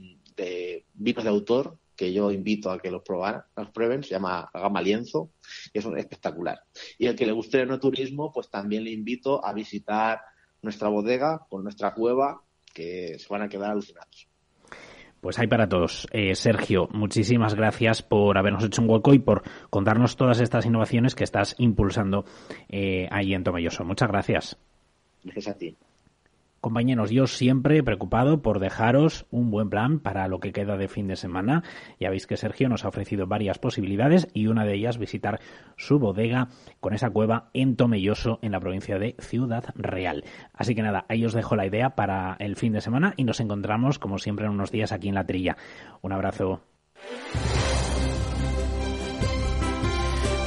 vinos 0.94 1.24
de 1.24 1.30
autor 1.30 1.78
que 1.96 2.14
yo 2.14 2.32
invito 2.32 2.72
a 2.72 2.80
que 2.80 2.90
los, 2.90 3.04
probar, 3.04 3.46
los 3.58 3.70
prueben, 3.72 4.04
se 4.04 4.12
llama 4.12 4.50
Gama 4.54 4.82
Lienzo, 4.82 5.32
y 5.74 5.80
es 5.80 5.86
espectacular. 5.86 6.62
Y 6.98 7.08
el 7.08 7.16
que 7.16 7.26
le 7.26 7.34
guste 7.34 7.58
el 7.58 7.64
enoturismo, 7.64 8.32
pues 8.32 8.50
también 8.50 8.86
le 8.86 8.92
invito 8.92 9.46
a 9.46 9.52
visitar 9.52 10.22
nuestra 10.62 10.88
bodega 10.88 11.46
con 11.50 11.64
nuestra 11.64 11.94
cueva, 11.94 12.42
que 12.74 13.20
se 13.20 13.28
van 13.28 13.42
a 13.42 13.50
quedar 13.50 13.72
alucinados. 13.72 14.28
Pues 15.20 15.38
hay 15.40 15.48
para 15.48 15.68
todos. 15.68 16.08
Eh, 16.14 16.36
Sergio, 16.36 16.88
muchísimas 16.94 17.56
gracias 17.56 18.02
por 18.02 18.38
habernos 18.38 18.64
hecho 18.64 18.82
un 18.82 18.90
hueco 18.90 19.14
y 19.14 19.20
por 19.20 19.44
contarnos 19.70 20.16
todas 20.16 20.40
estas 20.40 20.66
innovaciones 20.66 21.16
que 21.16 21.26
estás 21.26 21.56
impulsando 21.58 22.24
eh, 22.70 23.10
ahí 23.12 23.34
en 23.34 23.44
Tomelloso. 23.44 23.84
Muchas 23.84 24.08
gracias. 24.08 24.58
Gracias 25.26 25.48
a 25.50 25.58
ti. 25.58 25.76
Compañeros, 26.62 27.10
yo 27.10 27.26
siempre 27.28 27.82
preocupado 27.84 28.42
por 28.42 28.60
dejaros 28.60 29.26
un 29.32 29.50
buen 29.50 29.70
plan 29.70 30.00
para 30.00 30.28
lo 30.28 30.40
que 30.40 30.52
queda 30.52 30.76
de 30.78 30.88
fin 30.88 31.08
de 31.08 31.16
semana. 31.16 31.64
Ya 32.00 32.10
veis 32.10 32.28
que 32.28 32.38
Sergio 32.38 32.68
nos 32.68 32.84
ha 32.84 32.90
ofrecido 32.90 33.28
varias 33.28 33.60
posibilidades 33.60 34.28
y 34.34 34.48
una 34.48 34.66
de 34.66 34.76
ellas 34.76 34.98
visitar 34.98 35.40
su 35.78 36.00
bodega 36.00 36.50
con 36.80 36.94
esa 36.94 37.10
cueva 37.10 37.50
en 37.54 37.76
Tomelloso, 37.76 38.40
en 38.42 38.52
la 38.52 38.60
provincia 38.60 39.00
de 39.00 39.16
Ciudad 39.20 39.66
Real. 39.76 40.26
Así 40.54 40.76
que 40.76 40.82
nada, 40.82 41.06
ahí 41.08 41.26
os 41.26 41.34
dejo 41.34 41.56
la 41.56 41.66
idea 41.66 41.96
para 41.96 42.36
el 42.40 42.56
fin 42.56 42.74
de 42.74 42.82
semana 42.82 43.14
y 43.16 43.24
nos 43.24 43.40
encontramos 43.40 44.00
como 44.00 44.18
siempre 44.18 44.46
en 44.46 44.52
unos 44.52 44.72
días 44.72 44.92
aquí 44.92 45.08
en 45.08 45.16
la 45.16 45.26
trilla. 45.26 45.56
Un 46.02 46.12
abrazo. 46.12 46.62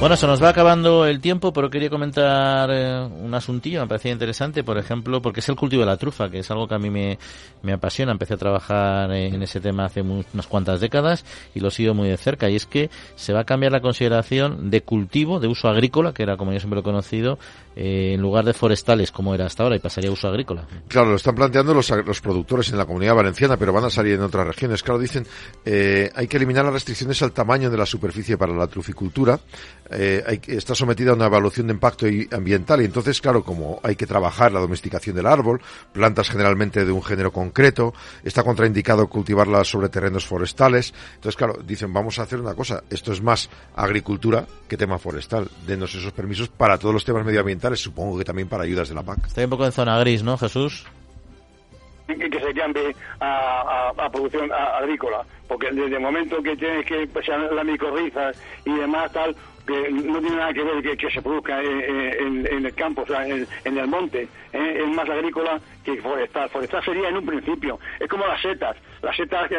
Bueno, 0.03 0.17
se 0.17 0.27
nos 0.27 0.43
va 0.43 0.49
acabando 0.49 1.05
el 1.05 1.21
tiempo, 1.21 1.53
pero 1.53 1.69
quería 1.69 1.89
comentar 1.89 2.69
eh, 2.73 3.07
un 3.21 3.33
asuntillo, 3.33 3.79
me 3.79 3.87
parecía 3.87 4.11
interesante, 4.11 4.61
por 4.61 4.77
ejemplo, 4.77 5.21
porque 5.21 5.39
es 5.39 5.47
el 5.47 5.55
cultivo 5.55 5.79
de 5.79 5.85
la 5.85 5.95
trufa, 5.95 6.29
que 6.29 6.39
es 6.39 6.51
algo 6.51 6.67
que 6.67 6.75
a 6.75 6.77
mí 6.77 6.89
me, 6.89 7.17
me 7.61 7.71
apasiona. 7.71 8.11
Empecé 8.11 8.33
a 8.33 8.37
trabajar 8.37 9.09
en 9.13 9.41
ese 9.41 9.61
tema 9.61 9.85
hace 9.85 10.01
unas 10.01 10.45
cuantas 10.47 10.81
décadas 10.81 11.23
y 11.55 11.61
lo 11.61 11.71
sigo 11.71 11.93
muy 11.93 12.09
de 12.09 12.17
cerca. 12.17 12.49
Y 12.49 12.57
es 12.57 12.65
que 12.65 12.89
se 13.15 13.31
va 13.31 13.39
a 13.39 13.43
cambiar 13.45 13.71
la 13.71 13.79
consideración 13.79 14.69
de 14.69 14.81
cultivo, 14.81 15.39
de 15.39 15.47
uso 15.47 15.69
agrícola, 15.69 16.13
que 16.13 16.23
era 16.23 16.35
como 16.35 16.51
yo 16.51 16.59
siempre 16.59 16.75
lo 16.75 16.81
he 16.81 16.83
conocido, 16.83 17.39
eh, 17.77 18.11
en 18.15 18.21
lugar 18.21 18.43
de 18.43 18.53
forestales 18.53 19.09
como 19.09 19.33
era 19.33 19.45
hasta 19.45 19.63
ahora 19.63 19.77
y 19.77 19.79
pasaría 19.79 20.09
a 20.09 20.13
uso 20.13 20.27
agrícola. 20.27 20.67
Claro, 20.89 21.11
lo 21.11 21.15
están 21.15 21.33
planteando 21.33 21.73
los, 21.73 21.89
los 22.05 22.19
productores 22.19 22.69
en 22.71 22.77
la 22.77 22.85
comunidad 22.85 23.15
valenciana, 23.15 23.55
pero 23.55 23.71
van 23.71 23.85
a 23.85 23.89
salir 23.89 24.15
en 24.15 24.21
otras 24.23 24.45
regiones. 24.45 24.83
Claro, 24.83 24.99
dicen, 24.99 25.25
eh, 25.63 26.11
hay 26.13 26.27
que 26.27 26.35
eliminar 26.35 26.65
las 26.65 26.73
restricciones 26.73 27.21
al 27.23 27.31
tamaño 27.31 27.69
de 27.69 27.77
la 27.77 27.85
superficie 27.85 28.37
para 28.37 28.53
la 28.53 28.67
truficultura. 28.67 29.39
Eh, 29.95 30.23
hay, 30.25 30.41
está 30.47 30.75
sometida 30.75 31.11
a 31.11 31.15
una 31.15 31.25
evaluación 31.27 31.67
de 31.67 31.73
impacto 31.73 32.05
ambiental 32.31 32.81
y 32.81 32.85
entonces, 32.85 33.21
claro, 33.21 33.43
como 33.43 33.79
hay 33.83 33.95
que 33.95 34.05
trabajar 34.05 34.51
la 34.51 34.59
domesticación 34.59 35.15
del 35.15 35.27
árbol, 35.27 35.61
plantas 35.91 36.29
generalmente 36.29 36.85
de 36.85 36.91
un 36.91 37.03
género 37.03 37.31
concreto, 37.31 37.93
está 38.23 38.43
contraindicado 38.43 39.07
cultivarlas 39.07 39.67
sobre 39.67 39.89
terrenos 39.89 40.25
forestales. 40.25 40.93
Entonces, 41.15 41.35
claro, 41.35 41.59
dicen, 41.63 41.93
vamos 41.93 42.19
a 42.19 42.23
hacer 42.23 42.39
una 42.39 42.53
cosa, 42.53 42.83
esto 42.89 43.11
es 43.11 43.21
más 43.21 43.49
agricultura 43.75 44.45
que 44.67 44.77
tema 44.77 44.97
forestal. 44.97 45.49
Denos 45.65 45.93
esos 45.95 46.11
permisos 46.11 46.49
para 46.49 46.77
todos 46.77 46.93
los 46.93 47.05
temas 47.05 47.25
medioambientales 47.25 47.79
supongo 47.79 48.17
que 48.17 48.25
también 48.25 48.47
para 48.47 48.63
ayudas 48.63 48.89
de 48.89 48.95
la 48.95 49.03
PAC. 49.03 49.27
Está 49.27 49.43
un 49.43 49.49
poco 49.49 49.65
en 49.65 49.71
zona 49.71 49.99
gris, 49.99 50.23
¿no, 50.23 50.37
Jesús? 50.37 50.85
que 52.07 52.39
se 52.39 52.53
cambie 52.53 52.95
a, 53.19 54.09
producción 54.11 54.51
agrícola, 54.51 55.23
porque 55.47 55.71
desde 55.71 55.95
el 55.95 56.01
momento 56.01 56.41
que 56.43 56.55
tienes 56.55 56.85
que 56.85 57.07
pues, 57.11 57.27
las 57.27 57.65
micorrizas 57.65 58.37
y 58.65 58.75
demás 58.75 59.11
tal, 59.11 59.35
que 59.65 59.91
no 59.91 60.19
tiene 60.19 60.35
nada 60.35 60.53
que 60.53 60.63
ver 60.63 60.97
que, 60.97 61.09
se 61.09 61.21
produzca 61.21 61.61
en, 61.61 62.45
el 62.65 62.73
campo, 62.73 63.03
o 63.03 63.07
sea, 63.07 63.27
en, 63.27 63.47
el 63.65 63.87
monte. 63.87 64.27
Es 64.53 64.87
más 64.95 65.09
agrícola 65.09 65.59
que 65.83 66.01
forestal. 66.01 66.49
Forestal 66.49 66.83
sería 66.83 67.09
en 67.09 67.17
un 67.17 67.25
principio, 67.25 67.79
es 67.99 68.07
como 68.07 68.25
las 68.27 68.41
setas, 68.41 68.75
las 69.01 69.15
setas 69.15 69.49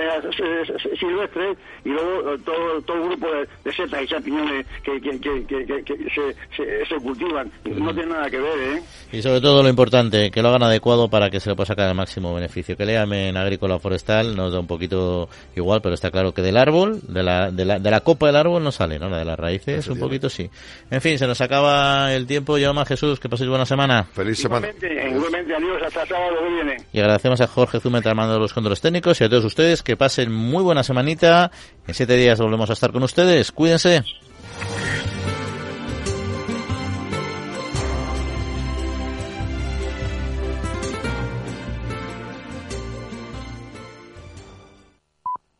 silvestres 0.98 1.58
y 1.84 1.90
luego 1.90 2.38
todo, 2.38 2.80
todo 2.82 2.96
el 2.96 3.08
grupo 3.10 3.26
de, 3.64 3.72
setas 3.72 4.02
y 4.02 4.06
champiñones 4.06 4.66
que, 4.82 5.00
se, 6.56 6.86
se, 6.86 6.96
cultivan. 6.96 7.50
No 7.64 7.92
tiene 7.92 8.10
nada 8.10 8.30
que 8.30 8.38
ver, 8.38 8.58
¿eh? 8.58 8.82
Y 9.12 9.22
sobre 9.22 9.40
todo 9.40 9.62
lo 9.62 9.68
importante, 9.68 10.30
que 10.30 10.42
lo 10.42 10.48
hagan 10.48 10.62
adecuado 10.62 11.08
para 11.08 11.30
que 11.30 11.40
se 11.40 11.50
le 11.50 11.56
pueda 11.56 11.66
sacar 11.66 11.88
el 11.88 11.94
máximo 11.94 12.34
beneficio. 12.34 12.76
Que 12.76 12.86
le 12.86 12.94
llamen 12.94 13.36
agrícola 13.36 13.76
o 13.76 13.78
forestal 13.78 14.36
nos 14.36 14.52
da 14.52 14.60
un 14.60 14.66
poquito 14.66 15.28
igual, 15.56 15.80
pero 15.82 15.94
está 15.94 16.10
claro 16.10 16.32
que 16.32 16.42
del 16.42 16.56
árbol, 16.56 17.00
de 17.02 17.22
la, 17.22 17.50
de 17.50 17.64
la, 17.64 17.78
de 17.78 17.90
la 17.90 18.00
copa 18.00 18.26
del 18.26 18.36
árbol 18.36 18.62
no 18.62 18.72
sale, 18.72 18.98
¿no? 18.98 19.08
La 19.08 19.18
de 19.18 19.24
las 19.24 19.38
raíces 19.38 19.86
un 19.88 19.98
poquito 19.98 20.28
sí. 20.28 20.48
En 20.90 21.00
fin, 21.00 21.18
se 21.18 21.26
nos 21.26 21.40
acaba 21.40 22.12
el 22.14 22.26
tiempo. 22.26 22.58
Yo 22.58 22.72
más 22.72 22.88
Jesús, 22.88 23.20
que 23.20 23.28
paséis 23.28 23.48
buena 23.48 23.66
semana. 23.66 24.04
Feliz 24.04 24.38
semana. 24.38 24.68
Viene. 24.88 26.76
Y 26.92 27.00
agradecemos 27.00 27.40
a 27.40 27.46
Jorge 27.46 27.80
Zumet, 27.80 28.06
armando 28.06 28.38
los 28.38 28.52
controles 28.52 28.80
técnicos, 28.80 29.20
y 29.20 29.24
a 29.24 29.28
todos 29.28 29.44
ustedes 29.44 29.82
que 29.82 29.96
pasen 29.96 30.32
muy 30.32 30.62
buena 30.62 30.82
semanita. 30.82 31.50
En 31.86 31.94
siete 31.94 32.16
días 32.16 32.38
volvemos 32.38 32.70
a 32.70 32.74
estar 32.74 32.92
con 32.92 33.02
ustedes. 33.02 33.52
Cuídense. 33.52 34.04